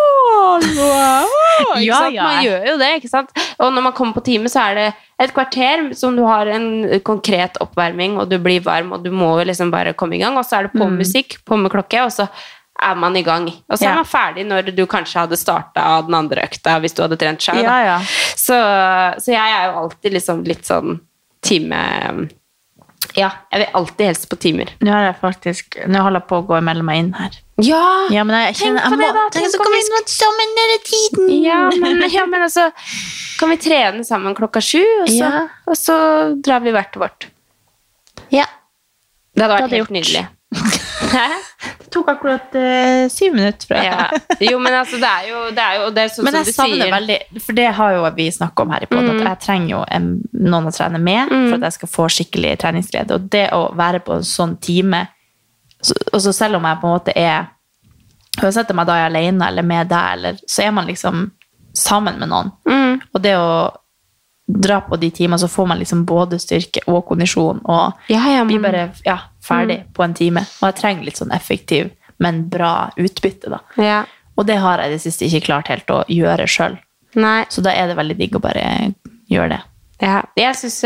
wow!» 0.80 1.30
ikke 1.76 1.84
Ja, 1.86 2.00
sant? 2.04 2.16
ja. 2.16 2.24
Man 2.28 2.44
gjør 2.46 2.66
jo 2.70 2.76
det, 2.82 2.90
ikke 3.00 3.12
sant? 3.12 3.30
Og 3.60 3.72
når 3.74 3.86
man 3.90 3.94
kommer 3.98 4.14
på 4.18 4.24
time, 4.28 4.50
så 4.52 4.62
er 4.70 4.76
det 4.80 4.88
et 5.26 5.32
kvarter 5.36 5.86
som 5.96 6.16
du 6.18 6.24
har 6.28 6.48
en 6.52 6.68
konkret 7.08 7.58
oppvarming, 7.64 8.18
og 8.20 8.30
du 8.30 8.38
blir 8.44 8.62
varm, 8.66 8.92
og 8.98 9.04
du 9.06 9.12
må 9.16 9.32
liksom 9.48 9.72
bare 9.72 9.94
komme 9.98 10.18
i 10.18 10.22
gang, 10.24 10.36
og 10.38 10.46
så 10.48 10.60
er 10.60 10.68
det 10.70 10.76
på 10.76 10.88
musikk, 10.92 11.38
på 11.48 11.58
med 11.58 11.72
klokke, 11.72 12.04
og 12.04 12.12
så 12.12 12.28
er 12.84 12.96
man 13.00 13.16
i 13.16 13.22
gang. 13.24 13.48
Og 13.72 13.78
så 13.80 13.86
Ja. 13.88 13.92
er 13.94 13.96
man 14.02 14.06
ferdig 14.10 14.44
når 14.46 14.76
du 14.76 14.86
kanskje 14.86 15.22
hadde 15.24 15.38
starta 15.40 16.02
den 16.06 16.14
andre 16.18 16.44
økta, 16.44 16.80
hvis 16.84 16.94
du 16.94 17.02
hadde 17.06 17.16
trent 17.18 17.40
sjøl. 17.40 17.62
Ja. 17.64 18.00
Så, 18.36 18.58
så 19.24 19.32
jeg 19.32 19.40
er 19.56 19.70
jo 19.72 19.80
alltid 19.86 20.12
liksom 20.14 20.44
litt 20.44 20.66
sånn 20.68 21.00
time... 21.42 22.28
Ja, 23.16 23.30
jeg 23.52 23.62
vil 23.62 23.76
alltid 23.80 24.06
helst 24.10 24.26
på 24.32 24.38
timer. 24.42 24.72
Nå 24.82 24.92
har 24.92 25.04
jeg 25.10 25.16
faktisk 25.22 25.78
Nå 25.88 26.02
holder 26.04 26.20
jeg 26.22 26.28
på 26.32 26.40
å 26.42 26.46
gå 26.50 26.56
og 26.58 26.64
melde 26.68 26.84
meg 26.88 27.00
inn 27.04 27.12
her. 27.16 27.38
Ja! 27.64 27.84
Ja, 28.12 28.24
men 28.28 28.36
jeg, 28.36 28.56
jeg 28.56 28.58
Tenk 28.60 28.82
på 28.84 28.90
jeg 28.92 29.00
det, 29.04 29.12
da. 29.16 29.24
Tenk 29.32 29.46
Tenk 29.46 29.54
så 29.54 29.62
kan 29.64 29.72
vi 29.76 29.82
gå 29.94 30.02
sammen 30.12 30.58
hele 30.62 30.80
tiden! 30.90 31.30
Ja, 31.46 31.60
men, 31.80 32.02
ja, 32.12 32.26
men 32.28 32.42
altså 32.48 32.66
Kan 33.40 33.54
vi 33.54 33.58
trene 33.64 34.04
sammen 34.08 34.36
klokka 34.36 34.62
sju, 34.64 34.82
og 35.04 35.08
så, 35.12 35.20
Ja. 35.22 35.46
og 35.68 35.78
så 35.80 35.96
drar 36.44 36.60
vi 36.66 36.74
hvert 36.76 36.96
vårt? 37.00 37.30
Ja. 38.34 38.46
Det 39.36 39.44
hadde 39.44 39.48
Det 39.48 39.50
vært 39.50 39.62
hadde 39.62 39.76
helt 39.76 39.86
gjort. 39.86 39.96
nydelig. 40.00 40.28
Hæ? 41.12 41.26
Det 41.80 41.90
tok 41.94 42.10
akkurat 42.12 42.56
uh, 42.58 43.06
syv 43.12 43.34
minutter, 43.36 43.60
tror 43.68 43.78
jeg. 43.78 43.86
Ja. 43.94 44.08
Jo, 44.52 44.60
men 44.60 44.74
altså, 44.74 44.98
det 45.02 45.10
er 45.12 45.28
jo, 45.30 45.42
det 45.56 45.64
er 45.64 45.78
jo 45.80 45.90
det 45.96 46.04
er 46.04 46.12
sånn 46.14 46.28
Men 46.28 46.38
som 46.44 46.70
du 46.70 46.76
sier. 46.76 46.92
veldig 46.92 47.18
For 47.46 47.58
det 47.58 47.68
har 47.78 47.94
jo 47.96 48.06
vi 48.18 48.26
snakka 48.36 48.66
om 48.66 48.74
her 48.76 48.84
i 48.84 48.90
podden, 48.92 49.20
at 49.22 49.30
jeg 49.30 49.42
trenger 49.46 49.70
jo 49.76 49.82
en, 49.96 50.10
noen 50.34 50.68
å 50.70 50.74
trene 50.76 51.00
med 51.02 51.32
for 51.32 51.58
at 51.60 51.68
jeg 51.70 51.78
skal 51.80 51.92
få 51.96 52.08
skikkelig 52.18 52.56
treningsglede. 52.64 53.16
Og 53.20 53.30
det 53.32 53.46
å 53.56 53.62
være 53.78 54.02
på 54.06 54.18
en 54.20 54.26
sånn 54.28 54.58
time 54.64 55.06
så, 55.82 55.94
Og 56.14 56.22
så 56.24 56.32
selv 56.34 56.58
om 56.60 56.66
jeg 56.66 56.80
på 56.82 56.88
en 56.90 56.96
måte 56.98 57.14
er 57.20 57.48
Uansett 58.42 58.72
om 58.74 58.80
jeg 58.82 58.88
da 58.90 58.96
er 59.00 59.06
alene 59.08 59.48
eller 59.48 59.64
med 59.64 59.88
deg, 59.88 60.08
eller, 60.18 60.40
så 60.52 60.66
er 60.66 60.72
man 60.76 60.90
liksom 60.90 61.30
sammen 61.76 62.18
med 62.20 62.28
noen. 62.28 62.50
Mm. 62.68 62.98
Og 63.16 63.22
det 63.24 63.32
å 63.40 63.48
dra 64.46 64.82
på 64.84 64.98
de 65.00 65.08
timene, 65.16 65.40
så 65.40 65.48
får 65.50 65.70
man 65.72 65.80
liksom 65.80 66.04
både 66.06 66.38
styrke 66.44 66.84
og 66.92 67.06
kondisjon. 67.08 67.62
Og 67.64 68.12
Ja, 68.12 68.20
ja, 68.30 68.44
blir 68.46 68.60
men- 68.60 68.72
bare 68.72 68.92
ja, 69.08 69.16
ferdig 69.46 69.84
på 69.94 70.04
en 70.06 70.16
time. 70.18 70.44
Og 70.62 70.70
jeg 70.70 70.80
trenger 70.82 71.08
litt 71.08 71.22
sånn 71.22 71.34
effektiv, 71.36 71.92
men 72.24 72.46
bra 72.52 72.90
utbytte, 72.98 73.54
da. 73.54 73.62
Ja. 73.82 74.02
Og 74.36 74.50
det 74.50 74.58
har 74.64 74.82
jeg 74.82 74.92
i 74.92 74.96
det 74.98 75.04
siste 75.06 75.30
ikke 75.30 75.46
klart 75.48 75.72
helt 75.72 75.94
å 75.94 76.02
gjøre 76.12 76.50
sjøl. 76.50 76.76
Så 77.16 77.64
da 77.64 77.72
er 77.72 77.88
det 77.88 77.96
veldig 77.96 78.18
digg 78.20 78.36
å 78.36 78.44
bare 78.44 78.66
gjøre 79.32 79.54
det. 79.56 79.62
Ja. 80.04 80.18
Jeg 80.36 80.58
syns 80.60 80.82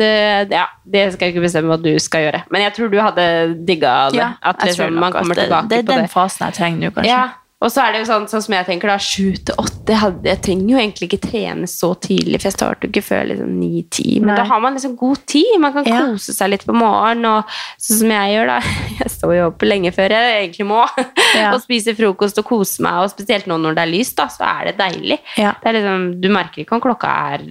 det 0.00 0.08
Ja, 0.50 0.64
det 0.82 1.04
skal 1.14 1.28
jeg 1.28 1.36
ikke 1.36 1.44
bestemme 1.44 1.70
hva 1.70 1.78
du 1.78 1.92
skal 2.02 2.26
gjøre. 2.26 2.40
Men 2.50 2.64
jeg 2.66 2.74
tror 2.74 2.90
du 2.90 2.98
hadde 2.98 3.26
digga 3.66 3.92
det. 4.10 4.26
at 4.42 4.64
liksom, 4.66 4.98
man 4.98 5.14
kommer 5.14 5.38
tilbake 5.38 5.68
kommer 5.68 5.70
det, 5.70 5.76
det 5.76 5.78
er 5.78 5.86
på 5.86 5.92
den 5.92 6.08
det. 6.08 6.12
fasen 6.12 6.46
jeg 6.48 6.58
trenger 6.58 6.82
nå, 6.82 6.90
kanskje. 6.96 7.12
Ja, 7.14 7.22
Og 7.64 7.70
så 7.72 7.80
er 7.80 7.94
det 7.94 8.00
jo 8.02 8.08
sånn, 8.10 8.26
sånn 8.28 8.42
som 8.44 8.54
jeg 8.58 8.66
tenker 8.68 8.90
da, 8.92 8.98
sju 9.00 9.38
til 9.40 9.54
åtte 9.62 9.94
jeg, 9.96 10.36
trenger 10.44 10.68
jo 10.74 10.80
egentlig 10.82 11.06
ikke 11.08 11.20
trene 11.30 11.68
så 11.70 11.94
tidlig, 11.96 12.36
for 12.42 12.50
jeg 12.50 12.56
starter 12.58 12.84
jo 12.86 12.90
ikke 12.92 13.02
før 13.06 13.22
liksom 13.30 13.54
ni-ti. 13.60 14.18
Men 14.20 14.34
Nei. 14.34 14.36
da 14.36 14.44
har 14.50 14.60
man 14.60 14.76
liksom 14.76 14.96
god 15.00 15.22
tid. 15.32 15.54
Man 15.62 15.72
kan 15.72 15.88
Ja. 15.88 16.00
kose 16.10 16.34
seg 16.36 16.50
litt 16.52 16.66
på 16.68 16.74
morgenen. 16.76 17.24
Og 17.30 17.44
sånn 17.80 17.98
som 18.02 18.12
jeg 18.12 18.34
gjør, 18.36 18.46
da. 18.52 18.58
Jeg 19.00 19.10
står 19.16 19.32
jo 19.38 19.46
opp 19.48 19.64
lenge 19.64 19.92
før 19.96 20.12
jeg 20.14 20.36
egentlig 20.44 20.66
må. 20.68 20.82
Ja. 21.34 21.48
og 21.56 21.62
spiser 21.64 21.96
frokost 21.98 22.38
og 22.38 22.44
koser 22.46 22.84
meg. 22.86 23.00
Og 23.02 23.10
spesielt 23.10 23.48
nå 23.50 23.56
når 23.58 23.74
det 23.74 23.82
er 23.86 23.90
lyst, 23.90 24.16
da, 24.20 24.28
så 24.30 24.44
er 24.46 24.68
det 24.70 24.76
deilig. 24.78 25.18
Ja. 25.40 25.54
Det 25.62 25.70
er 25.72 25.78
liksom, 25.80 26.04
du 26.20 26.28
merker 26.30 26.62
ikke 26.62 26.76
om 26.76 26.84
klokka 26.84 27.10
er 27.34 27.42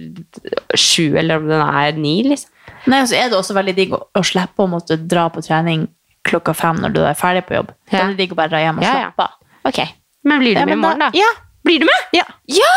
sju 0.78 1.16
eller 1.18 1.36
om 1.42 1.48
den 1.50 1.60
er 1.64 1.92
ni, 1.98 2.14
liksom. 2.30 2.50
Nei, 2.86 3.00
og 3.02 3.08
så 3.10 3.16
er 3.18 3.30
det 3.32 3.38
også 3.38 3.54
veldig 3.56 3.74
digg 3.76 3.92
å, 3.96 4.00
å 4.14 4.22
slippe 4.24 4.62
å 4.64 4.68
måtte 4.70 4.96
dra 5.00 5.26
på 5.32 5.42
trening 5.44 5.86
klokka 6.24 6.54
fem 6.56 6.76
når 6.80 6.92
du 6.96 7.02
er 7.04 7.16
ferdig 7.18 7.44
på 7.48 7.56
jobb. 7.58 7.72
Da 7.90 7.96
Ja. 7.98 8.04
er 8.06 8.14
det 8.14 8.18
digg 8.22 8.32
å 8.32 8.38
bare 8.40 8.52
dra 8.52 8.60
hjem 8.62 8.78
og 8.80 8.84
Ja, 8.84 8.94
ja. 8.94 9.10
slappe 9.10 9.26
av. 9.28 9.30
Ok, 9.64 9.78
men 10.24 10.40
blir 10.42 10.54
du 10.54 10.60
Ja, 10.60 10.66
med 10.66 10.76
i 10.78 10.80
morgen, 10.80 10.98
da? 11.04 11.10
Ja. 11.14 11.30
Blir 11.64 11.78
du 11.80 11.86
med? 11.88 12.08
ja. 12.12 12.24
Ja! 12.46 12.74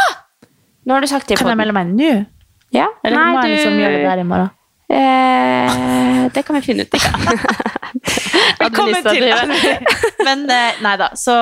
Nå 0.87 0.93
har 0.95 1.01
du 1.03 1.07
sagt 1.11 1.27
det 1.27 1.37
Kan 1.39 1.49
jeg 1.51 1.57
melde 1.59 1.73
meg 1.75 1.89
nå? 1.91 2.11
Ja. 2.71 2.85
Eller 3.03 3.17
må 3.33 3.41
jeg 3.43 3.57
liksom 3.57 3.75
gjøre 3.79 3.97
det 3.97 4.05
der 4.07 4.21
i 4.23 4.27
morgen? 4.27 4.49
Eh, 4.87 6.29
det 6.31 6.43
kan 6.47 6.55
vi 6.55 6.61
finne 6.63 6.85
ut. 6.87 6.95
Velkommen 8.61 9.03
til 9.11 9.25
det. 9.27 9.73
Men 10.23 10.45
eh, 10.51 10.79
nei 10.83 10.93
da, 10.99 11.09
så 11.19 11.33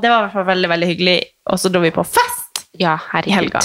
det 0.00 0.08
var 0.08 0.18
i 0.18 0.26
hvert 0.26 0.32
fall 0.38 0.46
veldig, 0.48 0.70
veldig 0.72 0.88
hyggelig. 0.92 1.16
Og 1.52 1.60
så 1.60 1.68
dro 1.72 1.82
vi 1.84 1.92
på 1.94 2.04
fest. 2.08 2.64
Ja, 2.80 2.96
her 3.12 3.28
I 3.28 3.34
helga. 3.36 3.60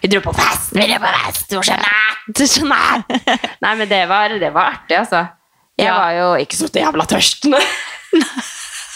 Vi 0.00 0.08
dro 0.08 0.20
på 0.24 0.32
fest! 0.34 0.70
Vi 0.74 0.86
dro 0.88 0.98
på 1.02 1.10
fest! 1.22 1.50
Du 1.50 2.44
skjønner! 2.46 3.04
Nei, 3.64 3.72
men 3.76 3.86
det 3.90 4.02
var, 4.10 4.32
det 4.40 4.50
var 4.54 4.74
artig, 4.74 4.96
altså. 5.02 5.26
Jeg 5.78 5.86
Ja. 5.88 5.94
var 5.96 6.12
jo 6.16 6.26
ikke 6.42 6.56
så 6.58 6.68
jævla 6.72 7.04
tørstende. 7.08 7.60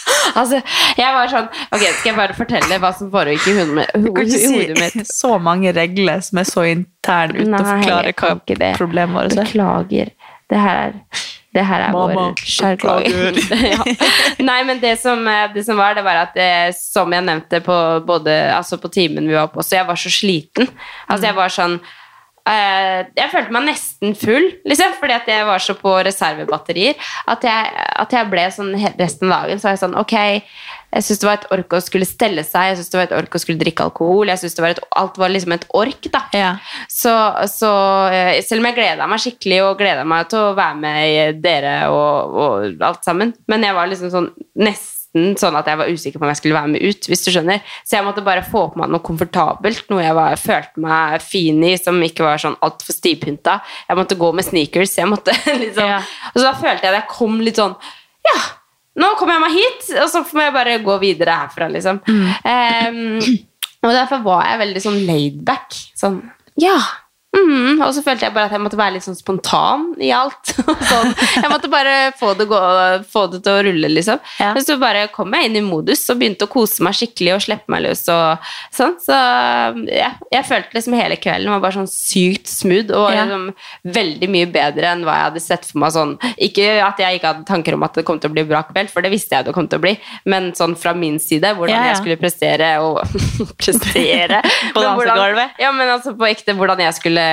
altså, 0.39 0.59
jeg 0.99 1.13
var 1.15 1.29
sånn 1.31 1.47
Ok, 1.47 1.81
skal 1.81 2.09
jeg 2.11 2.17
bare 2.17 2.35
fortelle 2.37 2.79
hva 2.81 2.91
som 2.97 3.09
foregikk 3.13 3.47
i 3.49 3.55
hodet, 3.59 3.87
Du 3.95 4.11
kan 4.13 4.27
ikke 4.27 4.75
mitt? 4.77 4.99
si 4.99 5.05
så 5.09 5.37
mange 5.41 5.73
regler 5.75 6.21
som 6.25 6.41
er 6.41 6.49
så 6.49 6.65
interne 6.69 7.39
uten 7.41 7.57
å 7.57 7.63
forklare 7.65 8.13
hva 8.13 8.35
det. 8.51 8.73
problemet 8.77 9.15
vårt 9.17 9.33
er. 9.33 9.41
Beklager. 9.43 10.13
Det 10.51 10.61
her 10.61 10.81
er, 10.83 10.93
det 11.57 11.63
her 11.65 11.87
er 11.87 11.93
Mama, 11.95 12.13
vår 12.13 12.41
sjargong. 12.45 13.05
ja. 13.73 13.81
Nei, 14.45 14.59
men 14.67 14.81
det 14.83 14.93
som, 15.01 15.25
eh, 15.27 15.47
det 15.55 15.63
som 15.65 15.79
var, 15.79 15.95
det 15.97 16.03
var 16.05 16.19
at 16.27 16.35
det, 16.37 16.51
som 16.77 17.13
jeg 17.15 17.25
nevnte 17.25 17.61
på, 17.65 17.77
både, 18.05 18.35
altså 18.53 18.77
på 18.81 18.91
timen 18.93 19.25
vi 19.25 19.33
var 19.37 19.49
på, 19.53 19.63
så 19.65 19.79
jeg 19.79 19.87
var 19.89 19.97
så 19.97 20.11
sliten. 20.13 20.69
Altså 21.07 21.31
jeg 21.31 21.37
var 21.39 21.55
sånn 21.55 21.79
eh, 21.79 21.93
Jeg 22.45 23.31
følte 23.31 23.53
meg 23.55 23.63
nesten 23.71 24.13
full, 24.19 24.51
liksom, 24.69 24.91
fordi 24.99 25.15
at 25.15 25.29
jeg 25.31 25.47
var 25.47 25.63
så 25.63 25.73
på 25.79 25.95
reservebatterier. 26.05 26.93
At 27.31 27.45
jeg, 27.47 27.85
at 28.05 28.13
jeg 28.13 28.29
ble 28.29 28.43
sånn 28.53 28.73
resten 28.99 29.31
av 29.31 29.47
dagen 29.47 29.61
så 29.61 29.69
var 29.69 29.73
jeg 29.73 29.81
sånn 29.81 29.97
Ok, 29.97 30.13
jeg 30.95 31.03
syns 31.03 31.21
det 31.21 31.27
var 31.27 31.39
et 31.39 31.47
ork 31.57 31.75
å 31.75 31.81
skulle 31.83 32.07
stelle 32.07 32.43
seg, 32.47 32.69
jeg 32.69 32.79
syns 32.79 32.91
det 32.93 32.99
var 32.99 33.07
et 33.09 33.15
ork 33.17 33.35
å 33.35 33.41
skulle 33.41 33.59
drikke 33.59 33.87
alkohol. 33.89 34.29
jeg 34.31 34.43
synes 34.43 34.55
det 34.55 34.63
var 34.63 34.75
et, 34.75 34.83
Alt 35.01 35.17
var 35.19 35.33
liksom 35.33 35.55
et 35.55 35.65
ork, 35.75 36.09
da. 36.13 36.21
Ja. 36.35 36.51
Så, 36.91 37.13
så 37.51 37.71
eh, 38.13 38.39
selv 38.45 38.63
om 38.63 38.69
jeg 38.69 38.77
gleda 38.79 39.09
meg 39.09 39.23
skikkelig 39.23 39.61
og 39.65 39.79
gleda 39.81 40.05
meg 40.07 40.29
til 40.31 40.43
å 40.45 40.55
være 40.57 40.79
med 40.85 41.41
dere 41.43 41.77
og, 41.91 42.37
og 42.45 42.85
alt 42.85 43.07
sammen, 43.07 43.33
men 43.51 43.65
jeg 43.67 43.75
var 43.75 43.91
liksom 43.91 44.13
sånn 44.13 44.29
nesten 44.61 44.94
sånn 45.39 45.55
at 45.55 45.69
jeg 45.71 45.79
var 45.79 45.87
usikker 45.91 46.19
på 46.19 46.25
om 46.27 46.31
jeg 46.33 46.39
skulle 46.41 46.57
være 46.57 46.71
med 46.73 46.83
ut. 46.83 47.07
hvis 47.09 47.23
du 47.25 47.29
skjønner. 47.31 47.61
Så 47.87 47.95
jeg 47.97 48.05
måtte 48.07 48.23
bare 48.25 48.43
få 48.43 48.65
på 48.73 48.81
meg 48.81 48.91
noe 48.91 49.03
komfortabelt, 49.05 49.85
noe 49.93 50.03
jeg 50.03 50.17
var, 50.17 50.35
følte 50.41 50.83
meg 50.83 51.23
fin 51.23 51.63
i, 51.63 51.73
som 51.79 52.01
ikke 52.03 52.25
var 52.27 52.41
sånn 52.41 52.57
altfor 52.65 52.97
stivpynta. 52.97 53.57
Jeg 53.89 53.99
måtte 54.01 54.17
gå 54.19 54.31
med 54.35 54.45
sneakers. 54.47 54.97
jeg 54.99 55.07
måtte 55.11 55.35
liksom, 55.63 55.87
Ja. 55.87 56.01
Og 56.33 56.39
så 56.41 56.45
da 56.49 56.53
følte 56.59 56.83
jeg 56.85 56.91
at 56.93 56.99
jeg 57.01 57.09
kom 57.15 57.39
litt 57.45 57.59
sånn 57.61 57.75
Ja, 58.25 58.37
nå 59.01 59.13
kommer 59.19 59.35
jeg 59.37 59.43
meg 59.45 59.55
hit, 59.59 59.89
og 60.01 60.09
så 60.11 60.21
må 60.33 60.41
jeg 60.45 60.53
bare 60.55 60.77
gå 60.83 60.99
videre 61.01 61.33
herfra, 61.45 61.67
liksom. 61.71 61.99
Em, 62.47 63.19
og 63.85 63.91
derfor 63.93 64.21
var 64.25 64.45
jeg 64.49 64.61
veldig 64.63 64.81
sånn 64.81 65.01
laidback. 65.07 65.75
Sånn, 65.99 66.21
ja. 66.59 66.75
Mm, 67.35 67.81
og 67.83 67.91
så 67.95 68.01
følte 68.05 68.25
jeg 68.27 68.33
bare 68.35 68.47
at 68.49 68.53
jeg 68.55 68.61
måtte 68.63 68.77
være 68.79 68.95
litt 68.95 69.05
sånn 69.05 69.17
spontan 69.17 69.81
i 70.01 70.09
alt. 70.15 70.53
sånn. 70.91 71.11
Jeg 71.35 71.51
måtte 71.51 71.69
bare 71.71 71.95
få 72.19 72.31
det, 72.39 72.47
gå, 72.49 72.59
få 73.11 73.25
det 73.33 73.41
til 73.45 73.57
å 73.57 73.63
rulle, 73.67 73.89
liksom. 73.91 74.21
Ja. 74.39 74.53
Men 74.55 74.63
så 74.65 74.77
bare 74.81 75.07
kom 75.13 75.33
jeg 75.35 75.49
inn 75.49 75.59
i 75.59 75.63
modus 75.65 76.05
og 76.13 76.19
begynte 76.21 76.47
å 76.47 76.51
kose 76.51 76.85
meg 76.85 76.95
skikkelig 76.97 77.35
og 77.35 77.43
slippe 77.45 77.73
meg 77.75 77.83
løs. 77.87 78.05
og 78.13 78.47
sånn. 78.75 78.95
Så 79.03 79.17
ja, 79.91 80.13
jeg 80.31 80.47
følte 80.47 80.77
liksom 80.79 80.95
hele 80.97 81.17
kvelden 81.21 81.51
var 81.55 81.63
bare 81.65 81.77
sånn 81.81 81.91
sykt 81.91 82.47
smooth 82.51 82.93
og 82.95 83.09
Ja. 83.15 83.25
liksom 83.25 83.49
veldig 83.95 84.29
mye 84.31 84.47
bedre 84.51 84.91
enn 84.93 85.03
hva 85.05 85.17
jeg 85.19 85.27
hadde 85.29 85.43
sett 85.43 85.67
for 85.69 85.81
meg 85.83 85.93
sånn. 85.95 86.15
Ikke 86.41 86.69
at 86.85 86.99
jeg 87.03 87.19
ikke 87.19 87.33
hadde 87.33 87.45
tanker 87.49 87.75
om 87.77 87.83
at 87.87 87.99
det 87.99 88.05
kom 88.07 88.19
til 88.21 88.31
å 88.31 88.35
bli 88.37 88.45
bra 88.47 88.63
kveld, 88.69 88.89
for 88.93 89.05
det 89.05 89.11
visste 89.13 89.35
jeg 89.37 89.45
det 89.49 89.53
kom 89.55 89.67
til 89.69 89.79
å 89.81 89.85
bli, 89.85 89.95
men 90.31 90.51
sånn 90.57 90.75
fra 90.79 90.93
min 90.95 91.19
side, 91.19 91.51
hvordan 91.57 91.75
Ja, 91.75 91.91
jeg 91.91 91.99
skulle 92.01 92.17
prestere 92.21 92.71
og 92.83 93.01
prestere. 93.61 94.41
På 94.75 94.81
dansegulvet? 94.83 95.59
Ja, 95.61 95.71
men 95.75 95.89
altså 95.91 96.15
på 96.17 96.27
ekte 96.29 96.55
hvordan 96.57 96.81
jeg 96.85 96.95
skulle 96.97 97.24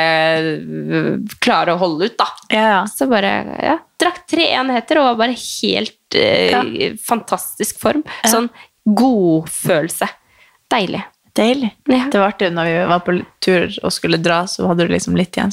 klare 1.42 1.74
å 1.74 1.80
holde 1.80 2.10
ut, 2.10 2.16
da. 2.18 2.28
Ja, 2.52 2.66
ja. 2.76 2.82
Så 2.90 3.08
bare 3.10 3.32
ja, 3.62 3.78
drakk 4.00 4.24
tre 4.30 4.48
enheter 4.58 5.00
og 5.00 5.10
var 5.12 5.20
bare 5.24 5.38
helt 5.38 6.18
eh, 6.18 6.94
fantastisk 7.02 7.80
form. 7.82 8.04
Sånn 8.28 8.50
god 8.84 9.50
følelse. 9.52 10.08
Deilig. 10.72 11.02
Deilig. 11.32 11.70
Ja. 11.88 12.02
Det 12.12 12.18
var 12.20 12.28
artig 12.34 12.50
når 12.52 12.66
vi 12.68 12.72
var 12.90 12.98
på 13.06 13.12
tur 13.40 13.70
og 13.86 13.92
skulle 13.94 14.18
dra, 14.20 14.42
så 14.50 14.66
hadde 14.68 14.84
du 14.84 14.90
liksom 14.92 15.14
litt 15.16 15.32
igjen. 15.38 15.48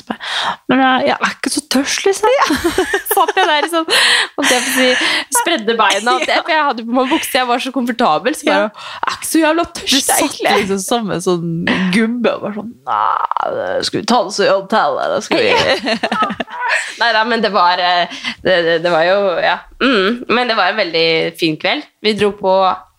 Men 0.68 0.82
jeg, 0.84 1.14
er 1.16 1.30
ikke 1.38 1.52
så 1.54 1.62
tørst, 1.72 2.02
liksom. 2.04 2.34
Satt 3.14 3.32
jeg 3.40 3.48
der 3.48 3.62
liksom 3.64 3.86
og 3.88 4.50
si, 4.50 4.90
spredde 5.38 5.78
beina. 5.80 6.18
det- 6.28 6.36
For 6.42 6.52
jeg 6.52 6.66
hadde 6.68 6.84
på 6.84 6.98
meg 6.98 7.14
bukse, 7.14 7.32
jeg 7.38 7.48
var 7.48 7.64
så 7.64 7.72
komfortabel. 7.76 8.36
Så 8.36 8.50
bare, 8.50 8.66
jeg 8.68 9.08
er 9.08 9.16
ikke 9.22 9.30
så 9.30 9.44
jævla 9.46 9.66
Du 9.80 9.96
satt 10.04 10.42
liksom 10.44 10.82
som 10.84 11.14
en 11.16 11.24
sånn 11.24 11.56
gubbe 11.96 12.36
og 12.36 12.44
var 12.50 12.58
sånn 12.60 12.74
Nei, 12.90 13.80
skal 13.88 14.02
vi 14.02 14.06
ta 14.12 14.20
oss 14.28 14.42
i 14.44 14.50
til, 14.76 15.00
eller 15.06 15.24
skal 15.24 15.46
vi 15.46 15.96
Nei 17.00 17.10
da, 17.16 17.24
men 17.28 17.42
det 17.44 17.54
var, 17.56 17.80
eh, 17.80 18.20
det, 18.44 18.58
det, 18.68 18.76
det 18.84 18.92
var 18.94 19.08
jo 19.08 19.18
Ja. 19.40 19.56
Mm, 19.80 20.26
men 20.28 20.52
det 20.52 20.60
var 20.60 20.74
en 20.74 20.80
veldig 20.84 21.08
fin 21.40 21.56
kveld. 21.60 21.88
Vi 22.04 22.18
dro 22.20 22.34
på 22.36 22.54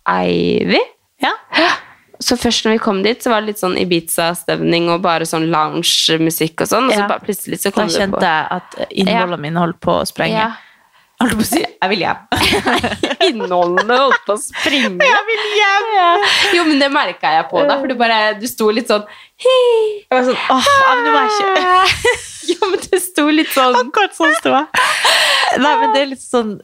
Ivy. 0.09 0.81
Ja. 1.21 1.35
Så 2.21 2.37
først 2.37 2.67
når 2.67 2.73
vi 2.77 2.79
kom 2.85 3.03
dit, 3.03 3.23
så 3.25 3.31
var 3.33 3.41
det 3.41 3.55
litt 3.55 3.61
sånn 3.63 3.79
Ibiza-stemning 3.81 4.91
og 4.93 5.01
bare 5.03 5.25
sånn 5.29 5.47
lounge-musikk 5.51 6.61
og 6.67 6.69
sånn. 6.69 6.89
Og 6.91 6.93
så 6.93 6.99
Ja. 7.01 7.07
bare 7.09 7.25
plutselig 7.25 7.59
så 7.63 7.71
Da 7.71 7.77
kom 7.81 7.89
det 7.89 8.11
på 8.11 8.21
Da 8.21 8.21
kjente 8.21 8.29
jeg 8.29 8.47
at 8.51 8.91
innholdene 8.93 9.41
mine 9.41 9.57
holdt 9.63 9.81
på 9.81 9.95
å 10.03 10.07
sprenge. 10.07 10.37
ja. 10.37 10.51
Holdt 11.21 11.35
på 11.37 11.45
å 11.45 11.49
si 11.51 11.61
jeg 11.61 11.89
vil 11.91 12.01
hjem. 12.01 12.21
Innholdene 13.29 13.97
holdt 14.01 14.23
på 14.27 14.33
å 14.37 14.41
springe. 14.41 15.05
Jeg 15.05 15.25
vil 15.29 15.43
hjem! 15.59 15.89
Ja. 15.97 16.07
Jo, 16.57 16.65
men 16.65 16.79
det 16.81 16.89
merka 16.93 17.33
jeg 17.37 17.45
på 17.51 17.61
deg, 17.69 17.75
for 17.81 17.87
du 17.89 17.95
bare 18.01 18.21
Du 18.41 18.47
sto 18.49 18.71
litt 18.73 18.89
sånn 18.89 19.05
Hei. 19.37 20.05
Jeg 20.09 20.15
var 20.17 20.25
sånn 20.31 20.41
åh, 20.55 20.71
ja, 20.81 20.95
nå 20.97 21.13
må 21.13 21.21
ikke 21.29 21.67
Jo, 22.51 22.71
men 22.71 22.81
du 22.87 22.97
sto 23.05 23.27
litt 23.29 23.53
sånn 23.53 23.77
Akkurat 23.83 24.17
sånn 24.17 24.33
sto 24.41 24.55
jeg. 24.57 24.67
Nei, 25.61 25.75
men 25.83 25.93
det 25.95 26.01
er 26.07 26.11
litt 26.15 26.25
sånn 26.25 26.57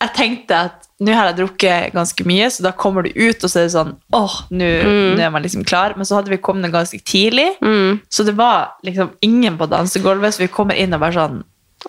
Jeg 0.00 0.12
tenkte 0.14 0.54
at 0.68 0.84
nå 1.00 1.12
har 1.14 1.26
jeg 1.32 1.36
drukket 1.40 1.92
ganske 1.94 2.24
mye, 2.26 2.46
så 2.50 2.62
da 2.62 2.70
kommer 2.72 3.02
du 3.02 3.10
ut, 3.14 3.42
og 3.44 3.50
så 3.50 3.58
er 3.60 3.64
det 3.66 3.72
sånn 3.74 3.96
åh, 4.14 4.34
nå 4.50 4.68
Mm. 4.84 5.18
er 5.20 5.30
man 5.30 5.42
liksom 5.42 5.64
klar. 5.66 5.94
Men 5.96 6.04
så 6.06 6.16
hadde 6.18 6.30
vi 6.30 6.36
kommet 6.38 6.70
ganske 6.72 7.00
tidlig, 7.02 7.58
mm. 7.62 8.00
så 8.10 8.24
det 8.24 8.34
var 8.36 8.74
liksom 8.84 9.10
ingen 9.22 9.58
på 9.58 9.66
dansegulvet, 9.68 10.34
så 10.34 10.38
vi 10.38 10.48
kommer 10.48 10.74
inn 10.78 10.94
og 10.94 11.00
bare 11.00 11.12
sånn 11.12 11.42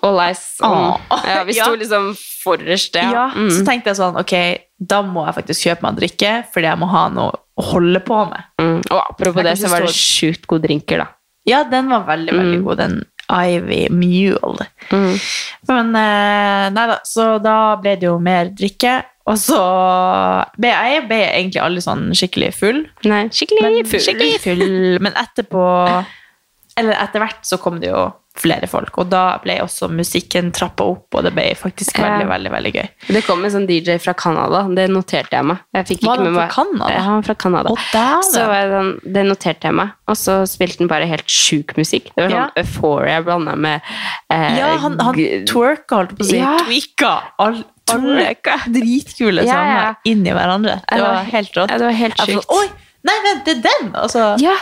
All 0.04 0.20
eyes 0.22 0.58
on. 0.62 1.00
Ja, 1.26 1.44
vi 1.44 1.54
sto 1.58 1.72
Ja. 1.74 1.76
liksom 1.76 2.16
forrest, 2.44 2.94
ja. 2.96 3.12
Ja, 3.12 3.32
Mm. 3.36 3.50
så 3.50 3.66
tenkte 3.66 3.90
jeg 3.90 3.98
sånn, 3.98 4.18
ok, 4.20 4.62
da 4.80 5.02
må 5.02 5.26
jeg 5.26 5.36
faktisk 5.44 5.66
kjøpe 5.66 5.82
meg 5.82 5.90
en 5.90 5.98
drikke, 6.04 6.34
fordi 6.54 6.68
jeg 6.70 6.78
må 6.78 6.88
ha 6.90 7.08
noe 7.10 7.32
å 7.58 7.64
holde 7.72 8.00
på 8.00 8.30
med. 8.30 8.44
Mm. 8.62 8.84
Og 8.92 9.02
apropos 9.10 9.44
det, 9.44 9.58
så 9.58 9.68
var 9.70 9.82
det 9.82 9.90
sjukt 9.90 10.46
gode 10.48 10.68
drinker, 10.68 10.98
da. 11.00 11.08
Ja, 11.48 11.64
den 11.64 11.90
var 11.90 12.06
veldig, 12.06 12.34
veldig 12.38 12.60
Mm. 12.60 12.64
god, 12.64 12.78
den 12.78 13.06
Ivy 13.30 13.88
Mule. 13.94 14.66
Men 15.70 15.92
eh, 15.96 16.66
nei 16.74 16.86
da, 16.90 17.00
så 17.06 17.38
da 17.44 17.56
ble 17.82 17.96
det 18.02 18.08
jo 18.10 18.18
mer 18.24 18.50
drikke, 18.58 18.96
og 19.30 19.38
så 19.38 19.60
ble 20.58 20.72
jeg 20.74 21.04
ble 21.10 21.20
egentlig 21.28 21.62
alle 21.62 21.84
sånn 21.86 22.08
skikkelig 22.18 22.50
full. 22.58 22.80
Nei, 23.06 23.28
skikkelig 23.30 23.62
Men, 23.68 23.78
full. 23.92 24.02
skikkelig 24.08 24.40
full. 24.42 24.66
Men 25.06 25.14
etterpå, 25.22 25.66
eller 26.80 26.98
etter 27.06 27.22
hvert 27.26 27.46
så 27.46 27.60
kom 27.62 27.78
det 27.84 27.92
jo 27.92 28.08
flere 28.40 28.68
folk, 28.72 28.98
og 29.02 29.10
da 29.12 29.24
ble 29.44 29.58
også 29.64 29.90
musikken 29.92 30.52
trappa 30.56 30.86
opp, 30.94 31.08
og 31.16 31.24
det 31.28 31.34
ble 31.36 31.48
faktisk 31.60 32.00
veldig 32.00 32.28
veldig, 32.30 32.30
veldig, 32.30 32.52
veldig 32.56 32.72
gøy. 32.76 32.88
Det 33.16 33.24
kom 33.28 33.44
en 33.46 33.52
sånn 33.52 33.68
DJ 33.70 33.98
fra 34.00 34.14
Canada, 34.18 34.62
det 34.76 34.88
noterte 34.90 35.36
jeg 35.36 35.46
meg. 35.50 35.60
Jeg 35.76 36.00
Var 36.04 36.22
han 36.24 36.36
fra 36.38 36.48
Canada? 36.54 36.90
Ja, 36.94 37.00
han 37.08 37.16
var 37.20 37.28
fra 37.30 37.36
Canada. 37.36 37.76
Så 38.24 38.32
sånn, 38.34 38.92
det 39.04 39.26
noterte 39.28 39.68
jeg 39.70 39.76
meg, 39.76 39.92
og 40.08 40.16
så 40.20 40.40
spilte 40.50 40.80
han 40.84 40.92
bare 40.92 41.06
helt 41.12 41.28
sjuk 41.30 41.76
musikk. 41.78 42.12
Det 42.16 42.24
var 42.26 42.30
sånn 42.30 42.38
Ja. 42.40 42.48
Euphoria 42.64 43.22
blanda 43.22 43.56
med 43.56 43.82
eh, 44.32 44.58
Ja, 44.60 44.72
han, 44.78 44.98
han 45.00 45.16
twerka, 45.46 45.96
holdt 46.00 46.16
på 46.18 46.24
å 46.24 46.30
si. 46.30 46.38
Ja. 46.40 46.56
Tweaka. 46.64 47.14
All, 47.40 47.64
alle 47.92 48.36
dritkule 48.68 49.44
Ja, 49.46 49.54
sanger 49.54 49.80
ja. 49.84 49.94
inni 50.12 50.32
hverandre. 50.36 50.80
Det 50.86 50.96
det 50.98 51.02
var 51.02 51.14
var- 51.16 51.32
helt 51.34 51.56
rått. 51.58 51.70
Ja, 51.72 51.78
det 51.78 51.86
var 51.86 51.98
helt 52.00 52.18
Jeg 52.18 52.28
sjukt. 52.36 52.46
sånn, 52.46 52.60
Oi, 52.60 52.68
nei, 53.10 53.16
vent, 53.26 53.46
det 53.46 53.56
er 53.58 53.62
den! 53.70 53.92
Altså, 53.94 54.26
Ja. 54.42 54.56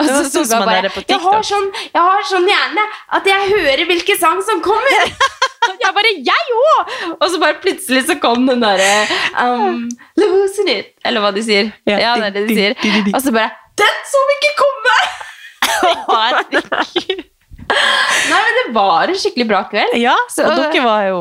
Og 0.00 0.06
Det 0.08 0.14
så 0.16 0.24
sånn 0.32 0.46
som 0.48 0.62
man 0.64 0.70
bare 0.70 0.90
på 0.94 1.02
jeg 1.10 1.20
har, 1.20 1.42
sånn, 1.44 1.66
jeg 1.92 2.02
har 2.06 2.22
sånn 2.30 2.46
hjerne 2.48 2.84
at 3.18 3.26
jeg 3.28 3.50
hører 3.52 3.82
hvilken 3.90 4.18
sang 4.20 4.40
som 4.46 4.62
kommer! 4.64 5.12
Jeg 5.80 5.92
bare 5.92 6.10
Jeg 6.24 6.54
òg! 6.56 6.92
Og 7.20 7.24
så 7.28 7.38
bare 7.40 7.58
plutselig 7.60 8.00
så 8.08 8.14
kom 8.20 8.46
den 8.48 8.62
derre 8.64 8.86
um, 9.44 9.82
Losing 10.16 10.70
it. 10.72 10.94
Eller 11.04 11.20
hva 11.20 11.30
de 11.36 11.42
sier. 11.44 11.68
Ja, 11.88 11.98
Ja, 12.00 12.14
det 12.16 12.30
er 12.30 12.36
det 12.38 12.44
de 12.48 12.56
sier. 12.56 13.10
Og 13.12 13.20
så 13.20 13.32
bare 13.34 13.50
Den 13.78 13.98
som 14.08 14.32
ikke 14.38 14.52
kommer! 14.62 15.02
Nei, 17.70 18.40
men 18.40 18.56
det 18.58 18.64
var 18.74 19.12
en 19.12 19.18
skikkelig 19.20 19.46
bra 19.52 19.60
kveld. 19.70 19.94
Ja, 20.00 20.16
Så- 20.32 20.46
og 20.48 20.56
dere 20.58 20.82
var 20.84 21.04
jo 21.10 21.20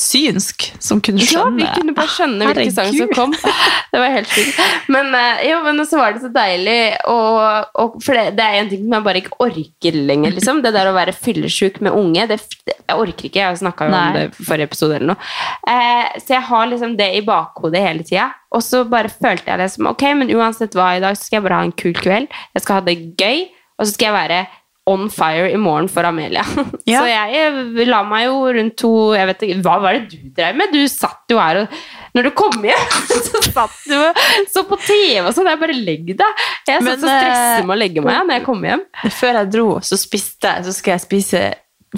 synsk, 0.00 0.70
som 0.80 1.00
kunne 1.04 1.20
skjønne 1.20 1.60
Ja, 1.60 1.72
vi 1.74 1.80
kunne 1.82 1.94
bare 1.96 2.08
skjønne 2.08 2.48
hvilken 2.48 2.72
sang 2.72 2.94
som 2.96 3.10
kom. 3.12 3.34
Det 3.92 4.00
var 4.00 4.12
helt 4.12 4.30
sykt. 4.32 4.60
Men, 4.92 5.10
eh, 5.16 5.42
jo, 5.50 5.58
men 5.64 5.82
så 5.88 6.00
var 6.00 6.14
det 6.14 6.22
så 6.24 6.30
deilig, 6.32 6.78
og, 7.12 7.68
og 7.80 7.98
for 8.04 8.16
det, 8.16 8.34
det 8.38 8.46
er 8.46 8.56
en 8.60 8.70
ting 8.72 8.82
som 8.82 8.96
jeg 8.96 9.06
bare 9.06 9.22
ikke 9.22 9.38
orker 9.46 9.98
lenger. 10.10 10.34
Liksom. 10.36 10.62
Det 10.64 10.72
der 10.76 10.90
å 10.90 10.96
være 10.96 11.14
fyllesyk 11.16 11.78
med 11.84 11.96
unge, 11.96 12.26
det, 12.32 12.40
jeg 12.66 12.96
orker 12.96 13.28
ikke. 13.28 13.42
Jeg 13.44 13.60
snakka 13.62 13.88
om 13.88 13.94
Nei. 13.94 14.04
det 14.16 14.24
i 14.26 14.48
forrige 14.48 14.70
episode 14.70 14.98
eller 14.98 15.12
noe. 15.12 15.30
Eh, 15.68 16.18
så 16.24 16.36
jeg 16.38 16.44
har 16.50 16.68
liksom 16.72 16.96
det 17.00 17.12
i 17.16 17.24
bakhodet 17.26 17.84
hele 17.84 18.06
tida. 18.06 18.30
Og 18.56 18.64
så 18.64 18.84
bare 18.88 19.12
følte 19.12 19.50
jeg 19.52 19.60
det 19.60 19.70
som 19.72 19.90
Ok, 19.90 20.04
men 20.16 20.32
uansett 20.32 20.76
hva 20.76 20.94
i 20.96 21.02
dag, 21.04 21.16
så 21.16 21.28
skal 21.28 21.40
jeg 21.40 21.48
bare 21.48 21.60
ha 21.60 21.68
en 21.68 21.76
kul 21.76 21.96
kveld. 21.96 22.32
Jeg 22.56 22.64
skal 22.64 22.80
ha 22.80 22.86
det 22.86 22.96
gøy, 23.20 23.44
og 23.76 23.84
så 23.84 23.92
skal 23.92 24.10
jeg 24.10 24.16
være 24.16 24.46
on 24.86 25.08
fire 25.10 25.48
i 25.50 25.58
morgen 25.58 25.88
for 25.90 26.06
Amelia. 26.06 26.44
Ja. 26.86 27.00
Så 27.02 27.08
jeg 27.10 27.86
la 27.88 27.98
meg 28.06 28.28
jo 28.28 28.36
rundt 28.54 28.76
to 28.78 28.90
jeg 29.16 29.26
vet 29.26 29.40
ikke, 29.42 29.56
Hva 29.64 29.72
var 29.82 29.96
det 29.96 30.04
du 30.12 30.28
drev 30.36 30.58
med? 30.60 30.70
Du 30.70 30.84
satt 30.90 31.32
jo 31.32 31.40
her 31.40 31.64
og 31.64 31.78
Når 32.14 32.28
du 32.28 32.30
kom 32.38 32.54
hjem, 32.62 32.84
så 33.26 33.40
satt 33.48 33.74
du 33.90 33.96
og 33.98 34.20
så 34.52 34.62
på 34.68 34.78
TV 34.84 35.26
og 35.26 35.32
sånn. 35.34 35.50
Jeg 35.50 35.60
bare 35.60 35.76
legg 35.76 36.12
deg. 36.14 36.44
Jeg 36.70 36.84
satt 36.86 37.02
så 37.02 37.10
stresset 37.10 37.58
eh, 37.58 37.66
med 37.66 37.74
å 37.74 37.80
legge 37.80 38.04
meg 38.06 38.22
når 38.22 38.38
jeg 38.38 38.46
kom 38.46 38.62
hjem. 38.64 38.84
Før 39.18 39.40
jeg 39.40 39.50
dro, 39.56 39.66
så 39.84 39.98
spiste 40.00 40.54
jeg, 40.54 40.68
så 40.68 40.76
skal 40.78 40.94
jeg 40.94 41.04
spise 41.08 41.42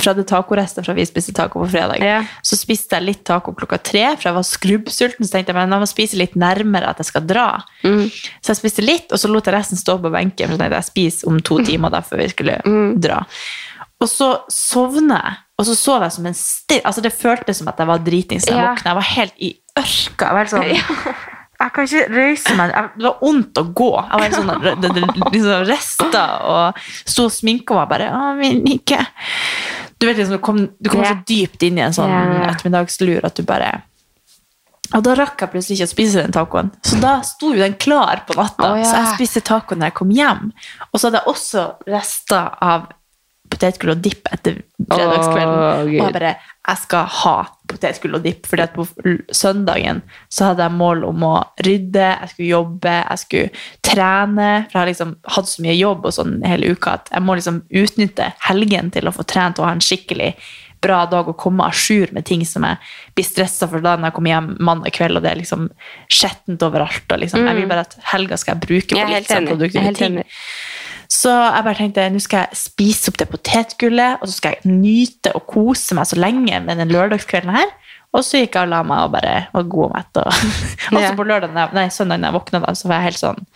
fra 0.02 0.14
det 0.14 0.26
tacorester 0.30 0.84
fra 0.86 0.94
vi 0.94 1.04
spiste 1.06 1.32
taco 1.36 1.60
på 1.64 1.68
fredag. 1.70 1.98
Ja. 2.04 2.22
Så 2.42 2.56
spiste 2.58 2.96
jeg 2.98 3.06
litt 3.08 3.24
taco 3.24 3.52
klokka 3.52 3.78
tre, 3.82 4.04
for 4.16 4.28
jeg 4.30 4.34
var 4.38 4.46
skrubbsulten. 4.46 5.24
Så 5.26 5.32
tenkte 5.32 5.52
jeg 5.52 5.58
men 5.58 5.70
jeg 5.76 5.80
må 5.84 5.88
spise 5.90 6.16
litt 6.20 6.34
nærmere 6.36 6.88
at 6.90 6.98
jeg 7.02 7.06
skal 7.10 7.26
dra. 7.26 7.46
Mm. 7.84 8.06
Så 8.40 8.52
jeg 8.54 8.60
spiste 8.62 8.82
litt, 8.86 9.12
og 9.12 9.18
så 9.18 9.28
lot 9.32 9.46
jeg 9.46 9.54
resten 9.54 9.76
stå 9.80 9.98
på 10.02 10.10
benken. 10.14 10.46
For 10.46 10.54
jeg 10.56 10.58
tenkte 10.58 10.74
jeg 10.78 10.84
jeg 10.84 10.90
spiser 10.92 11.28
om 11.32 11.40
to 11.40 11.58
timer 11.64 11.90
da, 11.90 12.00
før 12.00 12.22
vi 12.22 12.28
skulle 12.28 12.60
Mm. 12.64 13.00
dra. 13.00 13.24
Og 14.00 14.06
så 14.08 14.28
sovner 14.48 15.18
jeg, 15.24 15.38
og 15.58 15.66
så 15.66 15.74
sov 15.74 16.02
jeg 16.02 16.12
som 16.12 16.26
en 16.26 16.34
stil, 16.34 16.80
Altså, 16.84 17.02
det 17.02 17.12
føltes 17.12 17.58
som 17.58 17.66
at 17.68 17.78
jeg 17.78 17.86
var 17.88 17.98
dritings 17.98 18.44
da 18.46 18.52
jeg 18.54 18.62
Ja. 18.62 18.74
våkna. 18.74 18.84
Jeg 18.84 18.94
var 18.94 19.02
helt 19.02 19.34
i 19.38 19.50
ørka. 19.76 20.24
Jeg 20.24 20.34
var 20.34 20.38
helt 20.38 20.50
sånn... 20.50 21.14
Jeg 21.58 21.72
kan 21.74 21.84
ikke 21.88 22.08
røyse 22.14 22.54
meg. 22.54 22.70
Det 22.70 23.02
var 23.02 23.16
vondt 23.20 23.58
å 23.58 23.64
gå. 23.74 23.88
Jeg 23.98 24.12
var 24.12 24.22
helt 24.22 24.36
sånn 24.36 24.62
det- 24.62 24.80
det- 24.94 25.32
liksom 25.34 25.64
resta 25.66 26.22
og 26.46 26.78
sto 27.04 27.24
og 27.24 27.32
sminka 27.32 27.74
meg 27.74 27.88
bare. 27.88 28.06
Å, 28.14 28.36
min 28.38 28.62
ikke. 28.64 29.00
Du 29.98 30.06
vet 30.06 30.16
liksom, 30.16 30.36
du 30.38 30.42
kom, 30.42 30.58
du 30.78 30.90
kom 30.90 31.04
så 31.04 31.16
dypt 31.26 31.64
inn 31.66 31.78
i 31.78 31.82
en 31.82 31.94
sånn 31.94 32.12
ettermiddagslur 32.46 33.26
at 33.26 33.38
du 33.38 33.42
bare 33.46 33.72
Og 34.94 35.02
da 35.04 35.16
rakk 35.18 35.42
jeg 35.42 35.52
plutselig 35.52 35.78
ikke 35.80 35.88
å 35.88 35.90
spise 35.90 36.22
den 36.22 36.34
tacoen. 36.34 36.70
Så 36.86 37.00
da 37.02 37.18
sto 37.26 37.50
jo 37.52 37.60
den 37.60 37.74
klar 37.76 38.22
på 38.28 38.36
natta. 38.38 38.70
Oh, 38.70 38.78
ja. 38.78 38.86
Så 38.86 39.02
jeg 39.02 39.16
spiste 39.18 39.42
tacoen 39.44 39.82
når 39.82 39.90
jeg 39.90 39.98
kom 39.98 40.14
hjem. 40.14 40.46
Og 40.88 40.96
så 40.96 41.08
hadde 41.08 41.20
jeg 41.20 41.32
også 41.34 41.64
rester 41.90 42.54
av 42.64 42.86
potetgull 43.52 43.92
og 43.96 44.00
dipp 44.04 44.30
etter 44.32 44.62
fredagskvelden. 44.78 45.58
Oh, 45.58 45.82
og 45.82 45.92
jeg 45.92 46.14
bare 46.16 46.32
Jeg 46.68 46.82
skal 46.82 47.06
ha 47.22 47.34
potetgull 47.68 48.18
og 48.18 48.24
dipp. 48.24 48.46
fordi 48.48 48.64
at 48.64 48.74
på 48.76 48.84
søndagen 49.32 50.02
så 50.28 50.50
hadde 50.50 50.66
jeg 50.66 50.76
mål 50.76 51.04
om 51.08 51.24
å 51.24 51.34
rydde, 51.64 52.06
jeg 52.20 52.30
skulle 52.32 52.48
jobbe, 52.48 52.94
jeg 52.98 53.22
skulle 53.24 53.64
trene. 53.84 54.48
For 54.68 54.76
jeg 54.76 54.82
har 54.82 54.90
liksom 54.92 55.16
hatt 55.36 55.48
så 55.48 55.64
mye 55.64 55.76
jobb 55.78 56.08
og 56.08 56.16
sånn 56.16 56.38
hele 56.44 56.72
uka 56.72 56.96
at 56.98 57.12
jeg 57.12 57.24
må 57.24 57.36
liksom 57.38 57.62
utnytte 57.82 58.32
helgen 58.48 58.92
til 58.94 59.08
å 59.08 59.14
få 59.16 59.26
trent 59.28 59.60
og 59.60 59.68
ha 59.68 59.74
en 59.76 59.84
skikkelig 59.84 60.34
bra 60.80 61.02
dag 61.10 61.28
og 61.28 61.36
komme 61.38 61.66
à 61.66 61.72
jour 61.74 62.06
med 62.14 62.24
ting 62.26 62.44
som 62.46 62.62
jeg 62.62 62.78
blir 63.16 63.26
stressa 63.26 63.68
for 63.70 63.82
da 63.82 63.96
når 63.96 64.10
jeg 64.10 64.16
kommer 64.18 64.34
hjem 64.34 64.50
mandag 64.62 64.94
kveld 64.94 65.18
og 65.18 65.24
det 65.24 65.32
er 65.32 65.40
liksom 65.40 65.68
skjettent 66.06 66.62
overalt. 66.62 67.06
Og 67.10 67.22
liksom, 67.24 67.46
Jeg 67.46 67.58
vil 67.58 67.70
bare 67.70 67.86
at 67.88 67.96
helga 68.12 68.38
skal 68.38 68.54
jeg 68.54 68.66
bruke 68.66 68.94
på 68.94 69.08
litt 69.12 69.30
sånn 69.30 69.50
produktive 69.50 69.94
ting. 69.98 70.20
Så 71.08 71.32
jeg 71.32 71.64
bare 71.64 71.78
tenkte 71.78 72.04
nå 72.12 72.20
skal 72.20 72.46
jeg 72.46 72.60
spise 72.60 73.08
opp 73.10 73.18
det 73.20 73.28
potetgullet, 73.32 74.20
og 74.20 74.28
så 74.28 74.34
skal 74.36 74.56
jeg 74.56 74.72
nyte 74.76 75.32
og 75.36 75.46
kose 75.48 75.96
meg 75.96 76.08
så 76.10 76.18
lenge 76.20 76.60
med 76.66 76.80
den 76.80 76.92
lørdagskvelden 76.92 77.54
her. 77.56 77.70
Og 78.16 78.24
så 78.24 78.42
gikk 78.42 78.56
jeg 78.56 78.68
og 78.68 78.72
la 78.72 78.82
meg 78.86 79.04
og 79.04 79.12
bare 79.16 79.34
var 79.52 79.68
god 79.72 79.86
og 79.88 79.94
mett. 79.96 80.20
Og 80.20 80.28
også 80.92 81.10
så 81.10 81.16
på 81.18 81.28
lørdag, 81.28 81.56
nei, 81.76 81.88
søndag 81.92 82.20
når 82.20 82.30
jeg 82.30 82.38
våkna, 82.38 82.62
da, 82.64 82.74
så 82.76 82.90
var 82.90 83.00
jeg 83.00 83.12
helt 83.12 83.22
sånn 83.24 83.46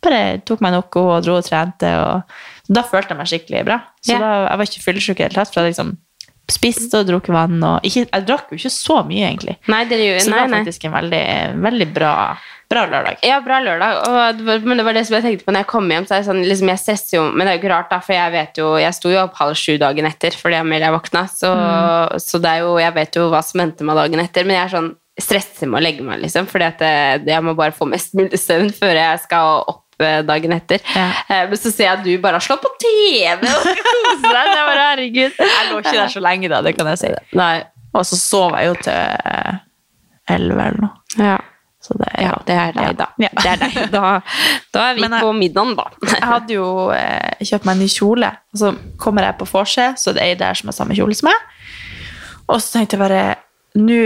Bare 0.00 0.20
tok 0.48 0.62
meg 0.64 0.72
noe 0.72 1.00
og 1.02 1.18
dro 1.26 1.34
og 1.36 1.44
trente. 1.44 1.88
Og, 2.00 2.36
da 2.72 2.82
følte 2.88 3.12
jeg 3.12 3.18
meg 3.18 3.28
skikkelig 3.28 3.64
bra. 3.68 3.74
Så 4.00 4.14
Ja. 4.14 4.20
da, 4.22 4.30
jeg 4.46 4.60
var 4.60 4.68
ikke 4.70 4.84
fyllesyk 4.86 5.10
i 5.10 5.18
det 5.18 5.26
hele 5.26 5.36
tatt. 5.36 5.50
For 5.52 5.60
jeg 5.60 5.74
liksom 5.74 5.90
spiste 6.48 7.02
og 7.02 7.10
drukket 7.10 7.34
vann. 7.36 7.58
Og 7.60 7.84
ikke, 7.84 8.06
jeg 8.06 8.26
drakk 8.30 8.48
jo 8.48 8.56
ikke 8.56 8.72
så 8.72 8.96
mye, 9.04 9.26
egentlig. 9.28 9.58
Nei, 9.68 9.82
det 9.90 9.98
gjør 10.00 10.22
Så 10.24 10.32
det 10.32 10.38
var 10.40 10.54
faktisk 10.56 10.86
en 10.88 10.96
veldig, 10.96 11.26
veldig 11.68 11.88
bra, 11.92 12.14
bra 12.70 12.84
lørdag. 12.86 13.18
Ja, 13.26 13.40
bra 13.44 13.58
lørdag. 13.64 13.96
Og, 14.06 14.40
men 14.64 14.78
det 14.78 14.84
var 14.86 14.94
det 14.94 15.02
som 15.08 15.16
jeg 15.18 15.24
tenkte 15.26 15.46
på 15.48 15.54
når 15.54 15.64
jeg 15.64 15.70
kom 15.72 15.90
hjem. 15.90 16.06
Så 16.06 16.14
er 16.16 16.22
det 16.22 16.28
sånn, 16.30 16.42
liksom, 16.46 16.70
jeg 16.70 16.82
stresser 16.84 17.16
jo, 17.18 17.24
Men 17.34 17.42
det 17.44 17.52
er 17.52 17.58
jo 17.58 17.62
ikke 17.64 17.72
rart, 17.74 17.90
da, 17.90 17.98
for 18.04 18.14
jeg 18.14 18.32
vet 18.36 18.60
jo 18.62 18.68
Jeg 18.80 18.96
sto 18.96 19.10
jo 19.12 19.18
opp 19.24 19.34
halv 19.40 19.58
sju 19.58 19.74
dagen 19.82 20.06
etter 20.08 20.36
fordi 20.38 20.60
Amelia 20.60 20.92
våkna. 20.94 21.24
Så, 21.32 21.50
så 22.22 22.40
det 22.42 22.52
er 22.54 22.64
jo, 22.64 22.76
jeg 22.80 22.94
vet 22.96 23.18
jo 23.20 23.28
hva 23.32 23.42
som 23.44 23.64
venter 23.64 23.88
meg 23.88 23.98
dagen 23.98 24.22
etter. 24.22 24.46
Men 24.46 24.60
jeg 24.60 24.64
er 24.68 24.74
sånn 24.78 24.90
stresser 25.20 25.68
med 25.68 25.80
å 25.80 25.84
legge 25.84 26.06
meg, 26.06 26.22
liksom. 26.22 26.46
Fordi 26.48 26.68
at 26.70 26.84
jeg 27.28 27.44
må 27.44 27.56
bare 27.58 27.74
få 27.76 27.90
mest 27.90 28.14
mulig 28.16 28.38
søvn 28.40 28.70
før 28.72 28.94
jeg 28.96 29.18
skal 29.26 29.64
opp 29.74 30.00
eh, 30.06 30.20
dagen 30.24 30.54
etter. 30.56 30.80
Ja. 30.94 31.08
Eh, 31.26 31.42
Men 31.50 31.58
så 31.60 31.74
ser 31.74 31.88
jeg 31.88 31.98
at 31.98 32.06
du 32.06 32.14
bare 32.22 32.38
har 32.38 32.46
slått 32.46 32.62
på 32.64 32.70
TV 32.80 33.44
og 33.50 33.66
skal 33.66 33.82
kose 33.82 34.22
deg. 34.22 34.32
Det 34.32 34.54
er 34.54 34.70
bare, 34.70 34.86
herregud. 34.92 35.42
Jeg 35.56 35.68
lå 35.72 35.82
ikke 35.82 35.98
der 35.98 36.14
så 36.14 36.22
lenge, 36.24 36.48
da, 36.54 36.62
det 36.64 36.76
kan 36.78 36.88
jeg 36.94 37.02
si. 37.02 37.12
Nei. 37.36 37.54
Og 37.90 38.06
så 38.06 38.16
sov 38.16 38.54
jeg 38.54 38.68
jo 38.70 38.74
til 38.86 38.94
eh, 38.94 39.56
elleve 40.30 40.68
eller 40.70 40.84
noe. 40.86 40.94
Ja. 41.18 41.36
Så 41.80 41.94
det, 41.96 42.10
ja, 42.20 42.34
det 42.44 42.56
er 42.60 42.72
deg, 42.76 42.96
da. 42.98 43.06
Ja. 43.22 43.30
Det 43.40 43.52
er 43.54 43.60
deg. 43.62 43.76
Da, 43.94 44.20
da 44.76 44.82
er 44.90 44.98
vi 44.98 45.06
jeg- 45.06 45.22
på 45.24 45.30
middagen, 45.36 45.76
da. 45.78 45.86
Jeg 46.12 46.26
hadde 46.28 46.52
jo 46.58 46.66
eh, 46.92 47.40
kjøpt 47.40 47.64
meg 47.68 47.76
en 47.78 47.80
ny 47.86 47.88
kjole, 47.88 48.32
og 48.52 48.60
så 48.62 48.72
kommer 49.00 49.24
jeg 49.24 49.38
på 49.40 49.48
vorset, 49.48 49.96
så 50.02 50.12
det 50.12 50.20
er 50.24 50.34
ei 50.34 50.40
der 50.42 50.58
som 50.60 50.68
har 50.68 50.76
samme 50.76 50.96
kjole 50.98 51.16
som 51.16 51.30
meg. 51.30 51.46
Og 52.50 52.58
så 52.60 52.74
tenkte 52.78 52.98
jeg 52.98 53.04
bare 53.04 53.24
Nå 53.80 54.00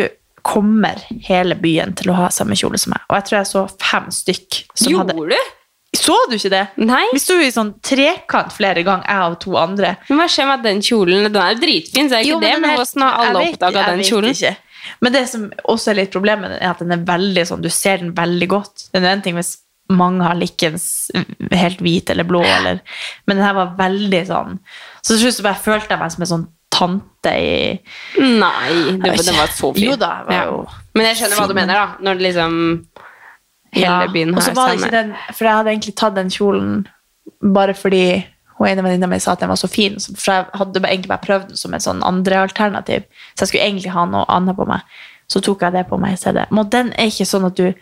kommer 0.44 1.00
hele 1.24 1.56
byen 1.56 1.94
til 1.96 2.10
å 2.12 2.18
ha 2.18 2.26
samme 2.28 2.52
kjole 2.60 2.76
som 2.78 2.92
meg. 2.92 3.00
Og 3.08 3.16
jeg 3.16 3.24
tror 3.30 3.38
jeg 3.38 3.48
så 3.48 3.62
fem 3.80 4.10
stykk 4.12 4.58
som 4.76 4.92
Gjorde 4.92 5.14
hadde 5.16 5.30
du? 5.32 5.52
Så 5.94 6.16
du 6.28 6.34
ikke 6.36 6.50
det? 6.52 6.62
Nei. 6.82 7.04
Vi 7.14 7.20
sto 7.22 7.36
i 7.40 7.48
sånn 7.54 7.70
trekant 7.86 8.50
flere 8.52 8.82
ganger, 8.84 9.06
jeg 9.08 9.30
og 9.32 9.38
to 9.44 9.54
andre. 9.56 9.92
Men 10.10 10.18
hva 10.20 10.26
skjer 10.28 10.48
med 10.50 10.64
den 10.66 10.82
kjolen? 10.84 11.28
Den 11.30 11.38
er 11.40 11.54
jo 11.54 11.60
dritfin, 11.62 12.10
så 12.10 12.18
er 12.18 12.24
ikke 12.26 12.32
Jo, 12.34 12.40
det, 12.42 12.50
den 12.50 12.64
men 12.64 12.74
hvordan 12.76 13.04
har 13.06 13.20
alle 13.28 13.44
oppdaga 13.48 13.84
den 13.92 14.02
kjolen? 14.04 14.34
Ikke. 14.34 14.52
Men 15.00 15.14
det 15.14 15.24
som 15.30 15.46
også 15.70 15.92
er 15.92 16.00
litt 16.02 16.14
problemet, 16.14 16.56
er 16.60 16.70
at 16.72 16.82
den 16.82 16.92
er 16.96 17.04
veldig 17.08 17.44
sånn, 17.48 17.62
du 17.64 17.70
ser 17.72 18.02
den 18.02 18.14
veldig 18.16 18.48
godt. 18.52 18.88
Det 18.92 19.02
er 19.02 19.10
en 19.12 19.22
ting 19.24 19.38
hvis 19.38 19.56
mange 19.92 20.24
har 20.24 20.36
likens 20.40 21.10
helt 21.52 21.82
hvit 21.84 22.08
eller 22.10 22.24
blå, 22.24 22.40
eller, 22.40 22.78
men 23.26 23.36
den 23.36 23.44
her 23.44 23.56
var 23.58 23.74
veldig 23.78 24.22
sånn. 24.30 24.58
Så 25.04 25.18
til 25.18 25.26
slutt 25.32 25.58
følte 25.60 25.92
jeg 25.92 26.00
meg 26.00 26.14
som 26.14 26.24
en 26.24 26.30
sånn 26.30 26.46
tante 26.74 27.30
i 27.38 27.58
Nei, 28.18 28.96
det, 28.98 29.12
den 29.20 29.36
var 29.38 29.52
så 29.54 29.70
fin. 29.76 29.84
Jo 29.90 29.96
da, 30.00 30.24
var 30.26 30.34
Ja. 30.34 30.44
jo 30.48 30.64
Men 30.96 31.06
jeg 31.10 31.20
skjønner 31.20 31.38
hva 31.38 31.48
du 31.50 31.54
mener, 31.54 31.74
da. 31.74 31.86
Når 32.02 32.18
det 32.18 32.26
liksom 32.28 32.56
hele 33.74 34.08
byen 34.14 34.34
har 34.34 34.46
samme 34.48 35.04
For 35.34 35.44
jeg 35.46 35.54
hadde 35.58 35.70
egentlig 35.74 35.94
tatt 36.00 36.16
den 36.18 36.32
kjolen 36.34 36.86
bare 37.54 37.74
fordi 37.74 38.04
hun 38.58 38.68
ene 38.68 38.84
venninna 38.86 39.08
mi 39.10 39.18
sa 39.22 39.32
at 39.34 39.40
den 39.42 39.50
var 39.50 39.58
så 39.58 39.70
fin. 39.70 39.96
For 39.98 40.30
jeg 40.32 40.46
hadde 40.60 40.82
egentlig 40.84 41.10
bare 41.10 41.24
prøvd 41.24 41.48
den 41.52 41.58
som 41.58 41.74
et 41.74 41.82
sånn 41.84 42.04
andre 42.06 42.44
alternativ. 42.44 43.08
Så 43.34 43.44
jeg 43.44 43.50
skulle 43.50 43.64
egentlig 43.66 43.94
ha 43.96 44.04
noe 44.06 44.26
annet 44.30 44.56
på 44.58 44.66
meg. 44.68 44.84
Så 45.30 45.40
tok 45.42 45.64
jeg 45.66 45.74
det 45.74 45.86
på 45.88 45.98
meg 45.98 46.14
i 46.14 46.20
stedet. 46.20 46.46
Men 46.54 46.68
den 46.70 46.92
er 46.94 47.10
ikke 47.10 47.26
sånn 47.26 47.48
at 47.48 47.58
du 47.58 47.72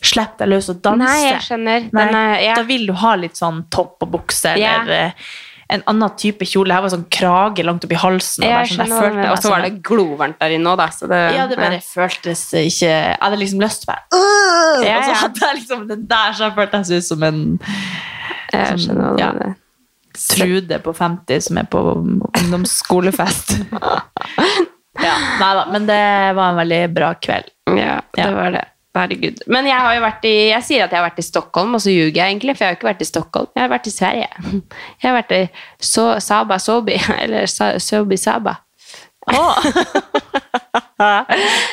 slipper 0.00 0.42
deg 0.46 0.50
løs 0.54 0.70
og 0.72 0.80
danser. 0.82 1.04
Nei, 1.04 1.20
jeg 1.28 1.44
skjønner. 1.44 1.86
Nei, 1.92 2.06
Den 2.08 2.18
er, 2.22 2.34
ja. 2.40 2.56
Da 2.56 2.66
vil 2.66 2.88
du 2.88 2.94
ha 3.02 3.14
litt 3.20 3.38
sånn 3.38 3.64
topp 3.70 4.02
og 4.06 4.12
bukse 4.16 4.56
Ja. 4.58 4.80
eller 4.80 4.96
eh, 5.10 5.30
en 5.70 5.84
annen 5.86 6.16
type 6.18 6.46
kjole. 6.48 6.74
Her 6.74 6.82
var 6.82 6.90
sånn 6.90 7.06
krage 7.12 7.62
langt 7.62 7.84
oppi 7.86 7.98
halsen. 8.00 8.42
Og, 8.42 8.50
Jeg 8.50 8.72
sånn, 8.74 8.90
følte 8.90 9.28
Og 9.30 9.38
så 9.38 9.52
var 9.52 9.62
det 9.62 9.72
glovarmt 9.86 10.40
der 10.40 10.56
inne 10.56 10.72
òg, 10.72 10.80
da. 10.80 10.88
Så 10.90 11.06
det, 11.10 11.20
ja, 11.36 11.46
det 11.46 11.60
bare 11.60 11.78
ja. 11.78 11.84
føltes 11.84 12.42
ikke 12.58 12.88
Jeg 12.90 13.16
hadde 13.20 13.38
liksom 13.44 13.62
lyst 13.62 13.84
til 13.84 13.92
å 13.92 13.94
bare 13.94 14.02
Og 14.80 15.04
så 15.06 15.18
hadde 15.24 15.44
jeg 15.46 15.58
liksom 15.60 15.86
den 15.92 16.06
der, 16.10 16.32
så 16.34 16.48
jeg 16.48 16.56
følte 16.58 16.80
jeg 16.80 16.88
så 16.90 16.98
ut 16.98 17.08
som 17.12 17.26
en 17.28 17.42
Jeg 18.50 18.66
sånn, 18.66 18.82
skjønner 18.86 19.04
hva 19.04 19.12
du 19.14 19.38
mener. 19.38 19.58
Trude 20.28 20.78
på 20.84 20.92
50 20.96 21.40
som 21.48 21.58
er 21.62 21.68
på 21.70 21.80
ungdomsskolefest. 21.96 23.54
ja, 25.06 25.14
nei 25.40 25.52
da, 25.56 25.64
men 25.72 25.86
det 25.88 26.00
var 26.36 26.50
en 26.52 26.60
veldig 26.60 26.82
bra 26.96 27.14
kveld. 27.22 27.48
Ja, 27.76 28.00
det 28.16 28.26
Ja. 28.26 28.30
var 28.36 28.50
det. 28.58 28.64
Herregud. 28.94 29.36
Men 29.46 29.66
jeg 29.70 29.78
har 29.78 29.94
jo 29.94 30.00
vært 30.02 30.24
i 30.26 30.32
Jeg 30.50 30.64
sier 30.66 30.82
at 30.84 30.90
jeg 30.90 30.98
har 30.98 31.06
vært 31.08 31.20
i 31.22 31.24
Stockholm, 31.24 31.76
og 31.78 31.80
så 31.84 31.92
ljuger 31.94 32.16
jeg 32.18 32.32
egentlig, 32.34 32.56
for 32.58 32.64
jeg 32.64 32.72
har 32.72 32.76
ikke 32.80 32.88
vært 32.90 33.04
i 33.04 33.06
Stockholm. 33.06 33.46
Jeg 33.54 33.62
har 33.62 33.70
vært 33.70 33.86
i 33.86 33.92
Sverige. 33.94 34.28
Jeg 34.98 35.06
har 35.06 35.14
vært 35.14 35.30
i 35.36 35.42
so, 35.78 36.08
Saba 36.18 36.58
Sobi, 36.58 36.96
eller 37.22 37.46
so 37.46 37.70
Sobi 37.78 38.18
Saba. 38.18 38.56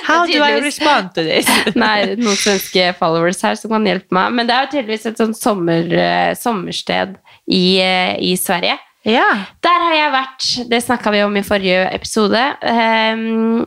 How 0.08 0.26
do 0.26 0.44
I 0.44 0.60
respond 0.62 1.14
to 1.16 1.24
this? 1.24 1.48
Nei, 1.76 2.16
noen 2.20 2.38
svenske 2.38 2.92
followers 3.00 3.42
her 3.44 3.56
som 3.60 3.72
kan 3.74 3.86
hjelpe 3.88 4.14
meg. 4.16 4.36
Men 4.38 4.48
det 4.50 4.56
er 4.56 4.66
jo 4.68 4.72
tydeligvis 4.76 5.08
et 5.10 5.18
sånt 5.22 5.38
sommer, 5.40 5.90
eh, 5.92 6.32
sommersted 6.38 7.16
i, 7.48 7.80
i 8.20 8.36
Sverige. 8.40 8.78
Ja. 9.08 9.28
Der 9.64 9.86
har 9.86 9.96
jeg 9.96 10.14
vært. 10.16 10.52
Det 10.72 10.84
snakka 10.84 11.14
vi 11.16 11.24
om 11.24 11.40
i 11.40 11.46
forrige 11.46 11.88
episode. 11.96 12.44
Um, 12.62 13.66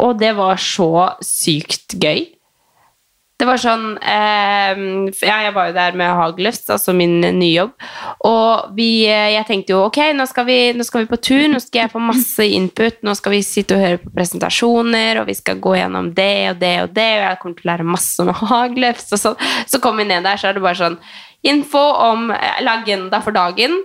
og 0.00 0.18
det 0.20 0.34
var 0.38 0.60
så 0.60 0.90
sykt 1.24 1.98
gøy. 2.00 2.26
Det 3.40 3.46
var 3.48 3.56
sånn 3.56 3.94
ehm, 4.04 5.06
Ja, 5.24 5.38
jeg 5.46 5.54
var 5.56 5.70
jo 5.70 5.76
der 5.76 5.94
med 5.96 6.12
Hagløft, 6.12 6.66
altså 6.74 6.92
min 6.92 7.22
nye 7.22 7.54
jobb. 7.54 7.86
Og 8.28 8.74
vi, 8.76 9.06
eh, 9.08 9.30
jeg 9.32 9.46
tenkte 9.48 9.72
jo 9.72 9.78
ok, 9.86 10.00
nå 10.16 10.26
skal, 10.28 10.44
vi, 10.48 10.58
nå 10.76 10.84
skal 10.84 11.06
vi 11.06 11.08
på 11.08 11.20
tur, 11.24 11.46
nå 11.48 11.60
skal 11.62 11.86
jeg 11.86 11.92
få 11.94 12.02
masse 12.04 12.44
input. 12.44 13.00
Nå 13.06 13.14
skal 13.16 13.36
vi 13.38 13.40
sitte 13.46 13.78
og 13.78 13.84
høre 13.86 14.02
på 14.02 14.12
presentasjoner, 14.18 15.22
og 15.22 15.30
vi 15.30 15.38
skal 15.38 15.62
gå 15.62 15.72
gjennom 15.78 16.12
det 16.16 16.34
og 16.50 16.60
det 16.60 16.74
og 16.84 16.92
det. 16.98 17.08
Og 17.16 17.24
jeg 17.24 17.40
kommer 17.40 17.56
til 17.56 17.64
å 17.64 17.72
lære 17.72 17.90
masse 17.96 18.26
om 18.26 18.34
Hagløft. 18.52 19.08
Og 19.16 19.24
sånn. 19.24 19.48
Så 19.72 19.80
kom 19.80 19.96
vi 20.00 20.08
ned 20.10 20.28
der, 20.28 20.40
så 20.40 20.50
er 20.50 20.58
det 20.58 20.66
bare 20.66 20.80
sånn 20.82 21.00
Info 21.46 21.80
om 22.10 22.30
eh, 22.34 22.58
eller 22.58 22.82
agenda 22.82 23.22
for 23.24 23.36
dagen. 23.36 23.78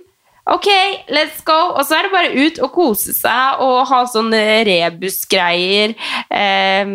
Ok, 0.46 0.68
let's 1.10 1.39
go! 1.41 1.56
Og 1.74 1.88
så 1.88 1.98
er 1.98 2.06
det 2.06 2.13
bare 2.13 2.34
ut 2.38 2.60
og 2.62 2.74
kose 2.76 3.15
seg 3.18 3.62
og 3.65 3.80
ha 3.89 4.04
sånne 4.06 4.41
rebusgreier. 4.68 5.96
Eh, 6.30 6.91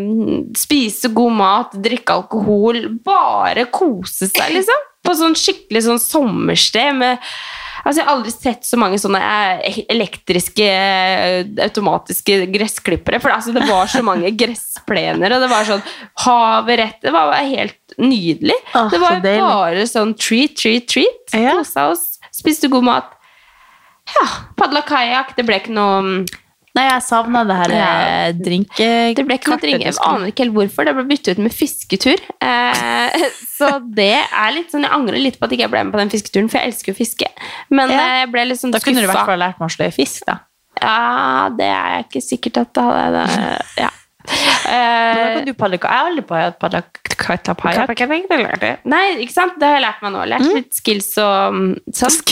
spise 0.59 1.11
god 1.17 1.35
mat, 1.41 1.75
drikke 1.83 2.21
alkohol. 2.21 2.85
Bare 3.03 3.67
kose 3.75 4.31
seg, 4.31 4.55
liksom. 4.55 4.87
På 5.03 5.17
sånn 5.17 5.35
skikkelig 5.39 5.87
sånn 5.89 6.03
sommersted 6.03 6.95
med 7.01 7.33
Altså, 7.81 8.01
Jeg 8.01 8.07
har 8.07 8.13
aldri 8.13 8.33
sett 8.35 8.67
så 8.69 8.77
mange 8.77 8.99
sånne 9.01 9.21
eh, 9.65 9.79
elektriske, 9.89 10.67
eh, 10.69 11.47
automatiske 11.65 12.43
gressklippere. 12.53 13.21
For 13.23 13.33
altså, 13.33 13.55
det 13.57 13.65
var 13.69 13.89
så 13.89 14.03
mange 14.05 14.29
gressplener, 14.37 15.33
og 15.33 15.45
det 15.45 15.49
var 15.49 15.69
sånn 15.69 15.85
havet 16.27 16.81
rett 16.83 17.01
Det 17.07 17.15
var 17.15 17.31
bare 17.33 17.47
helt 17.91 18.11
nydelig. 18.11 18.57
Åh, 18.75 18.91
det 18.91 19.01
var 19.03 19.17
så 19.19 19.23
bare 19.25 19.87
sånn 19.91 20.15
treat, 20.19 20.55
treat, 20.57 20.87
treat. 20.89 21.35
Ja. 21.35 21.57
Kosa 21.59 21.89
oss, 21.93 22.19
spiste 22.33 22.69
god 22.73 22.85
mat. 22.85 23.11
Ja, 24.15 24.27
Padla 24.59 24.83
kajakk. 24.83 25.35
Det 25.37 25.45
ble 25.47 25.61
ikke 25.61 25.75
noe 25.77 26.25
Nei, 26.71 26.85
jeg 26.87 27.03
savna 27.03 27.41
det 27.45 27.55
her 27.59 27.73
Ja. 27.75 27.87
eh, 28.07 28.33
drinkekartet. 28.39 29.17
Det 29.17 29.25
ble 29.27 29.35
ikke 29.41 29.51
noe 29.51 29.59
drink. 29.59 29.83
Jeg 29.83 29.97
aner 30.07 30.29
ikke 30.31 30.45
helt 30.45 30.55
hvorfor. 30.55 30.85
Det 30.87 30.93
ble 30.95 31.03
byttet 31.09 31.33
ut 31.35 31.43
med 31.43 31.51
fisketur. 31.53 32.21
Eh, 32.41 33.25
så 33.59 33.71
det 33.91 34.23
er 34.23 34.53
litt 34.55 34.71
sånn 34.71 34.87
Jeg 34.87 34.93
angrer 34.95 35.19
litt 35.19 35.39
på 35.41 35.49
at 35.49 35.51
jeg 35.51 35.59
ikke 35.59 35.71
ble 35.73 35.83
med 35.89 35.93
på 35.93 35.99
den 35.99 36.13
fisketuren, 36.15 36.49
for 36.49 36.59
jeg 36.63 36.71
elsker 36.71 36.93
jo 36.93 36.99
fiske. 37.01 37.27
Men 37.75 37.91
Ja. 37.91 37.99
eh, 37.99 38.19
jeg 38.23 38.31
ble 38.31 38.45
litt 38.53 38.61
sånn 38.63 38.71
Da 38.71 38.79
kunne 38.79 39.03
du 39.03 39.09
i 39.09 39.11
hvert 39.11 39.27
fall 39.27 39.43
lært 39.43 39.59
meg 39.59 39.67
å 39.67 39.75
slå 39.75 39.89
i 39.91 39.97
fisk, 39.99 40.23
da. 40.31 40.39
Ja, 40.81 41.49
det 41.59 41.67
er 41.67 41.89
jeg 41.97 42.07
ikke 42.07 42.23
sikkert 42.23 42.61
at 42.63 42.73
det 42.73 42.83
hadde 42.87 43.25
Ja. 43.83 43.91
Eh, 44.31 45.35
kan 45.35 45.47
du 45.47 45.53
padle 45.59 45.79
Jeg 45.81 45.91
har 45.91 46.07
aldri 46.11 46.23
padla 46.27 46.83
kajakk. 47.19 47.47
Nei, 48.93 49.05
ikke 49.25 49.35
sant? 49.35 49.55
Det 49.61 49.67
har 49.67 49.75
jeg 49.79 49.85
lært 49.87 50.03
meg 50.05 50.11
nå. 50.15 50.21
Lært 50.31 50.47
litt 50.55 50.75
skills 50.77 51.11
og 51.23 51.37
mm, 51.57 51.71
sånn. 52.01 52.19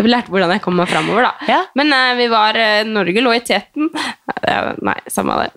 Jeg 0.00 0.06
har 0.06 0.14
lært 0.14 0.30
hvordan 0.32 0.50
jeg 0.54 0.62
kommer 0.64 0.86
meg 0.86 0.92
framover, 0.94 1.22
da. 1.26 1.32
Ja. 1.44 1.58
Men 1.76 1.92
uh, 1.92 2.16
vi 2.16 2.24
var 2.32 2.56
uh, 2.56 2.88
Norge 2.88 3.20
lå 3.20 3.34
i 3.36 3.42
teten. 3.44 3.90
Nei, 4.80 4.94
samme 5.12 5.36
det. 5.42 5.50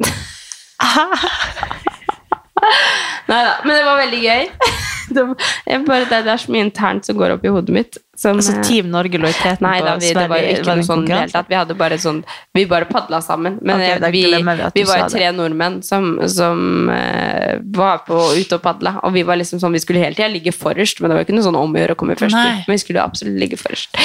Nei 3.32 3.40
da, 3.48 3.54
men 3.64 3.72
det 3.72 3.86
var 3.88 4.02
veldig 4.02 4.20
gøy. 4.20 4.44
Det, 5.14 5.24
er 5.68 5.86
bare, 5.88 6.06
det, 6.10 6.24
er 6.28 6.42
så 6.42 6.52
mye 6.54 6.66
internt 6.68 7.08
som 7.08 7.18
går 7.18 7.36
opp 7.36 7.46
i 7.46 7.52
hodet 7.54 7.76
mitt. 7.76 7.98
Som, 8.18 8.38
Altså 8.38 8.54
eh, 8.54 8.62
Team 8.62 8.92
Norge 8.94 9.18
lå 9.18 9.26
i 9.26 9.34
teten 9.34 9.66
Nei 9.66 9.80
da, 9.82 9.96
vi, 9.98 10.12
det 10.14 10.28
var 10.30 10.46
ikke 10.46 10.76
noe 10.78 10.86
sånn 10.86 11.08
i 11.08 11.16
det. 11.32 11.40
Vi 11.50 11.56
hadde 11.58 11.74
bare 11.80 11.96
sånn 11.98 12.20
Vi 12.54 12.68
bare 12.70 12.86
padla 12.86 13.24
sammen. 13.26 13.56
Men 13.66 13.82
okay, 13.82 14.12
vi, 14.14 14.22
vi, 14.30 14.42
vi 14.76 14.84
var 14.86 15.00
jo 15.02 15.08
tre 15.10 15.32
nordmenn 15.34 15.80
som, 15.82 16.12
som 16.30 16.92
uh, 16.94 17.58
var 17.74 18.04
på 18.06 18.20
ute 18.38 18.60
og 18.60 18.62
padla. 18.62 19.00
Og 19.08 19.16
vi 19.18 19.24
var 19.26 19.42
liksom 19.42 19.62
sånn 19.64 19.74
Vi 19.74 19.82
skulle 19.82 20.04
hele 20.04 20.14
tida 20.14 20.30
ligge 20.30 20.54
forrest, 20.54 21.02
men 21.02 21.10
det 21.10 21.18
var 21.18 21.26
ikke 21.26 21.38
noe 21.40 21.48
sånn 21.48 21.58
om 21.58 21.74
å 21.74 21.82
gjøre 21.82 21.98
å 21.98 22.02
komme 22.04 22.18
først. 22.20 22.38
Nei. 22.38 22.62
Men 22.68 22.78
vi 22.78 22.84
skulle 22.84 23.02
absolutt 23.02 23.40
ligge 23.42 23.58
forrest. 23.58 23.98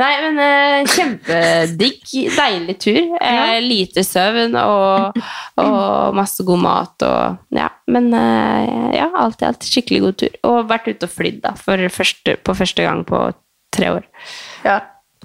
Nei, 0.00 0.10
men 0.26 0.42
uh, 0.42 0.90
kjempedigg. 0.96 2.02
Deilig 2.34 2.78
tur. 2.82 3.00
Uh, 3.22 3.56
lite 3.62 4.02
søvn 4.06 4.58
og, 4.58 5.22
og 5.62 6.18
masse 6.18 6.42
god 6.50 6.66
mat 6.66 7.06
og 7.06 7.54
Ja. 7.54 7.70
Men 7.92 8.06
ja, 8.14 9.08
alt 9.20 9.42
i 9.42 9.44
alt 9.44 9.66
skikkelig 9.68 9.98
god 10.00 10.18
tur. 10.22 10.36
Og 10.48 10.64
vært 10.70 10.88
ute 10.90 11.06
og 11.06 11.12
flydd, 11.12 11.40
da, 11.44 11.52
første, 11.54 12.36
på 12.42 12.54
første 12.58 12.82
gang 12.82 13.04
på 13.06 13.20
tre 13.72 13.92
år. 13.98 14.06
Ja. 14.66 14.80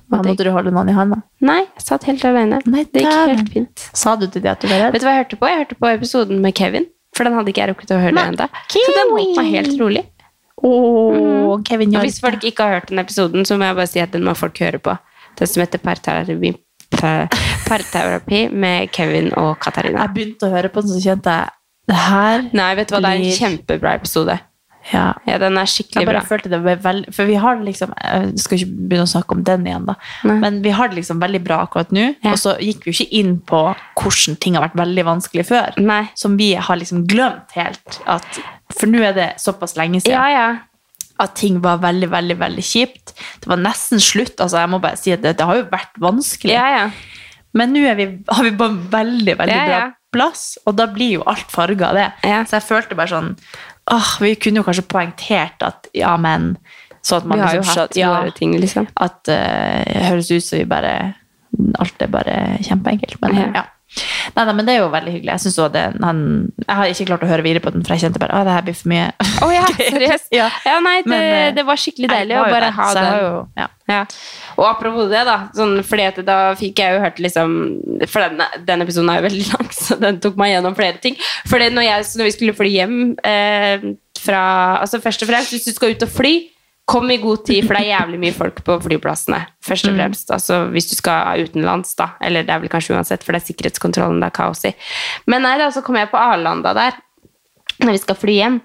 Da 0.07 0.21
måtte 0.23 0.45
du 0.45 0.51
holde 0.55 0.71
noen 0.71 0.87
i 0.91 0.93
hånda. 0.95 1.17
Nei, 1.43 1.63
jeg 1.65 1.83
satt 1.83 2.05
helt 2.07 2.23
alene. 2.23 2.61
Nei, 2.69 2.83
det 2.93 3.01
gikk 3.03 3.31
helt 3.33 3.49
fint. 3.51 3.87
Sa 3.97 4.13
du 4.15 4.27
til 4.31 4.43
de 4.45 4.51
at 4.53 4.61
du 4.61 4.69
var 4.69 4.85
redd? 4.85 4.93
Vet 4.95 5.03
du 5.03 5.07
hva 5.09 5.15
jeg 5.17 5.23
hørte 5.25 5.39
på? 5.41 5.49
Jeg 5.51 5.63
hørte 5.63 5.77
på 5.81 5.89
episoden 5.91 6.39
med 6.43 6.55
Kevin. 6.55 6.85
For 7.17 7.25
den 7.27 7.33
hadde 7.35 7.49
ikke 7.51 7.63
jeg 7.65 7.73
rukket 7.73 7.91
å 7.91 7.97
høre 7.99 8.13
ennå. 8.29 8.47
Så 8.71 8.83
den 8.93 9.11
holdt 9.11 9.39
meg 9.41 9.49
helt 9.57 9.73
rolig. 9.81 10.05
Oh, 10.63 11.59
Kevin 11.65 11.93
Og 11.95 12.05
hvis 12.05 12.19
folk 12.21 12.43
ikke 12.47 12.65
har 12.65 12.79
hørt 12.79 12.89
den 12.89 13.01
episoden, 13.01 13.45
så 13.45 13.57
må 13.59 13.67
jeg 13.67 13.77
bare 13.77 13.89
si 13.91 14.01
at 14.01 14.13
den 14.15 14.23
må 14.25 14.33
folk 14.37 14.57
høre 14.63 14.79
på. 14.81 14.95
Den 15.37 15.49
som 15.49 15.61
heter 15.61 15.81
Parterapi, 15.83 16.53
par- 16.97 17.27
parterapi 17.67 18.47
med 18.53 18.89
Kevin 18.95 19.29
og 19.37 19.57
Katarina. 19.61 20.05
Jeg 20.07 20.15
begynte 20.15 20.47
å 20.49 20.53
høre 20.55 20.71
på 20.73 20.81
den, 20.85 20.93
så 20.95 21.03
kjente 21.03 21.35
jeg 21.35 21.53
det 21.87 21.95
her 22.03 22.47
Nei, 22.57 22.71
vet 22.75 22.89
du 22.89 22.95
hva, 22.95 23.01
det 23.05 23.11
er 23.11 23.21
en 23.21 23.37
kjempebra 23.37 23.93
episode. 23.99 24.39
Ja. 24.93 25.07
Ja, 25.27 25.37
den 25.41 25.57
er 25.59 25.67
skikkelig 25.67 26.03
Jeg 26.03 26.07
bare 26.07 26.21
bra. 26.21 26.27
følte 26.29 26.51
det 26.51 26.59
var 26.63 26.77
veldig 26.83 27.11
For 27.15 27.27
vi 27.27 27.35
har 27.41 27.59
liksom 27.59 27.91
Jeg 27.97 28.39
skal 28.39 28.61
ikke 28.61 28.75
begynne 28.87 29.07
å 29.07 29.11
snakke 29.11 29.35
om 29.35 29.41
den 29.47 29.65
igjen, 29.67 29.87
da. 29.89 29.97
Nei. 30.29 30.37
Men 30.43 30.61
vi 30.63 30.71
har 30.77 30.91
det 30.91 30.99
liksom 31.01 31.19
veldig 31.23 31.41
bra 31.43 31.59
akkurat 31.65 31.91
nå. 31.95 32.05
Ja. 32.23 32.31
Og 32.33 32.39
så 32.41 32.55
gikk 32.63 32.85
vi 32.85 32.93
jo 32.93 32.95
ikke 32.95 33.19
inn 33.19 33.33
på 33.47 33.61
hvordan 33.99 34.39
ting 34.43 34.55
har 34.55 34.67
vært 34.67 34.79
veldig 34.79 35.05
vanskelig 35.09 35.47
før. 35.49 35.75
Nei. 35.81 36.03
Som 36.15 36.37
vi 36.39 36.53
har 36.55 36.79
liksom 36.79 37.03
glemt 37.09 37.51
helt. 37.57 37.99
At, 38.07 38.39
for 38.77 38.87
nå 38.91 39.03
er 39.03 39.17
det 39.17 39.27
såpass 39.43 39.75
lenge 39.79 40.01
siden. 40.05 40.15
Ja, 40.15 40.27
ja. 40.31 41.13
at 41.23 41.35
ting 41.39 41.59
var 41.65 41.81
veldig, 41.83 42.11
veldig 42.13 42.39
veldig 42.39 42.65
kjipt. 42.65 43.15
Det 43.43 43.51
var 43.51 43.59
nesten 43.59 43.99
slutt. 44.03 44.39
altså 44.39 44.63
Jeg 44.63 44.71
må 44.71 44.81
bare 44.83 44.99
si 44.99 45.11
at 45.15 45.23
det, 45.25 45.37
det 45.41 45.51
har 45.51 45.59
jo 45.59 45.69
vært 45.71 45.99
vanskelig. 45.99 46.55
Ja, 46.55 46.67
ja. 46.77 46.89
Men 47.57 47.73
nå 47.73 47.83
vi, 47.97 48.09
har 48.29 48.43
vi 48.45 48.51
en 48.53 48.81
veldig, 48.91 49.37
veldig 49.39 49.61
bra 49.67 49.85
plass, 50.13 50.57
og 50.65 50.77
da 50.79 50.87
blir 50.91 51.17
jo 51.17 51.25
alt 51.27 51.49
farga 51.51 51.91
av 51.91 51.97
det. 51.97 52.07
Så 52.47 52.57
jeg 52.57 52.65
følte 52.67 52.97
bare 52.97 53.11
sånn 53.11 53.33
åh, 53.91 54.09
Vi 54.19 54.35
kunne 54.35 54.57
jo 54.61 54.63
kanskje 54.67 54.87
poengtert 54.87 55.61
at 55.63 55.87
ja, 55.95 56.17
men 56.17 56.57
Så 57.01 57.17
at 57.17 57.25
man 57.25 57.37
Vi 57.39 57.45
har 57.45 57.53
jo 57.55 57.61
liksom 57.61 57.77
hatt 57.81 57.93
skjønner- 57.93 58.01
ja, 58.01 58.19
våre 58.21 58.31
ting, 58.35 58.53
liksom. 58.59 58.87
At 58.99 59.27
eh, 59.29 59.83
det 59.93 60.05
høres 60.09 60.31
ut 60.31 60.43
som 60.43 60.59
vi 60.59 60.65
bare 60.65 61.13
Alt 61.79 62.01
er 62.01 62.07
bare 62.07 62.57
kjempeenkelt. 62.61 63.15
Men 63.21 63.35
Ja. 63.35 63.51
ja. 63.55 63.63
Nei, 64.35 64.43
nei, 64.45 64.53
men 64.53 64.67
det 64.67 64.73
er 64.75 64.81
jo 64.83 64.89
veldig 64.93 65.11
hyggelig. 65.13 65.31
Jeg 65.31 65.43
synes 65.45 65.55
også 65.63 65.71
det, 65.73 65.83
han, 66.03 66.17
jeg 66.67 66.75
har 66.79 66.89
ikke 66.91 67.05
klart 67.09 67.23
å 67.23 67.29
høre 67.29 67.45
videre 67.45 67.63
på 67.63 67.71
den, 67.73 67.85
for 67.87 67.95
jeg 67.95 68.03
kjente 68.03 68.19
bare 68.21 68.35
at 68.41 68.45
det 68.45 68.53
her 68.57 68.65
blir 68.67 68.75
for 68.77 68.91
mye. 68.91 69.05
Oh, 69.45 69.53
ja, 69.53 69.63
seriøst? 69.93 70.27
Ja. 70.35 70.49
Ja, 70.67 70.75
nei, 70.83 70.97
det, 71.05 71.09
Men, 71.13 71.23
eh, 71.23 71.47
det 71.55 71.63
var 71.65 71.79
skikkelig 71.81 72.09
deilig 72.11 72.35
var 72.37 72.49
å 72.49 72.53
bare 72.57 72.67
der, 72.67 72.75
ha 72.77 72.87
den. 72.97 73.07
jo- 73.23 73.45
ja. 73.63 73.67
Ja. 73.87 74.01
Og 74.59 74.65
apropos 74.67 75.07
det, 75.07 75.21
da. 75.29 75.37
Sånn, 75.55 75.77
fordi 75.87 76.25
da 76.27 76.37
fikk 76.59 76.81
jeg 76.83 76.97
jo 76.97 77.03
hørt 77.05 77.21
liksom 77.23 77.53
For 78.11 78.19
den, 78.25 78.41
den 78.67 78.83
episoden 78.83 79.13
er 79.13 79.21
jo 79.21 79.27
veldig 79.29 79.45
lang, 79.53 79.69
så 79.79 79.95
den 80.01 80.19
tok 80.19 80.35
meg 80.41 80.51
gjennom 80.51 80.75
flere 80.75 80.99
ting. 80.99 81.15
For 81.47 81.63
når, 81.63 81.87
når 82.19 82.27
vi 82.27 82.35
skulle 82.35 82.57
fly 82.57 82.73
hjem 82.73 82.97
eh, 83.23 83.87
fra 84.19 84.43
Altså 84.81 84.99
først 84.99 85.23
og 85.23 85.31
fremst, 85.31 85.55
hvis 85.55 85.69
du 85.69 85.71
skal 85.77 85.95
ut 85.95 86.03
og 86.03 86.11
fly, 86.11 86.35
kom 86.87 87.09
i 87.11 87.19
god 87.19 87.43
tid, 87.47 87.65
for 87.67 87.75
det 87.75 87.83
er 87.83 87.97
jævlig 87.97 88.21
mye 88.21 88.35
folk 88.35 88.61
på 88.63 88.77
flyplassene. 88.85 89.41
Først 89.65 89.89
og 89.89 89.97
fremst. 89.97 90.31
Altså 90.31 90.61
hvis 90.71 90.87
du 90.87 90.95
skal 90.95 91.43
utenlands, 91.43 91.91
da. 91.99 92.13
Eller 92.23 92.47
det 92.47 92.53
er 92.55 92.63
vel 92.63 92.71
kanskje 92.71 92.95
uansett, 92.95 93.25
for 93.25 93.35
det 93.35 93.41
er 93.41 93.49
sikkerhetskontrollen 93.49 94.23
det 94.23 94.29
er 94.31 94.37
kaos 94.37 94.63
i. 94.69 94.71
Men 95.27 95.43
nei 95.43 95.57
da, 95.59 95.67
så 95.73 95.83
kom 95.83 95.99
jeg 95.99 96.09
på 96.13 96.21
Arlanda 96.21 96.71
der, 96.77 96.97
når 97.83 97.97
vi 97.97 98.03
skal 98.05 98.19
fly 98.19 98.39
hjem 98.39 98.59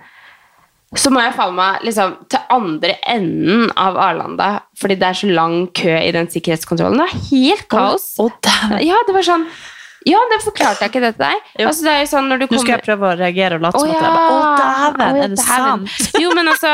så 0.92 1.08
må 1.08 1.22
jeg 1.24 1.32
falle 1.32 1.56
meg 1.56 1.84
liksom, 1.86 2.16
til 2.28 2.42
andre 2.52 2.98
enden 3.08 3.70
av 3.80 3.96
Arlanda, 3.96 4.48
fordi 4.76 4.98
det 5.00 5.06
er 5.08 5.18
så 5.22 5.30
lang 5.30 5.54
kø 5.72 5.92
i 5.96 6.10
den 6.12 6.28
sikkerhetskontrollen. 6.28 7.00
Det 7.00 7.06
var 7.06 7.22
helt 7.30 7.68
kaos. 7.72 8.10
Å, 8.20 8.26
dæven. 8.44 8.82
Ja, 8.84 8.98
det 9.08 9.14
var 9.16 9.24
sånn 9.24 9.46
Ja, 10.08 10.18
det 10.32 10.38
forklarte 10.42 10.82
jeg 10.84 10.90
ikke 10.92 11.02
det 11.04 11.10
til 11.16 11.24
deg. 11.24 11.50
Altså, 11.66 11.84
det 11.86 11.94
sånn 12.10 12.30
du 12.32 12.42
Nå 12.42 12.60
skal 12.62 12.72
jeg 12.74 12.84
prøve 12.86 13.10
å 13.10 13.16
reagere 13.18 13.58
og 13.58 13.66
late 13.66 13.82
som 13.82 13.90
at 13.92 13.94
ja. 13.94 14.08
bare 14.08 14.32
Å, 14.32 14.46
dæven! 14.62 15.18
Er 15.22 15.34
det 15.34 15.38
sant? 15.42 16.08
Jo, 16.22 16.32
men 16.34 16.50
altså, 16.50 16.72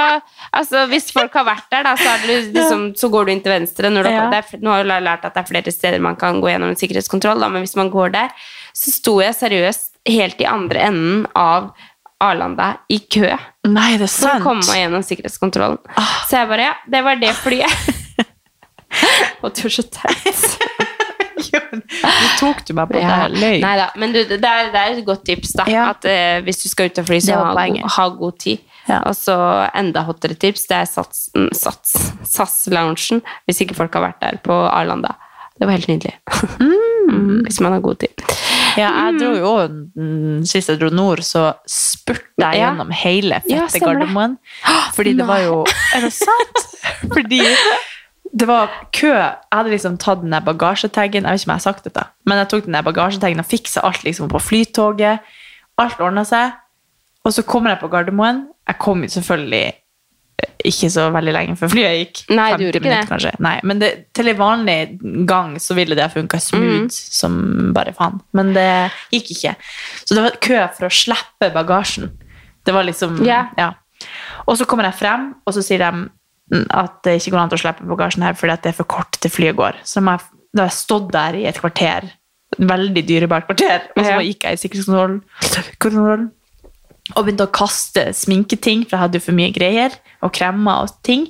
altså 0.60 0.84
Hvis 0.92 1.10
folk 1.12 1.34
har 1.36 1.44
vært 1.48 1.66
der, 1.74 1.84
da, 1.88 1.92
så, 2.00 2.14
det 2.24 2.38
liksom, 2.54 2.86
så 2.98 3.10
går 3.12 3.28
du 3.28 3.34
inn 3.34 3.42
til 3.44 3.54
venstre. 3.56 3.90
Når 3.92 4.08
du, 4.08 4.12
Ja. 4.14 4.24
er, 4.38 4.54
nå 4.64 4.72
har 4.72 4.84
jeg 4.86 5.04
lært 5.08 5.28
at 5.28 5.36
det 5.36 5.42
er 5.44 5.50
flere 5.50 5.74
steder 5.74 6.00
man 6.08 6.16
kan 6.20 6.40
gå 6.40 6.48
gjennom 6.52 6.72
en 6.72 6.80
sikkerhetskontroll, 6.80 7.44
da, 7.44 7.50
men 7.52 7.66
hvis 7.66 7.76
man 7.78 7.92
går 7.92 8.14
der, 8.16 8.32
så 8.76 8.94
sto 8.94 9.18
jeg 9.20 9.36
seriøst 9.36 9.94
helt 10.08 10.40
i 10.40 10.48
andre 10.48 10.86
enden 10.88 11.26
av 11.36 11.72
Arlanda 12.24 12.72
i 12.90 12.98
kø 12.98 13.28
Nei, 13.68 13.92
det 14.00 14.08
er 14.08 14.10
for 14.10 14.26
å 14.26 14.32
sant. 14.32 14.46
komme 14.46 14.78
gjennom 14.80 15.04
sikkerhetskontrollen. 15.06 15.78
Så 16.30 16.40
jeg 16.40 16.48
bare 16.50 16.64
Ja, 16.70 16.74
det 16.90 17.04
var 17.06 17.20
det 17.20 17.34
flyet. 17.36 17.94
Og 19.44 19.52
du 19.54 19.66
er 19.68 19.74
så 19.76 19.84
teit. 19.92 20.67
Jo, 21.98 22.08
Nå 22.08 22.28
tok 22.40 22.64
du 22.68 22.72
meg 22.78 22.88
på 22.92 23.00
Ja. 23.02 23.28
det. 23.28 23.38
Løy. 23.42 23.60
Nei 23.62 23.74
da, 23.80 23.88
men 23.96 24.12
du, 24.14 24.20
det, 24.24 24.38
er, 24.38 24.70
det 24.74 24.80
er 24.82 24.96
et 24.96 25.04
godt 25.06 25.24
tips, 25.26 25.52
da. 25.58 25.64
Ja. 25.70 25.88
At 25.94 26.04
uh, 26.08 26.40
hvis 26.46 26.62
du 26.62 26.68
skal 26.70 26.90
ut 26.90 26.98
og 27.02 27.06
fly, 27.10 27.20
så 27.24 27.38
ha, 27.38 27.52
god, 27.54 27.80
ha 27.96 28.08
god 28.18 28.38
tid. 28.38 28.58
Ja. 28.88 29.02
Og 29.04 29.16
så 29.18 29.34
enda 29.76 30.00
hottere 30.06 30.34
tips, 30.40 30.66
det 30.70 30.78
er 30.78 30.86
Sats, 30.88 31.26
mm, 31.36 31.50
Sats, 31.52 31.96
SAS-loungen, 32.24 33.20
hvis 33.46 33.60
ikke 33.64 33.76
folk 33.76 33.92
har 33.98 34.06
vært 34.08 34.22
der 34.24 34.38
på 34.44 34.54
Arlanda. 34.68 35.16
Det 35.58 35.66
var 35.66 35.74
helt 35.74 35.88
nydelig. 35.90 36.14
Mm, 36.62 37.42
hvis 37.48 37.60
man 37.60 37.74
har 37.74 37.80
god 37.84 37.98
tid. 38.04 38.24
Ja, 38.78 38.92
jeg 39.08 39.16
dro 39.18 39.30
jo 39.34 39.52
mm, 39.98 40.44
Sist 40.46 40.68
jeg 40.70 40.78
dro 40.78 40.88
nord, 40.94 41.18
så 41.26 41.48
spurte 41.66 42.22
jeg 42.38 42.60
Ja. 42.60 42.68
gjennom 42.68 42.92
hele 42.94 43.40
fette 43.42 43.80
ja. 43.80 43.82
Gardermoen. 43.82 44.36
Fordi 44.96 45.16
det 45.18 45.26
var 45.26 45.40
jo 45.42 45.64
Er 45.96 46.04
det 46.06 46.12
sant? 46.14 46.60
Fordi 47.14 47.40
det 48.32 48.46
var 48.48 48.68
kø. 48.92 49.08
Jeg 49.14 49.36
hadde 49.54 49.70
liksom 49.72 49.96
tatt 49.98 50.20
den 50.22 50.32
der 50.34 50.44
bagasjetaggen. 50.44 51.24
Jeg 51.24 51.32
vet 51.32 51.40
ikke 51.42 51.48
om 51.48 51.54
jeg 51.54 51.60
har 51.62 51.66
sagt 51.72 51.84
dette, 51.88 52.04
men 52.28 52.38
jeg 52.42 52.48
tok 52.52 52.64
den 52.66 52.76
der 52.76 52.86
bagasjetaggen 52.86 53.40
og 53.40 53.46
fiksa 53.48 53.80
alt 53.88 54.04
liksom 54.04 54.28
på 54.32 54.40
flytoget. 54.42 55.20
Alt 55.78 56.00
ordna 56.02 56.24
seg. 56.28 56.56
Og 57.24 57.32
så 57.34 57.42
kommer 57.46 57.70
jeg 57.74 57.80
på 57.82 57.88
Gardermoen. 57.92 58.46
Jeg 58.68 58.78
kom 58.82 59.02
jo 59.04 59.08
selvfølgelig 59.12 59.62
eh, 59.68 60.52
ikke 60.70 60.90
så 60.92 61.08
veldig 61.14 61.32
lenge 61.34 61.56
før 61.60 61.72
flyet 61.72 61.96
gikk. 61.98 62.22
Nei, 62.36 62.50
du 62.56 62.62
50 62.62 62.64
gjorde 62.66 62.78
ikke 62.78 62.84
minutter 62.84 63.02
det. 63.02 63.08
Kanskje. 63.14 63.32
Nei, 63.46 63.54
men 63.64 63.82
det, 63.82 63.90
til 64.16 64.28
en 64.32 64.38
vanlig 64.38 64.78
gang 65.28 65.56
så 65.62 65.76
ville 65.78 65.96
det 65.98 66.04
ha 66.06 66.12
funka 66.12 66.40
smooth 66.42 66.84
Mm. 66.84 66.90
som 66.90 67.72
bare 67.74 67.92
faen. 67.96 68.20
Men 68.36 68.52
det 68.56 68.68
gikk 69.14 69.32
ikke. 69.36 69.56
Så 70.04 70.14
det 70.14 70.24
var 70.26 70.38
kø 70.44 70.60
for 70.76 70.88
å 70.88 70.92
slippe 70.92 71.50
bagasjen. 71.54 72.10
Det 72.64 72.74
var 72.76 72.84
liksom 72.84 73.18
yeah. 73.24 73.48
ja. 73.56 73.72
Og 74.46 74.56
så 74.60 74.64
kommer 74.68 74.84
jeg 74.84 74.98
frem, 75.00 75.34
og 75.46 75.54
så 75.56 75.62
sier 75.64 75.80
de 75.82 76.08
at 76.50 77.00
det 77.04 77.18
ikke 77.18 77.34
går 77.34 77.42
an 77.42 77.52
å 77.52 77.60
slippe 77.60 77.88
bagasjen 77.88 78.24
her 78.24 78.36
fordi 78.38 78.54
at 78.54 78.64
det 78.64 78.72
er 78.72 78.78
for 78.78 78.88
kort 78.88 79.18
til 79.20 79.32
flyet 79.32 79.58
går. 79.58 79.82
Så 79.84 80.00
jeg, 80.00 80.24
da 80.54 80.64
har 80.64 80.70
jeg 80.70 80.78
stått 80.78 81.12
der 81.12 81.38
i 81.38 81.44
et 81.50 81.60
kvarter, 81.60 82.08
et 82.56 82.64
veldig 82.70 83.04
dyrebart 83.08 83.48
kvarter, 83.50 83.90
og 83.94 84.04
så 84.06 84.18
gikk 84.24 84.46
jeg 84.48 84.56
i 84.56 84.62
sikkerhetskontrollen. 84.62 85.20
Kontrollen, 85.82 86.28
og 87.14 87.24
begynte 87.24 87.46
å 87.46 87.52
kaste 87.54 88.08
sminketing, 88.16 88.84
for 88.84 88.96
jeg 88.96 89.04
hadde 89.06 89.18
jo 89.20 89.24
for 89.24 89.36
mye 89.36 89.52
greier, 89.54 89.94
og 90.24 90.32
kremer 90.34 90.84
og 90.84 90.92
ting. 91.06 91.28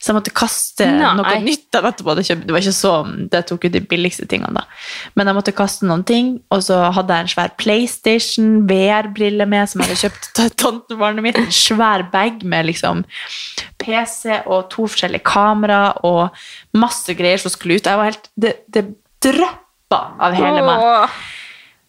Så 0.00 0.10
jeg 0.10 0.16
måtte 0.16 0.32
kaste 0.34 0.86
Nei. 0.88 1.10
noe 1.18 1.34
nytt. 1.44 1.68
Jeg 1.70 1.84
nettopp 1.84 2.08
hadde 2.10 2.24
kjøpt. 2.26 2.46
Det 2.48 2.54
var 2.54 2.64
ikke 2.64 2.74
så, 2.74 2.92
det 3.30 3.42
tok 3.46 3.66
jo 3.66 3.72
de 3.74 3.82
billigste 3.92 4.26
tingene 4.30 4.56
da. 4.56 4.64
Men 5.14 5.30
jeg 5.30 5.38
måtte 5.38 5.54
kaste 5.54 5.86
noen 5.86 6.02
ting, 6.08 6.32
og 6.50 6.64
så 6.66 6.80
hadde 6.96 7.18
jeg 7.18 7.26
en 7.26 7.32
svær 7.34 7.52
Playstation, 7.60 8.48
VR-brille 8.70 9.46
med, 9.46 9.70
som 9.70 9.82
jeg 9.82 9.92
hadde 9.92 10.02
kjøpt 10.06 10.30
til 10.38 10.50
tantebarnet 10.64 11.26
mitt. 11.28 11.38
En 11.38 11.54
svær 11.54 12.06
bag 12.12 12.42
med 12.42 12.70
liksom 12.72 13.04
PC 13.82 14.40
og 14.42 14.66
to 14.72 14.88
forskjellige 14.88 15.26
kamera 15.28 15.84
og 16.08 16.34
masse 16.78 17.14
greier 17.18 17.38
som 17.42 17.52
skulle 17.54 17.78
ut. 17.78 17.86
Jeg 17.86 18.00
var 18.00 18.10
helt, 18.10 18.32
det, 18.34 18.56
det 18.72 18.88
dryppa 19.22 20.02
av 20.18 20.34
hele 20.34 20.66
meg. 20.66 20.88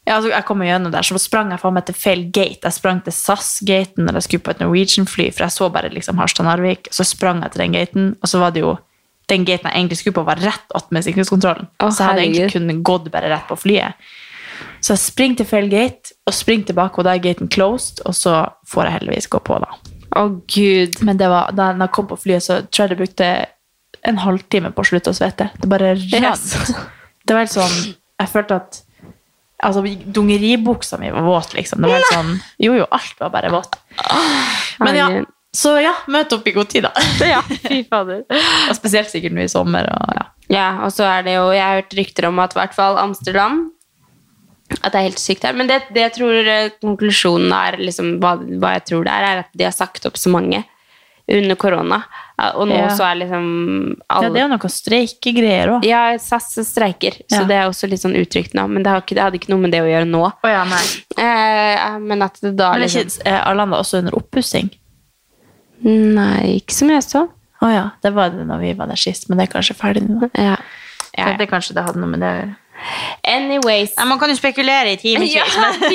Ja, 0.04 0.18
altså, 0.18 0.34
jeg 0.34 0.44
kom 0.48 0.63
gjennom 0.66 0.92
der, 0.92 1.06
så 1.08 1.20
sprang 1.22 1.54
jeg 1.54 1.62
faen 1.62 1.78
meg 1.78 1.86
til 1.88 1.96
feil 1.96 2.26
gate. 2.36 2.66
Jeg 2.66 2.76
sprang 2.76 3.00
til 3.06 3.16
SAS-gaten 3.16 4.04
når 4.04 4.20
jeg 4.20 4.26
skulle 4.28 4.44
på 4.44 4.52
et 4.52 4.63
Norwegian-fly, 4.63 5.30
for 5.32 5.46
jeg 5.46 5.56
så 5.56 5.70
bare 5.72 5.94
liksom 5.94 6.20
Harstad-Narvik. 6.20 6.89
Så 6.92 7.06
sprang 7.08 7.39
jeg 7.46 7.54
til 7.54 7.63
den 7.63 7.78
gaten, 7.78 8.10
og 8.20 8.32
så 8.32 8.42
var 8.44 8.52
det 8.56 8.66
jo 8.66 8.76
den 9.32 9.48
gaten 9.48 9.70
jeg 9.70 9.80
egentlig 9.80 10.02
skulle 10.02 10.18
på, 10.18 10.26
var 10.28 10.44
rett 10.44 10.76
attmed 10.76 11.08
sikkerhetskontrollen. 11.08 11.72
Oh, 11.80 11.88
så 11.88 12.04
jeg 12.04 12.10
hadde 12.10 12.26
egentlig 12.26 12.52
kun 12.52 12.68
kunnet 12.68 12.84
gått 12.92 13.10
bare 13.16 13.32
rett 13.32 13.48
på 13.48 13.60
flyet. 13.63 14.12
Så 14.84 14.98
jeg 14.98 15.04
springer 15.06 15.39
til 15.39 15.48
feil 15.48 15.72
gate, 15.72 16.16
og 16.28 16.36
springer 16.36 16.74
tilbake, 16.74 17.00
og 17.00 17.08
da 17.08 17.16
er 17.16 17.24
gaten 17.24 17.52
closed, 17.52 18.04
og 18.04 18.18
så 18.20 18.42
får 18.68 18.89
jeg 18.89 18.98
heldigvis 19.00 19.32
gå 19.32 19.39
på, 19.48 19.63
da. 19.63 19.72
Å, 20.20 20.28
gud. 20.52 21.00
Men 21.08 21.20
det 21.20 21.32
var, 21.32 21.56
da 21.56 21.72
jeg 21.72 21.94
kom 21.96 22.12
på 22.12 22.20
flyet, 22.20 22.44
så 22.44 22.60
tror 22.68 22.86
jeg 22.86 22.94
det 22.94 23.02
brukte 23.06 23.34
en 24.04 24.20
halvtime 24.20 24.74
på 24.76 24.84
å 24.84 24.89
slutte 24.92 25.13
å 25.13 25.18
svette. 25.18 25.48
Det 25.56 25.70
bare 25.72 25.96
rant. 25.96 26.44
Yes. 26.44 26.74
Det 27.24 27.32
var 27.32 27.46
helt 27.46 27.54
sånn 27.54 27.76
Jeg 28.20 28.28
følte 28.34 28.58
at 28.60 28.82
Altså, 29.63 29.84
dungeribuksa 30.15 30.99
mi 30.99 31.12
var 31.13 31.23
våt, 31.26 31.54
liksom. 31.58 31.84
Det 31.84 31.91
var 31.91 32.02
helt 32.02 32.13
sånn 32.13 32.34
Jo, 32.62 32.76
jo, 32.82 32.88
alt 32.91 33.21
var 33.21 33.32
bare 33.34 33.52
våt. 33.54 33.78
Men 34.84 34.97
ja, 34.97 35.08
så 35.54 35.76
ja, 35.78 35.93
møt 36.10 36.34
opp 36.34 36.47
i 36.49 36.56
god 36.56 36.71
tid, 36.71 36.88
da. 36.88 36.91
Ja, 37.30 37.43
fy 37.45 37.84
fader. 37.86 38.23
Og 38.69 38.76
spesielt 38.78 39.12
sikkert 39.12 39.36
nå 39.38 39.45
i 39.45 39.52
sommer. 39.52 39.88
Og, 39.93 40.15
ja. 40.17 40.26
Ja, 40.52 40.67
og 40.86 40.91
så 40.91 41.06
er 41.08 41.23
det 41.26 41.38
jo 41.38 41.45
Jeg 41.54 41.63
har 41.63 41.78
hørt 41.80 41.95
rykter 41.97 42.28
om 42.28 42.41
at 42.43 42.52
i 42.54 42.58
hvert 42.60 42.76
fall 42.76 42.97
Amsterdam 42.99 43.62
At 44.82 44.91
det 44.91 44.99
er 44.99 45.06
helt 45.08 45.21
sykt 45.21 45.45
her. 45.47 45.56
Men 45.56 45.69
det, 45.69 45.80
det 45.95 46.04
jeg 46.08 46.15
tror 46.17 46.49
eh, 46.52 46.73
konklusjonen 46.84 47.54
er 47.56 47.80
liksom, 47.80 48.17
hva, 48.23 48.36
hva 48.60 48.76
jeg 48.76 48.88
tror 48.89 49.08
det 49.08 49.13
er, 49.13 49.28
er 49.30 49.43
at 49.45 49.54
de 49.54 49.67
har 49.69 49.76
sagt 49.76 50.10
opp 50.10 50.19
så 50.19 50.34
mange 50.34 50.63
under 51.32 51.56
korona. 51.56 52.02
Og 52.58 52.68
nå 52.68 52.76
Ja. 52.76 52.90
så 52.98 53.06
er 53.08 53.16
liksom 53.22 53.46
ja, 54.10 54.20
det 54.30 54.40
er 54.42 54.48
jo 54.48 54.52
noe 54.52 54.70
streikegreier 54.70 55.70
òg. 55.76 55.86
Ja, 55.88 56.18
SAS 56.20 56.50
streiker, 56.68 57.16
så 57.32 57.44
det 57.48 57.56
er 57.56 57.70
også 57.70 57.88
litt 57.88 58.02
sånn 58.02 58.18
uttrykt 58.20 58.54
nå. 58.58 58.66
Men 58.68 58.84
det, 58.84 58.92
har 58.92 59.04
ikke, 59.06 59.16
det 59.16 59.24
hadde 59.24 59.40
ikke 59.40 59.54
noe 59.54 59.62
med 59.64 59.72
det 59.72 59.84
å 59.86 59.88
gjøre 59.88 60.10
nå. 60.10 60.24
Oh, 60.44 60.50
ja, 60.50 60.64
nei. 60.68 60.82
Eh, 61.22 62.00
men 62.04 62.26
at 62.26 62.42
det 62.42 62.56
da 62.60 62.74
Men 62.74 62.82
er 62.82 62.88
liksom 62.88 63.08
ikke 63.08 63.30
er 63.32 63.40
Arlanda 63.48 63.80
også 63.80 64.02
under 64.02 64.18
oppussing? 64.18 64.72
Nei, 65.84 66.58
ikke 66.60 66.76
som 66.76 66.92
jeg 66.92 67.04
så. 67.06 67.28
Å 67.64 67.70
ja, 67.72 67.86
det 68.04 68.12
var 68.16 68.34
det 68.34 68.44
når 68.50 68.60
vi 68.60 68.74
var 68.80 68.90
der 68.92 69.00
sist, 69.00 69.30
men 69.30 69.40
det 69.40 69.48
er 69.48 69.54
kanskje 69.54 69.78
ferdig 69.80 70.04
nå. 70.10 70.26
da. 70.26 70.30
Ja. 70.36 70.58
Ja, 71.14 71.38
Det 71.38 71.48
kanskje 71.52 71.76
det 71.78 71.84
hadde 71.86 72.02
noe 72.02 72.10
med 72.10 72.24
det 72.26 72.30
å 72.32 72.38
gjøre. 72.42 72.56
Anyways. 73.30 73.94
man 74.10 74.20
kan 74.20 74.32
jo 74.34 74.36
spekulere 74.36 74.96
i 74.96 74.98
timevis, 75.00 75.36
Ja, 75.38 75.46
men, 75.62 75.80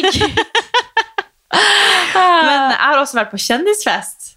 men 2.14 2.70
jeg 2.70 2.78
har 2.80 3.00
også 3.00 3.18
vært 3.18 3.32
på 3.34 3.40
kjendisfest. 3.42 4.27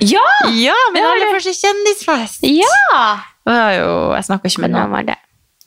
Ja! 0.00 0.24
Ja, 0.56 0.76
min 0.94 1.04
aller 1.04 1.32
første 1.34 1.54
kjendisfest. 1.56 2.44
Ja! 2.48 3.04
Det 3.46 3.54
var 3.54 3.72
jo, 3.76 3.90
jeg 4.16 4.26
snakka 4.26 4.50
ikke 4.50 4.64
med 4.66 4.74
noen. 4.74 4.90
var 4.90 5.06
det? 5.06 5.16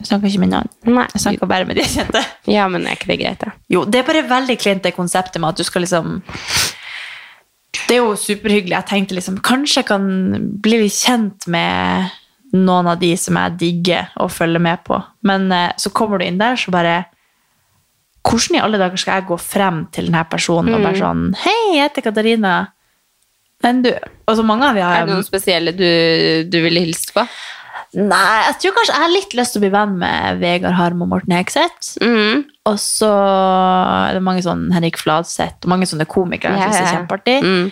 Jeg 0.00 0.08
snakket 0.08 0.30
ikke 0.30 0.42
med 0.42 0.52
noen. 0.54 0.68
Nei. 0.88 1.06
Jeg 1.12 1.22
snakka 1.26 1.48
bare 1.48 1.66
med 1.68 1.76
de 1.76 1.84
jeg 1.84 1.92
kjente. 1.98 2.22
Ja, 2.48 2.66
men 2.72 2.86
er 2.88 2.96
ikke 2.96 3.10
det 3.12 3.18
greit, 3.20 3.42
da? 3.42 3.52
Jo, 3.72 3.84
det 3.84 4.00
er 4.00 4.06
bare 4.08 4.22
veldig 4.28 4.56
klint 4.60 4.84
det 4.86 4.94
konseptet 4.96 5.40
med 5.42 5.52
at 5.52 5.60
du 5.60 5.66
skal 5.66 5.84
liksom 5.84 6.20
Det 7.88 7.96
er 7.98 8.00
jo 8.00 8.14
superhyggelig. 8.16 8.76
Jeg 8.78 8.88
tenkte 8.88 9.16
liksom 9.18 9.38
kanskje 9.44 9.82
jeg 9.82 9.88
kan 9.90 10.06
bli 10.64 10.82
litt 10.84 10.96
kjent 10.96 11.46
med 11.52 12.10
noen 12.56 12.88
av 12.90 12.98
de 12.98 13.12
som 13.20 13.36
jeg 13.38 13.56
digger 13.60 14.08
å 14.18 14.26
følge 14.32 14.58
med 14.62 14.80
på. 14.88 14.98
Men 15.26 15.50
eh, 15.54 15.70
så 15.78 15.92
kommer 15.94 16.18
du 16.18 16.26
inn 16.26 16.40
der, 16.40 16.56
så 16.58 16.72
bare 16.74 17.04
Hvordan 18.26 18.58
i 18.58 18.60
alle 18.60 18.76
dager 18.76 19.00
skal 19.00 19.20
jeg 19.20 19.28
gå 19.30 19.36
frem 19.40 19.84
til 19.94 20.10
denne 20.10 20.20
personen 20.28 20.74
og 20.76 20.82
bare 20.84 20.98
sånn 20.98 21.22
Hei, 21.40 21.54
jeg 21.76 21.86
heter 21.86 22.04
Katarina. 22.04 22.54
Men 23.64 23.82
du 23.84 23.90
altså 23.92 24.44
mange 24.46 24.68
av 24.68 24.74
de 24.78 24.80
Er 24.84 25.06
det 25.06 25.12
noen 25.14 25.26
spesielle 25.26 25.72
du, 25.76 25.86
du 26.48 26.58
ville 26.64 26.80
hilst 26.86 27.12
på? 27.16 27.26
Nei, 27.98 28.36
jeg 28.46 28.54
tror 28.62 28.74
kanskje 28.76 28.94
jeg 28.94 29.02
har 29.02 29.10
litt 29.10 29.32
lyst 29.34 29.52
til 29.56 29.58
å 29.60 29.64
bli 29.64 29.70
venn 29.74 29.96
med 29.98 30.38
Vegard 30.38 30.76
Harm 30.78 31.00
og 31.02 31.08
Morten 31.10 31.34
Hegseth. 31.34 31.96
Mm. 32.04 32.44
Og 32.70 32.76
så 32.78 33.08
er 33.10 34.14
det 34.14 34.22
mange 34.22 34.44
sånn 34.46 34.68
Henrik 34.70 35.00
Fladseth 35.00 35.66
og 35.66 35.72
mange 35.72 35.88
sånne 35.90 36.06
komikere 36.06 36.54
jeg 36.54 36.70
ja, 36.70 36.84
er 36.84 36.92
kjempeartig. 36.94 37.38
Mm. 37.42 37.66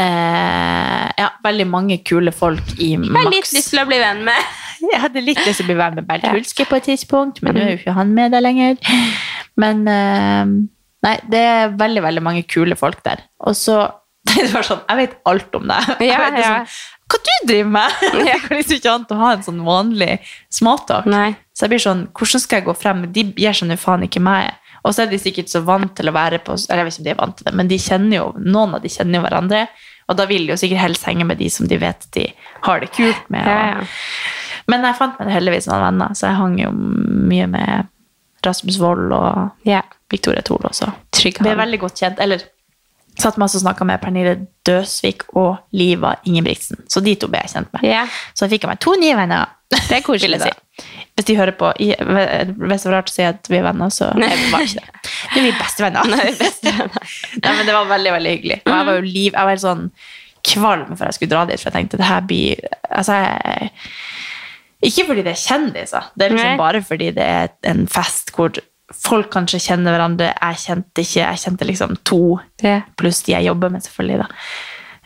Eh, 0.00 1.06
ja, 1.18 1.28
veldig 1.44 1.66
mange 1.68 1.98
kule 2.06 2.32
folk 2.32 2.62
i 2.78 2.92
Jeg 2.94 3.10
har 3.10 3.32
litt 3.32 3.50
lyst 3.52 3.72
til 3.74 3.82
å 3.82 3.86
bli 3.90 3.98
venn 4.00 4.22
med. 4.28 4.50
Jeg 4.94 5.00
hadde 5.02 5.20
litt 5.20 5.40
lyst 5.44 5.60
til 5.60 5.66
å 5.66 5.70
bli 5.72 5.76
venn 5.76 5.96
med 5.98 6.06
Bernt 6.08 6.28
Hulske 6.32 6.64
på 6.70 6.78
et 6.78 6.86
tidspunkt, 6.88 7.42
men 7.44 7.52
nå 7.52 7.60
Mm. 7.60 7.66
er 7.66 7.72
jo 7.74 7.80
ikke 7.82 7.96
han 7.98 8.14
med 8.16 8.32
der 8.32 8.40
lenger. 8.40 8.78
Men 9.60 9.82
eh, 9.90 10.54
nei, 11.04 11.16
det 11.28 11.42
er 11.50 11.74
veldig, 11.76 12.04
veldig 12.06 12.22
mange 12.24 12.46
kule 12.48 12.78
folk 12.80 13.02
der. 13.04 13.26
Og 13.44 13.58
så 13.58 13.82
det 14.28 14.50
var 14.52 14.62
sånn, 14.66 14.80
Jeg 14.88 14.96
vet 15.00 15.14
alt 15.30 15.54
om 15.56 15.68
deg. 15.70 15.86
Jeg 16.00 16.08
Ja, 16.10 16.18
vet 16.24 16.34
liksom, 16.38 16.56
ja. 16.56 16.64
Hva 17.10 17.18
du 17.26 17.30
driver 17.48 17.70
med? 17.74 18.02
Jeg 18.30 18.40
går 18.44 18.56
liksom 18.60 18.76
ikke 18.76 18.92
annet 18.94 19.12
å 19.14 19.20
ha 19.20 19.30
en 19.34 19.42
sånn 19.46 19.62
vanlig 19.66 20.10
småtalk. 20.52 21.06
Nei. 21.10 21.30
Så 21.56 21.64
jeg 21.66 21.72
blir 21.74 21.82
sånn, 21.82 22.02
hvordan 22.16 22.40
skal 22.40 22.60
jeg 22.60 22.66
gå 22.68 22.74
frem? 22.78 23.00
De 23.12 23.24
gir 23.36 23.52
seg 23.56 23.68
nå 23.68 23.76
faen 23.80 24.04
ikke 24.06 24.22
meg. 24.22 24.52
Og 24.84 24.94
så 24.96 25.02
er 25.04 25.10
de 25.10 25.18
sikkert 25.20 25.50
så 25.52 25.60
vant 25.66 25.92
til 25.98 26.08
å 26.08 26.12
være 26.16 26.38
på 26.40 26.54
Eller 26.70 26.84
jeg 26.84 26.86
vet 26.86 26.94
ikke 26.94 27.02
om 27.02 27.04
de 27.08 27.10
er 27.12 27.18
vant 27.18 27.36
til 27.36 27.44
det, 27.50 27.54
men 27.58 27.68
de 27.68 27.76
kjenner 27.82 28.16
jo, 28.16 28.28
noen 28.40 28.76
av 28.78 28.80
de 28.84 28.88
kjenner 28.92 29.18
jo 29.18 29.24
hverandre. 29.26 29.64
Og 30.08 30.16
da 30.16 30.24
vil 30.30 30.46
de 30.46 30.54
jo 30.54 30.60
sikkert 30.62 30.80
helst 30.86 31.04
henge 31.06 31.26
med 31.28 31.38
de 31.42 31.50
som 31.52 31.68
de 31.68 31.76
vet 31.82 32.06
de 32.16 32.24
har 32.64 32.80
det 32.80 32.88
kult 32.96 33.28
med. 33.30 33.44
Og- 33.44 33.82
ja. 33.82 33.84
Men 34.70 34.86
jeg 34.86 34.96
fant 34.96 35.18
meg 35.20 35.28
heldigvis 35.34 35.66
noen 35.68 35.82
venner, 35.84 36.14
så 36.14 36.28
jeg 36.30 36.38
hang 36.38 36.56
jo 36.62 36.70
mye 36.72 37.46
med 37.50 37.88
Rasmus 38.46 38.78
Wold 38.80 39.12
og. 39.12 39.50
Victoria 40.10 40.42
Thole 40.42 40.70
også. 40.70 40.88
Trygg 41.14 41.38
er 41.46 41.54
veldig 41.60 41.78
godt 41.84 42.00
kjent. 42.00 42.18
Eller 42.22 42.42
satt 43.22 43.38
meg 43.40 43.50
og 43.50 43.62
snakka 43.62 43.86
med 43.88 44.00
Pernille 44.02 44.34
Døsvik 44.66 45.26
og 45.38 45.60
Liva 45.76 46.14
Ingebrigtsen. 46.28 46.84
Så 46.90 47.02
de 47.04 47.14
to 47.20 47.28
ble 47.30 47.42
jeg 47.44 47.54
kjent 47.54 47.72
med. 47.76 47.84
Yeah. 47.86 48.20
Så 48.34 48.46
jeg 48.46 48.56
fikk 48.56 48.66
jeg 48.66 48.72
meg 48.72 48.82
to 48.84 48.94
nye 49.00 49.16
venner. 49.18 49.56
Det 49.70 50.00
er 50.00 50.04
koselig, 50.04 50.40
si. 50.42 50.86
Hvis 51.14 51.26
de 51.28 51.36
hører 51.36 51.52
på 51.58 51.68
Hvis 51.78 51.98
det 52.00 52.88
var 52.88 52.94
rart 52.96 53.10
å 53.10 53.12
si 53.12 53.22
at 53.26 53.50
vi 53.50 53.58
er 53.60 53.66
venner, 53.66 53.92
så 53.94 54.08
Nei. 54.16 54.30
Nei, 54.30 54.38
vi 54.40 54.48
var 54.54 54.64
ikke 54.66 54.80
det. 54.80 55.02
Vi 55.34 55.42
er 55.42 55.46
vi 55.46 55.52
bestevenner. 55.58 56.10
Nei, 56.10 56.30
bestevenner. 56.38 57.12
Nei, 57.44 57.52
men 57.58 57.68
det 57.68 57.76
var 57.76 57.92
veldig, 57.92 58.14
veldig 58.16 58.34
hyggelig. 58.36 58.58
Og 58.64 58.72
jeg 58.74 58.88
var 58.88 58.98
jo 58.98 59.04
liv, 59.06 59.28
jeg 59.28 59.38
var 59.38 59.54
helt 59.54 59.66
sånn 59.66 59.84
kvalm 60.50 60.94
før 60.96 61.10
jeg 61.10 61.18
skulle 61.18 61.34
dra 61.34 61.44
dit, 61.48 61.60
for 61.60 61.68
jeg 61.68 61.76
tenkte 61.76 62.00
det 62.00 62.08
her 62.08 62.24
blir 62.24 62.62
altså, 62.88 63.18
jeg, 63.20 63.70
Ikke 64.88 65.04
fordi 65.10 65.24
det 65.26 65.34
er 65.34 65.42
kjendiser, 65.42 66.10
det 66.16 66.26
er 66.26 66.34
liksom 66.34 66.52
Nei. 66.54 66.60
bare 66.62 66.80
fordi 66.84 67.10
det 67.18 67.26
er 67.26 67.50
en 67.68 67.84
fest 67.90 68.32
hvor 68.36 68.56
folk 68.94 69.30
kanskje 69.32 69.60
kjenner 69.62 69.94
hverandre. 69.96 70.32
Jeg 70.34 70.60
kjente 70.64 71.04
ikke, 71.04 71.22
jeg 71.22 71.42
kjente 71.44 71.68
liksom 71.68 71.96
to, 72.04 72.38
pluss 72.98 73.22
de 73.26 73.32
jeg 73.36 73.46
jobber 73.50 73.70
med, 73.70 73.82
selvfølgelig. 73.86 74.18
da. 74.18 74.28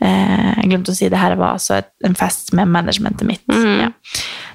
Eh, 0.05 0.55
jeg 0.62 0.70
glemte 0.73 0.90
å 0.90 0.97
si 0.97 1.09
det 1.09 1.20
her 1.20 1.37
var 1.38 1.55
altså 1.55 1.83
en 2.05 2.16
fest 2.18 2.53
med 2.57 2.68
managementet 2.68 3.27
mitt. 3.29 3.44
Mm. 3.47 3.81
Ja. 3.85 3.90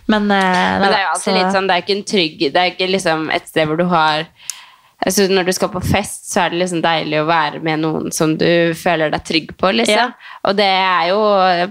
Men, 0.07 0.31
eh, 0.31 0.79
Men 0.81 0.87
det 0.89 0.97
er 0.97 1.03
jo 1.05 1.11
alltid 1.13 1.23
så- 1.23 1.37
litt 1.37 1.53
sånn, 1.55 1.67
det 1.67 1.75
er 1.75 1.81
ikke 1.83 1.97
en 1.97 2.03
trygg 2.03 2.39
Det 2.51 2.55
er 2.55 2.71
ikke 2.71 2.91
liksom 2.91 3.29
et 3.31 3.47
sted 3.47 3.67
hvor 3.67 3.77
du 3.77 3.85
har 3.85 4.25
altså 5.05 5.27
Når 5.31 5.45
du 5.47 5.51
skal 5.55 5.69
på 5.71 5.81
fest, 5.85 6.25
så 6.31 6.41
er 6.43 6.49
det 6.53 6.59
liksom 6.59 6.81
deilig 6.83 7.21
å 7.21 7.27
være 7.29 7.61
med 7.63 7.79
noen 7.83 8.11
som 8.11 8.33
du 8.37 8.73
føler 8.75 9.11
deg 9.13 9.23
trygg 9.25 9.53
på. 9.57 9.71
liksom. 9.77 9.95
Ja. 9.95 10.35
Og 10.49 10.55
det 10.59 10.67
er 10.67 11.07
jo 11.11 11.19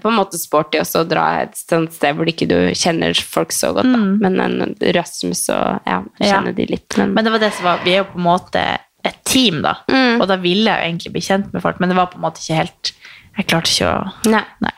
på 0.01 0.09
en 0.13 0.17
måte 0.17 0.41
sporty 0.41 0.81
også 0.81 1.03
å 1.05 1.09
dra 1.09 1.27
et 1.43 1.57
sånt 1.61 1.93
sted 1.93 2.17
hvor 2.17 2.29
ikke 2.31 2.49
du 2.49 2.57
kjenner 2.73 3.13
folk 3.15 3.53
så 3.53 3.73
godt. 3.77 3.91
da. 3.93 4.01
Men 4.25 4.41
en 4.41 4.75
Rasmus 4.97 5.45
og 5.53 5.81
ja, 5.87 6.03
kjenner 6.21 6.53
Ja. 6.55 6.59
de 6.61 6.67
litt. 6.73 6.97
Men, 6.97 7.15
Men 7.15 7.25
det 7.25 7.33
var 7.33 7.39
det 7.45 7.53
som 7.55 7.65
var, 7.69 7.81
vi 7.85 7.93
er 7.97 8.03
jo 8.05 8.11
på 8.15 8.19
en 8.23 8.29
måte 8.31 8.65
et 9.05 9.19
team, 9.25 9.61
da. 9.63 9.77
Mm. 9.93 10.21
Og 10.21 10.27
da 10.29 10.37
ville 10.43 10.71
jeg 10.71 10.79
jo 10.81 10.89
egentlig 10.91 11.13
bli 11.13 11.21
kjent 11.29 11.53
med 11.53 11.63
folk, 11.63 11.79
men 11.81 11.89
det 11.93 11.97
var 11.97 12.09
på 12.11 12.19
en 12.19 12.25
måte 12.27 12.41
ikke 12.43 12.57
helt 12.65 12.93
Jeg 13.39 13.47
klarte 13.47 13.71
ikke 13.71 13.91
å 13.93 14.31
nei. 14.33 14.43
Nei. 14.65 14.73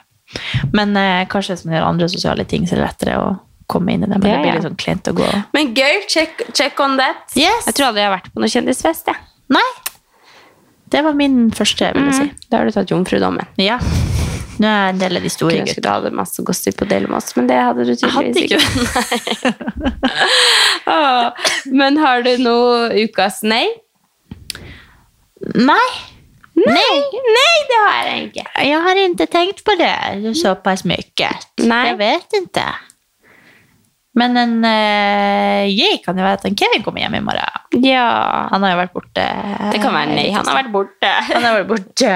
Men 0.76 0.92
eh, 0.96 1.24
kanskje 1.30 1.56
som 1.58 1.72
gjør 1.72 1.86
andre 1.88 2.08
sosiale 2.12 2.44
ting, 2.44 2.66
så 2.68 2.74
er 2.76 2.82
det 2.82 2.88
lettere 2.90 3.14
å 3.18 3.30
komme 3.70 3.94
inn 3.96 4.04
i 4.04 4.08
det, 4.10 4.18
men 4.18 4.26
Ja, 4.30 4.36
det 4.36 4.42
blir 4.44 4.58
litt 4.58 4.66
sånn 4.68 4.80
kleint 4.80 5.10
å 5.10 5.14
gå. 5.16 5.28
Men 5.56 5.72
gøy. 5.76 6.02
Check, 6.10 6.44
check 6.56 6.80
on 6.82 6.98
that. 7.00 7.22
Yes. 7.38 7.66
Jeg 7.70 7.78
tror 7.78 7.90
aldri 7.90 8.04
jeg 8.04 8.10
har 8.10 8.16
vært 8.18 8.32
på 8.34 8.42
noe 8.42 8.50
kjendisfest. 8.52 9.10
Ja. 9.10 9.16
Nei, 9.50 9.66
det 10.90 11.04
var 11.06 11.14
min 11.18 11.50
første, 11.54 11.92
vil 11.94 12.08
jeg 12.10 12.16
si. 12.18 12.28
Da 12.50 12.60
har 12.60 12.66
du 12.70 12.74
tatt 12.74 12.90
jomfrudommen. 12.90 13.46
Ja. 13.62 13.78
Nå 14.60 14.68
er 14.68 14.80
jeg 14.90 14.94
en 14.94 14.98
del 15.00 15.16
av 15.16 15.24
de 15.24 15.30
store 15.32 15.62
gutta. 15.64 15.80
du 15.80 15.88
hadde 15.88 16.10
masse 16.18 16.42
gossip 16.44 16.82
å 16.84 16.88
dele 16.90 17.08
med 17.08 17.16
oss, 17.22 17.32
men 17.38 17.46
det 17.48 17.56
hadde 17.56 17.86
du 17.88 17.94
tydeligvis 17.94 18.92
hadde 18.92 19.20
ikke. 19.24 19.54
Men 21.80 21.96
har 22.02 22.24
du 22.26 22.32
noe 22.42 22.90
ukas 23.06 23.40
nei? 23.46 23.64
Nei, 25.56 25.88
Nei, 26.60 26.96
nei, 27.36 27.56
det 27.70 27.78
har 27.86 28.08
jeg 28.10 28.24
ikke. 28.26 28.42
Jeg 28.66 28.80
har 28.84 28.98
ikke 29.00 29.26
tenkt 29.32 29.62
på 29.64 29.76
det 29.80 30.34
såpass 30.36 30.82
mye. 30.88 31.30
Nei. 31.62 31.84
Jeg 31.88 31.98
vet 32.00 32.36
inte. 32.36 32.66
Men 34.18 34.34
en 34.40 34.56
uh, 34.66 35.62
jeg 35.70 36.00
kan 36.02 36.18
jo 36.18 36.24
være 36.26 36.40
at 36.40 36.46
en 36.48 36.56
Kevin 36.58 36.82
kommer 36.82 37.04
hjem 37.04 37.20
i 37.20 37.22
morgen. 37.22 37.84
Ja, 37.86 38.48
Han 38.50 38.64
har 38.66 38.74
jo 38.74 38.80
vært 38.80 38.96
borte. 38.96 39.26
det 39.70 39.82
kan 39.82 39.94
være 39.94 40.16
nei. 40.16 40.28
Han 40.34 40.48
har 40.50 40.62
vært 40.64 40.72
borte. 40.74 41.12
Han 41.34 41.46
har 41.46 41.60
vært 41.60 41.70
borte. 41.70 42.14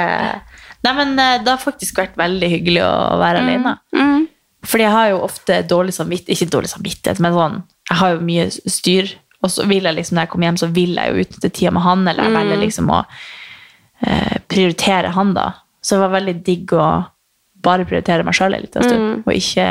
Nei, 0.85 0.93
men 0.99 1.15
eh, 1.17 1.39
det 1.41 1.49
har 1.49 1.63
faktisk 1.63 1.97
vært 1.97 2.17
veldig 2.21 2.49
hyggelig 2.59 2.83
å 2.85 3.19
være 3.21 3.41
alene. 3.41 3.77
Mm. 3.97 4.27
Fordi 4.65 4.85
jeg 4.85 4.95
har 4.95 5.11
jo 5.13 5.23
ofte 5.25 5.61
dårlig 5.69 5.95
samvittighet, 5.97 6.41
ikke 6.41 6.53
dårlig 6.53 6.73
samvittighet, 6.73 7.21
men 7.25 7.37
sånn, 7.37 7.57
jeg 7.91 8.01
har 8.01 8.15
jo 8.15 8.21
mye 8.25 8.45
styr, 8.53 9.15
og 9.45 9.53
så 9.53 9.67
vil 9.69 9.85
jeg 9.89 9.97
liksom, 9.99 10.17
når 10.17 10.27
jeg 10.27 10.33
kommer 10.33 10.49
hjem, 10.49 10.61
så 10.61 10.69
vil 10.73 10.95
jeg 10.97 11.11
jo 11.11 11.25
utnytte 11.25 11.51
tida 11.57 11.73
med 11.77 11.85
han, 11.85 12.05
eller 12.09 12.29
jeg 12.29 12.37
velger 12.37 12.63
liksom 12.63 12.93
å 12.93 13.01
eh, 14.09 14.37
prioritere 14.49 15.13
han 15.17 15.35
da. 15.37 15.47
Så 15.85 15.97
det 15.97 16.05
var 16.07 16.15
veldig 16.17 16.37
digg 16.47 16.77
å 16.77 16.87
bare 17.65 17.89
prioritere 17.89 18.25
meg 18.25 18.37
selv 18.37 18.57
en 18.57 18.65
liten 18.65 18.85
stund, 18.85 19.25
og 19.25 19.33
ikke, 19.37 19.67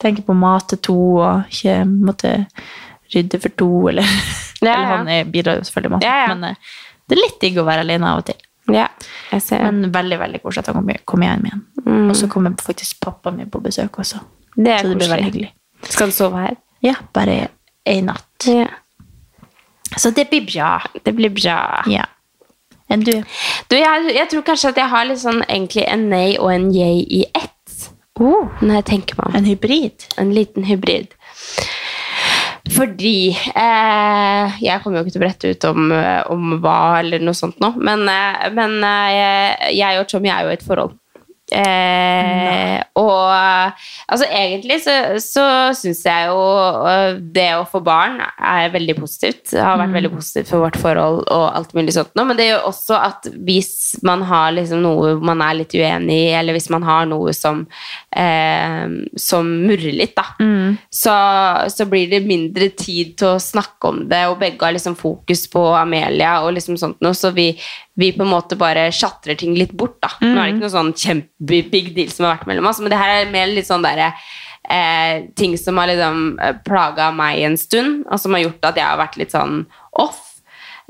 tenke 0.00 0.22
på 0.26 0.34
mat 0.36 0.68
til 0.72 0.80
to, 0.90 0.98
og 1.20 1.50
ikke 1.52 1.80
måtte 1.88 2.34
rydde 3.14 3.40
for 3.42 3.56
to, 3.58 3.70
eller, 3.92 4.06
Ja, 4.60 4.74
eller 4.74 4.86
han 4.92 5.30
bidrar 5.32 5.58
jo 5.58 5.64
selvfølgelig 5.66 5.96
masse, 5.96 6.06
Ja, 6.06 6.16
ja. 6.26 6.34
men 6.34 6.50
eh, 6.50 6.72
det 7.08 7.16
er 7.16 7.22
litt 7.24 7.38
digg 7.42 7.56
å 7.58 7.64
være 7.66 7.84
alene 7.86 8.10
av 8.10 8.20
og 8.22 8.26
til. 8.28 8.36
Ja, 8.70 8.86
jeg 9.32 9.42
ser. 9.42 9.64
Men 9.64 9.90
veldig, 9.94 10.18
veldig 10.20 10.42
koselig 10.44 10.62
at 10.62 10.68
han 10.74 10.90
kommer 11.08 11.26
hjem 11.26 11.46
igjen. 11.48 11.62
Og 12.10 12.12
så 12.18 12.28
kommer 12.30 12.52
faktisk 12.62 13.00
pappaen 13.02 13.40
min 13.40 13.48
på 13.50 13.58
besøk 13.64 13.98
også. 13.98 14.20
det 14.54 14.76
Så 14.82 14.92
det 14.92 14.98
blir 15.00 15.10
veldig 15.10 15.26
hyggelig. 15.26 15.50
Skal 15.88 16.06
han 16.06 16.12
sove 16.14 16.44
her? 16.44 16.54
Ja, 16.84 16.94
bare 17.16 17.48
en 17.88 18.06
natt. 18.12 18.46
Ja. 18.46 18.68
Så 19.96 20.12
det 20.14 20.28
blir 20.30 20.46
bra. 20.46 20.76
Det 21.02 21.16
blir 21.16 21.32
bra. 21.34 21.56
Ja. 21.90 22.04
Enn 22.90 23.02
du? 23.06 23.12
Du, 23.70 23.76
jeg, 23.78 24.12
jeg 24.14 24.28
tror 24.30 24.42
kanskje 24.46 24.72
at 24.72 24.78
jeg 24.82 24.90
har 24.92 25.06
litt 25.06 25.22
sånn 25.22 25.42
egentlig 25.46 25.84
en 25.90 26.08
nei 26.10 26.36
og 26.38 26.52
en 26.54 26.70
yay 26.74 27.02
i 27.06 27.24
ett. 27.34 27.56
Når 28.20 28.74
jeg 28.80 28.88
tenker 28.90 29.20
meg 29.20 29.30
om. 29.30 29.36
En 29.40 29.48
hybrid? 29.48 30.08
En 30.20 30.32
liten 30.36 30.66
hybrid. 30.68 31.14
Fordi 32.70 33.30
eh, 33.32 34.58
Jeg 34.62 34.82
kommer 34.82 35.00
jo 35.00 35.06
ikke 35.06 35.14
til 35.14 35.20
å 35.20 35.24
brette 35.24 35.50
ut 35.50 35.66
om, 35.70 35.90
eh, 35.96 36.20
om 36.30 36.56
hva 36.62 36.78
eller 37.00 37.22
noe 37.24 37.36
sånt 37.36 37.58
nå, 37.62 37.72
men, 37.80 38.04
eh, 38.12 38.46
men 38.54 38.76
eh, 38.86 39.70
jeg 39.74 40.00
og 40.00 40.08
Tommy 40.10 40.30
er 40.30 40.44
jo 40.44 40.52
i 40.52 40.58
et 40.58 40.66
forhold. 40.66 40.94
Eh, 41.50 42.78
og 43.00 43.26
altså 44.06 44.26
egentlig 44.26 44.80
så, 44.84 44.94
så 45.22 45.44
syns 45.76 46.02
jeg 46.06 46.28
jo 46.30 46.40
eh, 46.86 47.18
det 47.34 47.48
å 47.58 47.66
få 47.68 47.80
barn 47.84 48.20
er 48.22 48.70
veldig 48.74 48.96
positivt. 49.00 49.50
Det 49.52 49.64
har 49.64 49.80
vært 49.80 49.96
veldig 49.96 50.12
positivt 50.14 50.52
for 50.52 50.64
vårt 50.66 50.78
forhold 50.80 51.24
og 51.26 51.46
alt 51.48 51.74
mulig 51.76 51.94
sånt 51.96 52.14
nå, 52.18 52.26
men 52.28 52.38
det 52.38 52.50
gjør 52.50 52.68
også 52.70 52.98
at 53.00 53.30
hvis 53.46 53.72
man 54.06 54.22
har 54.28 54.54
liksom 54.56 54.82
noe 54.84 55.16
man 55.20 55.42
er 55.44 55.58
litt 55.62 55.74
uenig 55.74 56.20
i, 56.26 56.30
eller 56.38 56.56
hvis 56.56 56.70
man 56.72 56.86
har 56.86 57.08
noe 57.10 57.34
som 57.36 57.64
eh, 58.14 58.86
som 59.18 59.50
murrer 59.66 59.96
litt, 59.96 60.14
da, 60.16 60.26
så, 60.90 61.16
så 61.72 61.86
blir 61.90 62.10
det 62.10 62.22
mindre 62.26 62.70
tid 62.78 63.16
til 63.20 63.34
å 63.34 63.42
snakke 63.42 63.90
om 63.90 64.02
det, 64.10 64.24
og 64.30 64.38
begge 64.42 64.66
har 64.66 64.76
liksom 64.76 64.96
fokus 64.98 65.46
på 65.50 65.62
Amelia 65.78 66.40
og 66.44 66.54
liksom 66.56 66.78
sånt 66.80 67.00
noe, 67.04 67.16
så 67.16 67.32
vi, 67.36 67.50
vi 68.00 68.12
på 68.16 68.24
en 68.24 68.32
måte 68.32 68.58
bare 68.60 68.88
chatrer 68.94 69.38
ting 69.38 69.56
litt 69.58 69.72
bort, 69.76 69.98
da. 70.02 70.12
Nå 70.22 70.32
er 70.32 70.40
det 70.40 70.54
ikke 70.54 70.64
noe 70.64 70.76
sånn 70.76 70.94
kjempe-big 70.96 71.92
deal 71.96 72.12
som 72.12 72.26
har 72.26 72.38
vært 72.38 72.48
mellom 72.50 72.70
oss, 72.70 72.80
men 72.82 72.92
det 72.92 73.00
her 73.00 73.12
er 73.18 73.34
mer 73.34 73.52
litt 73.52 73.68
sånn 73.68 73.84
derre 73.84 74.10
eh, 74.70 75.28
ting 75.36 75.56
som 75.60 75.78
har 75.80 75.92
liksom 75.92 76.24
plaga 76.66 77.10
meg 77.16 77.44
en 77.46 77.60
stund, 77.60 78.02
og 78.08 78.20
som 78.22 78.36
har 78.36 78.46
gjort 78.46 78.72
at 78.72 78.80
jeg 78.80 78.88
har 78.88 79.00
vært 79.00 79.20
litt 79.20 79.36
sånn 79.36 79.62
off. 80.00 80.26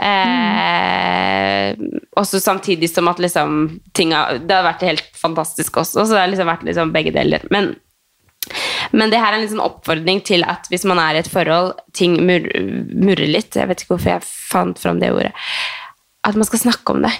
Eh, 0.01 1.75
også 2.17 2.41
samtidig 2.41 2.89
som 2.89 3.11
at 3.11 3.19
liksom 3.21 3.81
ting 3.93 4.15
har, 4.17 4.39
Det 4.41 4.55
har 4.55 4.65
vært 4.65 4.87
helt 4.89 5.11
fantastisk 5.13 5.77
også, 5.83 6.07
så 6.07 6.15
det 6.15 6.23
har 6.23 6.33
liksom 6.33 6.49
vært 6.49 6.65
liksom 6.69 6.93
begge 6.95 7.13
deler. 7.17 7.45
Men 7.53 7.75
men 8.97 9.13
det 9.13 9.21
her 9.21 9.35
er 9.35 9.39
en 9.39 9.45
liksom 9.45 9.61
oppfordring 9.63 10.23
til 10.27 10.43
at 10.49 10.65
hvis 10.73 10.87
man 10.89 10.99
er 10.99 11.15
i 11.15 11.21
et 11.21 11.29
forhold, 11.31 11.75
ting 11.95 12.17
mur 12.27 12.47
murrer 12.89 13.29
litt 13.29 13.55
Jeg 13.55 13.69
vet 13.71 13.85
ikke 13.85 13.95
hvorfor 13.95 14.15
jeg 14.15 14.27
fant 14.27 14.81
fram 14.81 14.99
det 15.03 15.13
ordet. 15.15 15.31
At 16.23 16.35
man 16.37 16.45
skal 16.45 16.59
snakke 16.61 16.93
om 16.93 17.01
det. 17.03 17.13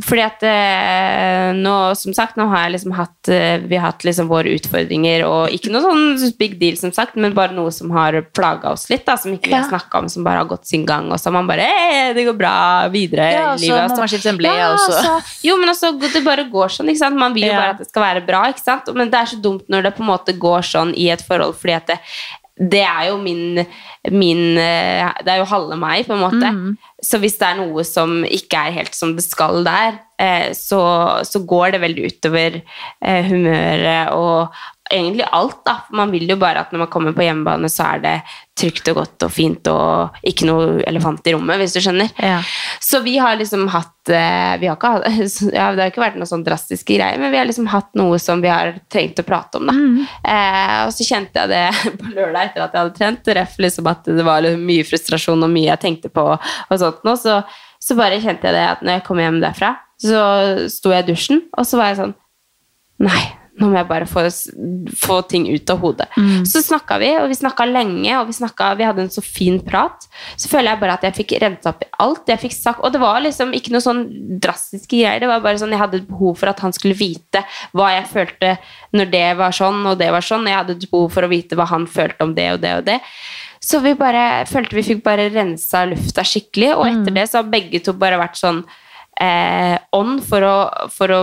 Fordi 0.00 0.22
at 0.24 0.40
eh, 0.48 1.50
nå, 1.52 1.72
som 2.00 2.14
sagt, 2.16 2.38
nå 2.40 2.46
har 2.48 2.62
jeg 2.64 2.72
liksom 2.78 2.94
hatt 2.96 3.28
eh, 3.28 3.58
Vi 3.68 3.76
har 3.76 3.90
hatt 3.90 4.06
liksom 4.08 4.30
våre 4.30 4.54
utfordringer, 4.56 5.26
og 5.28 5.52
ikke 5.52 5.68
noe 5.74 5.82
sånn 5.84 6.32
big 6.40 6.54
deal, 6.62 6.78
som 6.80 6.94
sagt, 6.96 7.18
men 7.20 7.34
bare 7.36 7.52
noe 7.52 7.68
som 7.76 7.92
har 7.92 8.16
plaga 8.32 8.72
oss 8.72 8.86
litt, 8.88 9.04
da, 9.04 9.18
som 9.20 9.34
ikke 9.36 9.50
vi 9.50 9.56
har 9.58 9.66
Ja. 9.66 9.68
snakka 9.74 10.00
om, 10.00 10.08
som 10.08 10.24
bare 10.24 10.40
har 10.40 10.48
gått 10.48 10.64
sin 10.70 10.86
gang, 10.88 11.10
og 11.12 11.20
så 11.20 11.28
har 11.28 11.36
man 11.36 11.50
bare 11.52 11.66
«Eh, 11.68 12.14
Det 12.16 12.24
går 12.30 12.38
bra 12.40 12.54
videre 12.88 13.28
Ja, 13.34 13.44
i 13.52 13.58
så 13.58 13.66
livet. 13.66 13.76
må 13.76 13.84
og 13.84 13.90
så- 13.90 14.00
man 14.00 14.08
skifte 14.14 14.32
en 14.32 14.38
bleie, 14.40 14.56
ja, 14.56 14.72
også. 14.72 14.92
så- 14.92 15.02
så- 15.20 15.44
Jo, 15.50 15.56
men 15.60 15.68
altså, 15.68 15.92
det 16.00 16.24
bare 16.24 16.48
går 16.48 16.68
sånn, 16.78 16.88
ikke 16.88 16.98
sant? 17.04 17.16
Man 17.20 17.34
vil 17.34 17.42
jo 17.44 17.52
Ja. 17.52 17.60
bare 17.60 17.70
at 17.76 17.78
det 17.84 17.88
skal 17.90 18.02
være 18.02 18.26
bra, 18.26 18.42
ikke 18.48 18.64
sant? 18.64 18.94
Men 18.94 19.10
det 19.10 19.20
er 19.20 19.26
så 19.36 19.42
dumt 19.42 19.68
når 19.68 19.82
det 19.82 19.96
på 19.96 20.00
en 20.00 20.06
måte 20.16 20.32
går 20.38 20.60
sånn 20.64 20.94
i 20.96 21.10
et 21.10 21.20
forhold, 21.20 21.54
fordi 21.60 21.76
at 21.76 21.86
det, 21.86 21.98
det 22.58 22.82
er 22.84 23.08
jo 23.08 23.16
min, 23.18 23.66
min 24.10 24.56
eh, 24.58 25.12
Det 25.24 25.28
er 25.28 25.38
jo 25.38 25.44
halve 25.44 25.76
meg, 25.78 26.06
på 26.06 26.12
en 26.12 26.20
måte. 26.30 26.76
Så 27.02 27.20
hvis 27.22 27.38
det 27.40 27.46
er 27.48 27.60
noe 27.60 27.84
som 27.86 28.20
ikke 28.28 28.60
er 28.60 28.76
helt 28.76 28.96
som 28.96 29.14
det 29.16 29.24
skal 29.24 29.64
der, 29.66 30.00
eh, 30.20 30.50
så, 30.56 30.80
så 31.24 31.42
går 31.48 31.74
det 31.74 31.82
veldig 31.84 32.10
utover 32.12 32.60
eh, 32.60 33.30
humøret 33.30 34.12
og 34.16 34.60
egentlig 34.90 35.26
alt, 35.32 35.60
da. 35.64 35.76
Man 35.96 36.10
vil 36.10 36.28
jo 36.30 36.36
bare 36.40 36.64
at 36.64 36.72
når 36.72 36.84
man 36.84 36.90
kommer 36.92 37.14
på 37.16 37.24
hjemmebane, 37.24 37.68
så 37.70 37.86
er 37.94 38.02
det 38.04 38.14
trygt 38.60 38.88
og 38.92 38.98
godt 38.98 39.24
og 39.24 39.32
fint 39.32 39.68
og 39.70 40.18
ikke 40.26 40.48
noe 40.48 40.80
elefant 40.88 41.26
i 41.30 41.34
rommet, 41.34 41.60
hvis 41.60 41.76
du 41.76 41.80
skjønner. 41.80 42.10
Ja. 42.20 42.40
Så 42.82 43.00
vi 43.04 43.16
har 43.22 43.38
liksom 43.40 43.68
hatt 43.72 44.10
eh, 44.12 44.56
vi 44.60 44.68
har 44.68 44.76
ikke 44.76 44.92
hatt 44.96 45.06
ja, 45.58 45.70
Det 45.72 45.84
har 45.84 45.92
ikke 45.92 46.04
vært 46.04 46.18
noe 46.20 46.28
sånn 46.28 46.44
drastiske 46.46 46.98
greier, 46.98 47.20
men 47.22 47.32
vi 47.32 47.40
har 47.40 47.48
liksom 47.48 47.70
hatt 47.72 47.90
noe 47.98 48.18
som 48.22 48.42
vi 48.44 48.52
har 48.52 48.74
trengt 48.92 49.22
å 49.22 49.26
prate 49.26 49.60
om. 49.60 49.70
da. 49.70 49.76
Eh, 50.34 50.76
og 50.86 50.94
så 50.96 51.06
kjente 51.06 51.44
jeg 51.44 51.52
det 51.54 51.96
på 52.02 52.14
lørdag 52.14 52.50
etter 52.50 52.66
at 52.66 52.74
jeg 52.74 52.84
hadde 52.84 52.96
trent. 52.98 53.34
Ref 53.40 53.58
liksom 53.62 53.90
at 53.90 54.10
det 54.10 54.26
var 54.26 54.48
mye 54.60 54.86
frustrasjon 54.86 55.48
og 55.48 55.52
mye 55.52 55.70
jeg 55.72 55.84
tenkte 55.86 56.12
på. 56.12 56.26
og 56.36 56.80
sånt 56.82 57.04
nå, 57.06 57.16
så, 57.20 57.40
så 57.80 57.96
bare 57.98 58.20
kjente 58.22 58.50
jeg 58.50 58.58
det 58.58 58.66
at 58.74 58.84
når 58.84 58.98
jeg 58.98 59.06
kom 59.08 59.22
hjem 59.22 59.40
derfra, 59.44 59.76
så 60.00 60.24
sto 60.72 60.92
jeg 60.94 61.04
i 61.04 61.12
dusjen, 61.12 61.44
og 61.56 61.66
så 61.68 61.80
var 61.80 61.92
jeg 61.92 62.02
sånn 62.04 62.16
Nei, 63.00 63.20
nå 63.60 63.68
må 63.68 63.76
jeg 63.76 63.88
bare 63.90 64.06
få, 64.08 64.22
få 64.96 65.18
ting 65.28 65.44
ut 65.52 65.70
av 65.72 65.82
hodet. 65.82 66.06
Så 66.48 66.62
snakka 66.64 66.96
vi, 67.02 67.10
og 67.20 67.28
vi 67.28 67.36
snakka 67.36 67.66
lenge, 67.68 68.14
og 68.16 68.30
vi, 68.30 68.36
snakket, 68.38 68.78
vi 68.78 68.86
hadde 68.88 69.04
en 69.04 69.12
så 69.12 69.22
fin 69.24 69.58
prat. 69.64 70.06
Så 70.40 70.48
føler 70.48 70.72
jeg 70.72 70.80
bare 70.80 70.96
at 70.96 71.04
jeg 71.04 71.16
fikk 71.18 71.34
rensa 71.42 71.74
opp 71.74 71.84
i 71.84 71.90
alt. 72.00 72.24
Jeg 72.32 72.40
fikk 72.46 72.56
sagt, 72.56 72.80
og 72.80 72.94
det 72.94 73.02
var 73.02 73.20
liksom 73.20 73.52
ikke 73.56 73.74
noe 73.74 73.84
sånn 73.84 74.02
drastiske 74.40 74.94
greier. 74.94 75.20
Det 75.20 75.28
var 75.30 75.44
bare 75.44 75.60
sånn, 75.60 75.76
Jeg 75.76 75.82
hadde 75.84 76.02
behov 76.08 76.40
for 76.40 76.52
at 76.52 76.64
han 76.64 76.72
skulle 76.76 76.96
vite 76.96 77.44
hva 77.76 77.92
jeg 77.98 78.08
følte 78.10 78.56
når 78.96 79.12
det 79.12 79.28
var 79.38 79.54
sånn, 79.60 79.84
og 79.86 80.00
det 80.00 80.10
var 80.16 80.24
sånn. 80.24 80.48
Jeg 80.48 80.60
hadde 80.62 80.80
behov 80.88 81.12
for 81.12 81.28
å 81.28 81.30
vite 81.30 81.58
hva 81.58 81.68
han 81.70 81.86
følte 81.90 82.26
om 82.26 82.34
det 82.34 82.50
og 82.56 82.60
det 82.64 82.74
og 82.80 82.84
det. 82.88 82.98
Så 83.60 83.82
vi 83.84 83.92
bare 83.92 84.46
følte 84.48 84.78
vi 84.78 84.86
fikk 84.86 85.02
bare 85.04 85.28
rensa 85.34 85.84
lufta 85.88 86.24
skikkelig, 86.24 86.72
og 86.78 86.86
etter 86.88 87.12
det 87.18 87.26
så 87.28 87.42
har 87.42 87.52
begge 87.52 87.82
to 87.84 87.92
bare 87.92 88.18
vært 88.20 88.40
sånn 88.40 88.64
eh, 89.20 89.76
ånd 89.92 90.22
for 90.24 90.44
å, 90.46 90.54
for 90.94 91.12
å 91.12 91.20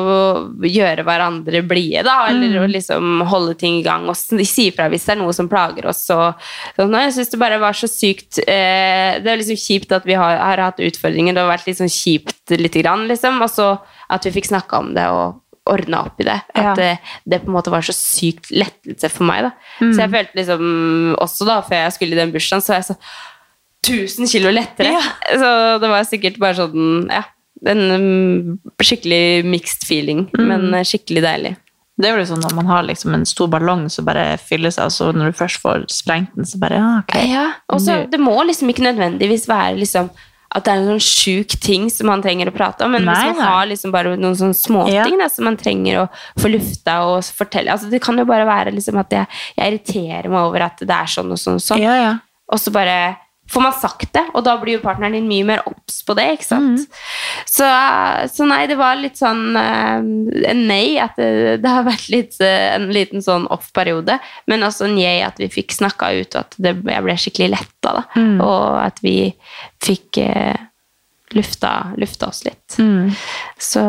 gjøre 0.62 1.04
hverandre 1.08 1.64
blide, 1.66 2.04
da, 2.06 2.28
eller 2.30 2.60
å 2.62 2.68
liksom 2.70 3.24
holde 3.32 3.56
ting 3.58 3.80
i 3.80 3.86
gang 3.86 4.06
og 4.12 4.16
si 4.20 4.68
ifra 4.70 4.86
hvis 4.92 5.08
det 5.08 5.16
er 5.16 5.22
noe 5.24 5.34
som 5.36 5.50
plager 5.50 5.88
oss. 5.90 6.04
Og, 6.14 6.38
sånn, 6.78 6.94
jeg 7.02 7.16
syns 7.18 7.34
det 7.34 7.40
bare 7.42 7.58
var 7.64 7.74
så 7.78 7.90
sykt 7.90 8.40
eh, 8.46 9.18
Det 9.24 9.32
er 9.34 9.42
liksom 9.42 9.58
kjipt 9.64 9.96
at 9.98 10.06
vi 10.08 10.14
har, 10.20 10.38
har 10.38 10.62
hatt 10.68 10.80
utfordringer. 10.84 11.34
Det 11.34 11.42
har 11.44 11.50
vært 11.56 11.68
litt 11.72 11.80
sånn 11.82 11.92
kjipt 11.92 12.54
lite 12.58 12.84
grann, 12.86 13.08
liksom. 13.10 13.42
Og 13.42 13.50
så 13.52 13.72
at 14.14 14.26
vi 14.28 14.36
fikk 14.38 14.52
snakka 14.52 14.80
om 14.84 14.94
det 14.96 15.08
og 15.12 15.42
ordna 15.68 16.06
opp 16.08 16.22
i 16.24 16.28
det. 16.30 16.38
At 16.56 16.78
Ja. 16.80 16.92
eh, 16.94 17.16
det 17.28 17.42
på 17.44 17.50
en 17.52 17.58
måte 17.58 17.72
var 17.74 17.84
så 17.84 17.92
sykt 17.96 18.52
lettelse 18.56 19.10
for 19.12 19.28
meg. 19.28 19.50
da. 19.50 19.52
Så 19.82 20.00
jeg 20.06 20.14
følte 20.14 20.38
liksom 20.40 21.16
også 21.20 21.48
da, 21.50 21.58
før 21.66 21.82
jeg 21.88 21.96
skulle 21.98 22.16
i 22.16 22.22
den 22.22 22.32
bursdagen, 22.32 22.64
så 22.64 22.72
var 22.76 22.80
jeg 22.80 22.88
så 22.94 22.96
1000 23.88 24.28
kilo 24.32 24.52
lettere. 24.52 24.94
Ja. 24.96 25.02
Så 25.40 25.50
det 25.84 25.90
var 25.92 26.08
sikkert 26.08 26.40
bare 26.42 26.56
sånn 26.60 27.08
Ja, 27.12 27.24
en 27.66 27.80
mm, 27.90 28.58
skikkelig 28.84 29.46
mixed 29.48 29.88
feeling, 29.88 30.28
men 30.38 30.70
eh, 30.74 30.86
skikkelig 30.86 31.24
deilig. 31.26 31.56
Det 31.98 32.12
er 32.12 32.20
jo 32.20 32.28
sånn 32.30 32.44
når 32.46 32.54
man 32.54 32.68
har 32.70 32.86
liksom 32.86 33.16
en 33.18 33.26
stor 33.26 33.50
ballong 33.50 33.88
som 33.90 34.06
bare 34.06 34.36
fyller 34.38 34.74
seg, 34.74 34.92
og 34.92 34.94
så 34.94 35.10
når 35.16 35.32
du 35.32 35.40
først 35.40 35.62
får 35.64 35.88
sprengt 35.90 36.36
den, 36.38 36.46
så 36.46 36.60
bare 36.62 36.78
ja, 36.78 36.90
ok. 37.02 37.16
Ja, 37.26 37.46
og 37.74 37.82
så 37.82 38.04
Det 38.12 38.20
må 38.22 38.36
liksom 38.46 38.70
ikke 38.70 38.86
nødvendigvis 38.86 39.48
være 39.50 39.80
liksom 39.82 40.12
at 40.48 40.64
det 40.64 40.72
er 40.72 40.80
en 40.80 40.90
sånn 40.94 41.04
sjuk 41.04 41.58
ting 41.60 41.90
som 41.92 42.08
man 42.08 42.22
trenger 42.24 42.48
å 42.48 42.56
prate 42.56 42.86
om. 42.86 42.94
Men 42.96 43.04
Nei, 43.04 43.16
hvis 43.18 43.34
man 43.34 43.42
nei. 43.42 43.48
har 43.52 43.68
liksom 43.68 43.92
bare 43.92 44.14
noen 44.16 44.38
sånne 44.40 44.56
småting 44.56 45.20
ja. 45.20 45.28
som 45.34 45.48
man 45.50 45.58
trenger 45.60 46.04
å 46.04 46.08
få 46.40 46.52
lufta 46.54 47.02
og 47.10 47.32
fortelle 47.36 47.74
altså 47.74 47.92
Det 47.92 48.00
kan 48.04 48.18
jo 48.18 48.24
bare 48.30 48.48
være 48.48 48.72
liksom 48.78 49.00
at 49.02 49.12
jeg, 49.12 49.28
jeg 49.58 49.74
irriterer 49.74 50.30
meg 50.32 50.48
over 50.48 50.70
at 50.70 50.80
det 50.80 50.96
er 50.96 51.12
sånn 51.18 51.34
og 51.36 51.42
sånn. 51.42 51.60
og 51.60 51.66
sånn. 51.66 51.84
Ja, 51.84 51.98
ja. 52.00 52.14
Og 52.48 52.62
så 52.64 52.72
bare 52.72 53.18
får 53.52 53.62
man 53.64 53.74
sagt 53.74 54.14
det, 54.14 54.24
og 54.36 54.44
da 54.46 54.58
blir 54.60 54.78
jo 54.78 54.84
partneren 54.84 55.16
din 55.16 55.28
mye 55.30 55.46
mer 55.48 55.64
obs 55.70 56.02
på 56.06 56.16
det. 56.18 56.28
ikke 56.36 56.48
sant? 56.48 56.84
Så, 57.48 57.68
så 58.32 58.48
nei, 58.48 58.62
det 58.70 58.78
var 58.80 59.00
litt 59.00 59.20
sånn 59.20 59.56
uh, 59.56 60.00
en 60.52 60.64
nei. 60.68 60.98
At 61.02 61.16
det, 61.20 61.60
det 61.64 61.72
har 61.72 61.88
vært 61.88 62.10
litt, 62.14 62.36
uh, 62.44 62.76
en 62.76 62.90
liten 62.96 63.24
sånn 63.24 63.48
off-periode. 63.54 64.20
Men 64.52 64.68
også 64.68 64.90
en 64.90 65.00
yay 65.00 65.24
at 65.26 65.40
vi 65.42 65.50
fikk 65.52 65.78
snakka 65.78 66.12
ut, 66.20 66.36
og 66.36 66.42
at 66.44 66.60
det, 66.60 66.76
jeg 66.84 67.08
ble 67.08 67.18
skikkelig 67.24 67.54
letta. 67.56 67.96
da. 68.02 68.04
Mm. 68.20 68.36
Og 68.44 68.68
at 68.84 69.02
vi 69.06 69.18
fikk 69.84 70.22
uh, 70.28 70.68
lufta, 71.38 71.74
lufta 71.98 72.32
oss 72.34 72.44
litt. 72.48 72.78
Mm. 72.84 73.16
Så 73.60 73.88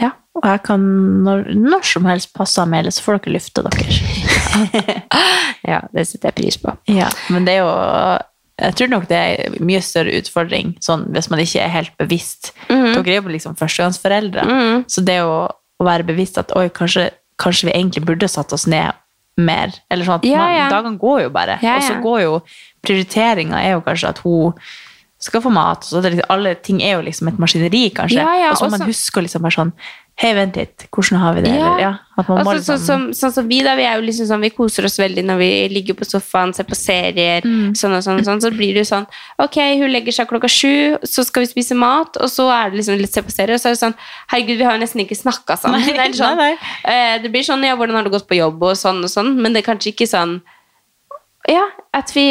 ja. 0.00 0.14
Og 0.38 0.48
jeg 0.48 0.64
kan 0.64 0.84
når, 1.26 1.50
når 1.60 1.84
som 1.84 2.08
helst 2.08 2.32
passe 2.36 2.62
Amelie, 2.62 2.92
så 2.94 3.04
får 3.04 3.20
dere 3.20 3.36
lufta 3.36 3.68
dere. 3.68 4.02
ja, 5.74 5.84
det 5.92 6.08
setter 6.08 6.30
jeg 6.30 6.38
pris 6.40 6.60
på. 6.60 6.72
Ja, 6.88 7.12
men 7.28 7.44
det 7.44 7.58
er 7.58 7.66
jo 7.66 7.72
Jeg 8.62 8.74
tror 8.78 8.88
nok 8.92 9.08
det 9.10 9.18
er 9.18 9.46
en 9.48 9.66
mye 9.66 9.80
større 9.82 10.12
utfordring 10.20 10.76
sånn, 10.84 11.08
hvis 11.12 11.28
man 11.30 11.40
ikke 11.42 11.60
er 11.64 11.68
helt 11.74 11.92
bevisst. 11.98 12.52
Mhm. 12.68 12.94
Dere 13.02 13.16
er 13.16 13.22
jo 13.22 13.28
liksom 13.34 13.56
førstegangsforeldre, 13.58 14.44
Mhm. 14.46 14.84
så 14.86 15.04
det 15.04 15.18
å, 15.20 15.48
å 15.80 15.84
være 15.84 16.06
bevisst 16.06 16.38
at 16.38 16.52
oi, 16.56 16.68
kanskje, 16.70 17.10
kanskje 17.38 17.64
vi 17.70 17.72
egentlig 17.72 18.04
burde 18.06 18.28
satt 18.30 18.52
oss 18.52 18.66
ned 18.66 18.92
mer. 19.36 19.72
Eller 19.90 20.04
sånn 20.04 20.20
at 20.20 20.24
Ja, 20.28 20.38
man, 20.38 20.54
ja. 20.56 20.68
Dagene 20.70 20.98
går 21.00 21.22
jo 21.22 21.30
bare. 21.30 21.58
Ja, 21.62 21.76
Og 21.76 21.82
så 21.82 22.00
går 22.02 22.20
jo 22.22 22.42
Prioriteringa 22.84 23.62
er 23.62 23.72
jo 23.76 23.80
kanskje 23.80 24.08
at 24.08 24.18
hun 24.18 24.52
skal 25.22 25.40
få 25.40 25.52
mat. 25.52 25.78
og 25.78 25.84
så 25.84 26.02
det 26.02 26.12
liksom, 26.16 26.26
Alle 26.30 26.54
ting 26.56 26.80
er 26.82 26.96
jo 26.96 27.02
liksom 27.06 27.28
et 27.28 27.38
maskineri, 27.38 27.92
kanskje. 27.94 28.20
Og 28.50 28.56
så 28.58 28.64
må 28.66 28.70
man 28.78 28.88
huske 28.88 29.20
å 29.20 29.22
liksom 29.22 29.40
være 29.42 29.54
sånn 29.56 29.72
Hei, 30.20 30.34
vent 30.36 30.54
litt, 30.58 30.84
hvordan 30.92 31.18
har 31.22 31.34
vi 31.34 31.42
det? 31.46 31.52
Ja. 31.56 31.70
Ja, 31.80 31.92
Altså, 32.20 32.52
liksom, 32.52 32.62
sånn, 32.62 32.82
som, 32.84 33.04
sånn 33.16 33.32
som 33.32 33.46
vi 33.48 33.62
da, 33.64 33.72
vi 33.74 33.86
liksom 34.04 34.28
sånn, 34.28 34.42
vi 34.44 34.50
koser 34.54 34.84
oss 34.86 34.98
veldig 35.00 35.24
når 35.24 35.38
vi 35.40 35.48
ligger 35.72 35.96
på 35.98 36.06
sofaen, 36.06 36.52
ser 36.54 36.68
på 36.68 36.76
serier, 36.78 37.42
Mm. 37.42 37.72
sånn 37.74 37.96
og 37.96 38.04
sånn, 38.04 38.20
sånn, 38.22 38.42
så 38.44 38.50
blir 38.52 38.76
det 38.76 38.84
jo 38.84 38.90
sånn, 38.92 39.06
ok, 39.40 39.56
hun 39.80 39.90
legger 39.90 40.12
seg 40.12 40.28
klokka 40.28 40.50
sju, 40.52 40.98
så 41.02 41.24
skal 41.24 41.42
vi 41.42 41.50
spise 41.50 41.74
mat, 41.74 42.16
og 42.20 42.28
så 42.30 42.46
er 42.52 42.70
det 42.70 42.82
liksom 42.82 43.00
litt 43.00 43.12
se 43.12 43.22
på 43.24 43.32
serier, 43.32 43.56
og 43.56 43.60
så 43.64 43.72
er 43.72 43.74
det 43.74 43.82
sånn, 43.82 43.96
herregud, 44.30 44.58
vi 44.58 44.64
har 44.68 44.76
jo 44.76 44.84
nesten 44.84 45.02
ikke 45.02 45.18
snakket 45.18 45.58
sammen. 45.58 45.80
Nei, 45.80 46.08
det, 46.12 46.14
sånn, 46.20 46.36
nei, 46.36 46.56
nei. 46.84 47.18
det 47.24 47.32
blir 47.32 47.42
sånn, 47.42 47.64
ja, 47.64 47.74
hvordan 47.74 47.96
har 47.98 48.04
det 48.04 48.12
gått 48.14 48.28
på 48.28 48.38
jobb, 48.38 48.62
og 48.62 48.76
sånn 48.78 49.02
og 49.02 49.10
sånn, 49.10 49.34
men 49.40 49.52
det 49.56 49.64
er 49.64 49.72
kanskje 49.72 49.94
ikke 49.96 50.06
sånn, 50.12 50.42
ja, 51.48 51.64
at 51.92 52.12
vi 52.14 52.28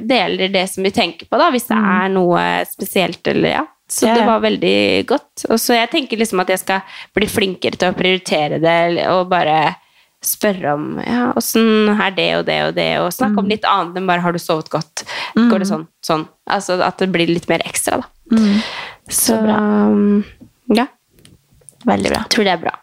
deler 0.00 0.48
det 0.48 0.64
som 0.70 0.86
vi 0.86 0.94
tenker 0.94 1.26
på 1.28 1.36
da, 1.36 1.50
hvis 1.52 1.68
det 1.68 1.76
er 1.76 2.08
noe 2.14 2.64
spesielt, 2.70 3.26
eller 3.26 3.58
ja. 3.58 3.66
Så 3.88 4.06
det 4.06 4.24
var 4.26 4.40
veldig 4.44 5.06
godt. 5.08 5.46
Og 5.48 5.56
så 5.60 5.72
jeg 5.78 5.88
tenker 5.90 6.18
liksom 6.20 6.40
at 6.42 6.50
jeg 6.52 6.60
skal 6.60 6.80
bli 7.16 7.26
flinkere 7.30 7.78
til 7.80 7.88
å 7.88 7.96
prioritere 7.96 8.58
det, 8.60 9.06
og 9.08 9.28
bare 9.30 9.76
spørre 10.24 10.72
om 10.74 10.86
ja, 11.06 11.28
åssen 11.38 11.88
er 11.94 12.10
det 12.16 12.26
og 12.40 12.44
det 12.48 12.58
og 12.66 12.74
det, 12.74 12.88
og 13.00 13.12
snakke 13.14 13.38
om 13.38 13.48
litt 13.48 13.64
annet 13.64 13.96
enn 14.00 14.06
bare 14.10 14.20
'har 14.20 14.32
du 14.34 14.38
sovet 14.42 14.68
godt'? 14.68 15.04
Går 15.38 15.58
det 15.62 15.68
sånn? 15.70 15.86
Sånn. 16.04 16.26
Altså 16.50 16.80
at 16.82 16.98
det 16.98 17.08
blir 17.14 17.26
litt 17.30 17.48
mer 17.48 17.62
ekstra, 17.64 18.02
da. 18.02 18.06
mm, 18.36 18.60
Så, 19.08 19.38
bra. 19.40 19.56
um, 19.56 20.24
ja, 20.74 20.86
Veldig 21.86 22.10
bra. 22.10 22.24
tror 22.28 22.44
det 22.44 22.52
er 22.52 22.62
bra. 22.66 22.74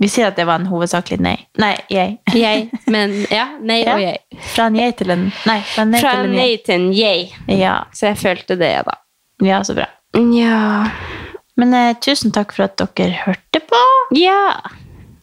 Vi 0.00 0.08
sier 0.08 0.26
at 0.26 0.36
det 0.36 0.44
var 0.46 0.58
en 0.60 0.66
hovedsakelig 0.66 1.20
nei. 1.20 1.36
Nei, 1.58 1.76
jeg. 1.88 2.18
Jeg, 2.34 2.70
men 2.86 3.26
ja, 3.30 3.46
nei 3.62 3.80
Ja. 3.86 3.94
og 3.94 4.00
jeg. 4.02 4.18
Fra 4.54 4.66
en 4.66 4.76
jeg 4.76 4.96
til 4.98 5.10
en 5.10 5.32
Nei, 5.46 5.60
fra 5.62 5.82
en 5.82 5.90
nei 5.90 6.00
Fra 6.00 6.10
til 6.14 6.24
en 6.24 6.32
nei 6.36 6.56
til 6.66 6.74
en 6.74 6.92
jeg. 6.92 7.32
Ja, 7.48 7.84
Så 7.94 8.06
jeg 8.12 8.18
følte 8.18 8.58
det, 8.58 8.84
da. 8.84 8.98
ja, 9.42 9.62
så 9.62 9.74
bra. 9.74 9.86
Ja. 10.14 10.90
Men 11.58 11.74
eh, 11.74 11.92
tusen 12.02 12.34
takk 12.34 12.54
for 12.54 12.66
at 12.66 12.78
dere 12.78 13.14
hørte 13.24 13.62
på. 13.68 13.82
Ja. 14.18 14.56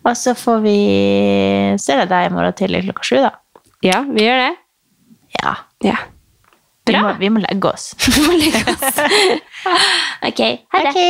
Og 0.01 0.15
så 0.17 0.33
får 0.37 0.63
vi 0.63 0.77
Se 1.81 1.99
deg 2.09 2.27
i 2.27 2.31
morgen 2.33 2.55
tidlig 2.57 2.85
klokka 2.87 3.05
sju, 3.05 3.19
da. 3.27 3.35
Ja, 3.85 4.01
vi 4.07 4.25
gjør 4.25 4.41
det. 4.45 4.55
Ja. 5.41 5.55
Ja. 5.85 5.99
Vi 6.89 6.97
må, 6.97 7.13
vi 7.19 7.29
må 7.29 7.39
legge 7.43 7.69
oss. 7.71 7.93
Vi 8.15 8.25
må 8.25 8.33
legge 8.35 8.73
oss. 8.73 8.99
ok, 10.27 10.41
ha 10.73 10.83
det. 10.89 11.05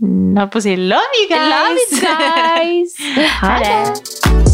Nå 0.00 0.40
Holdt 0.40 0.56
på 0.56 0.62
å 0.62 0.64
si 0.64 0.74
love 0.80 1.20
you 1.20 1.28
guys. 1.30 1.94
Love 2.02 2.26
you 2.26 2.34
guys. 2.34 2.98
Ha 3.44 3.54
det. 3.62 4.53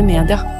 moderne 0.00 0.22
media. 0.22 0.59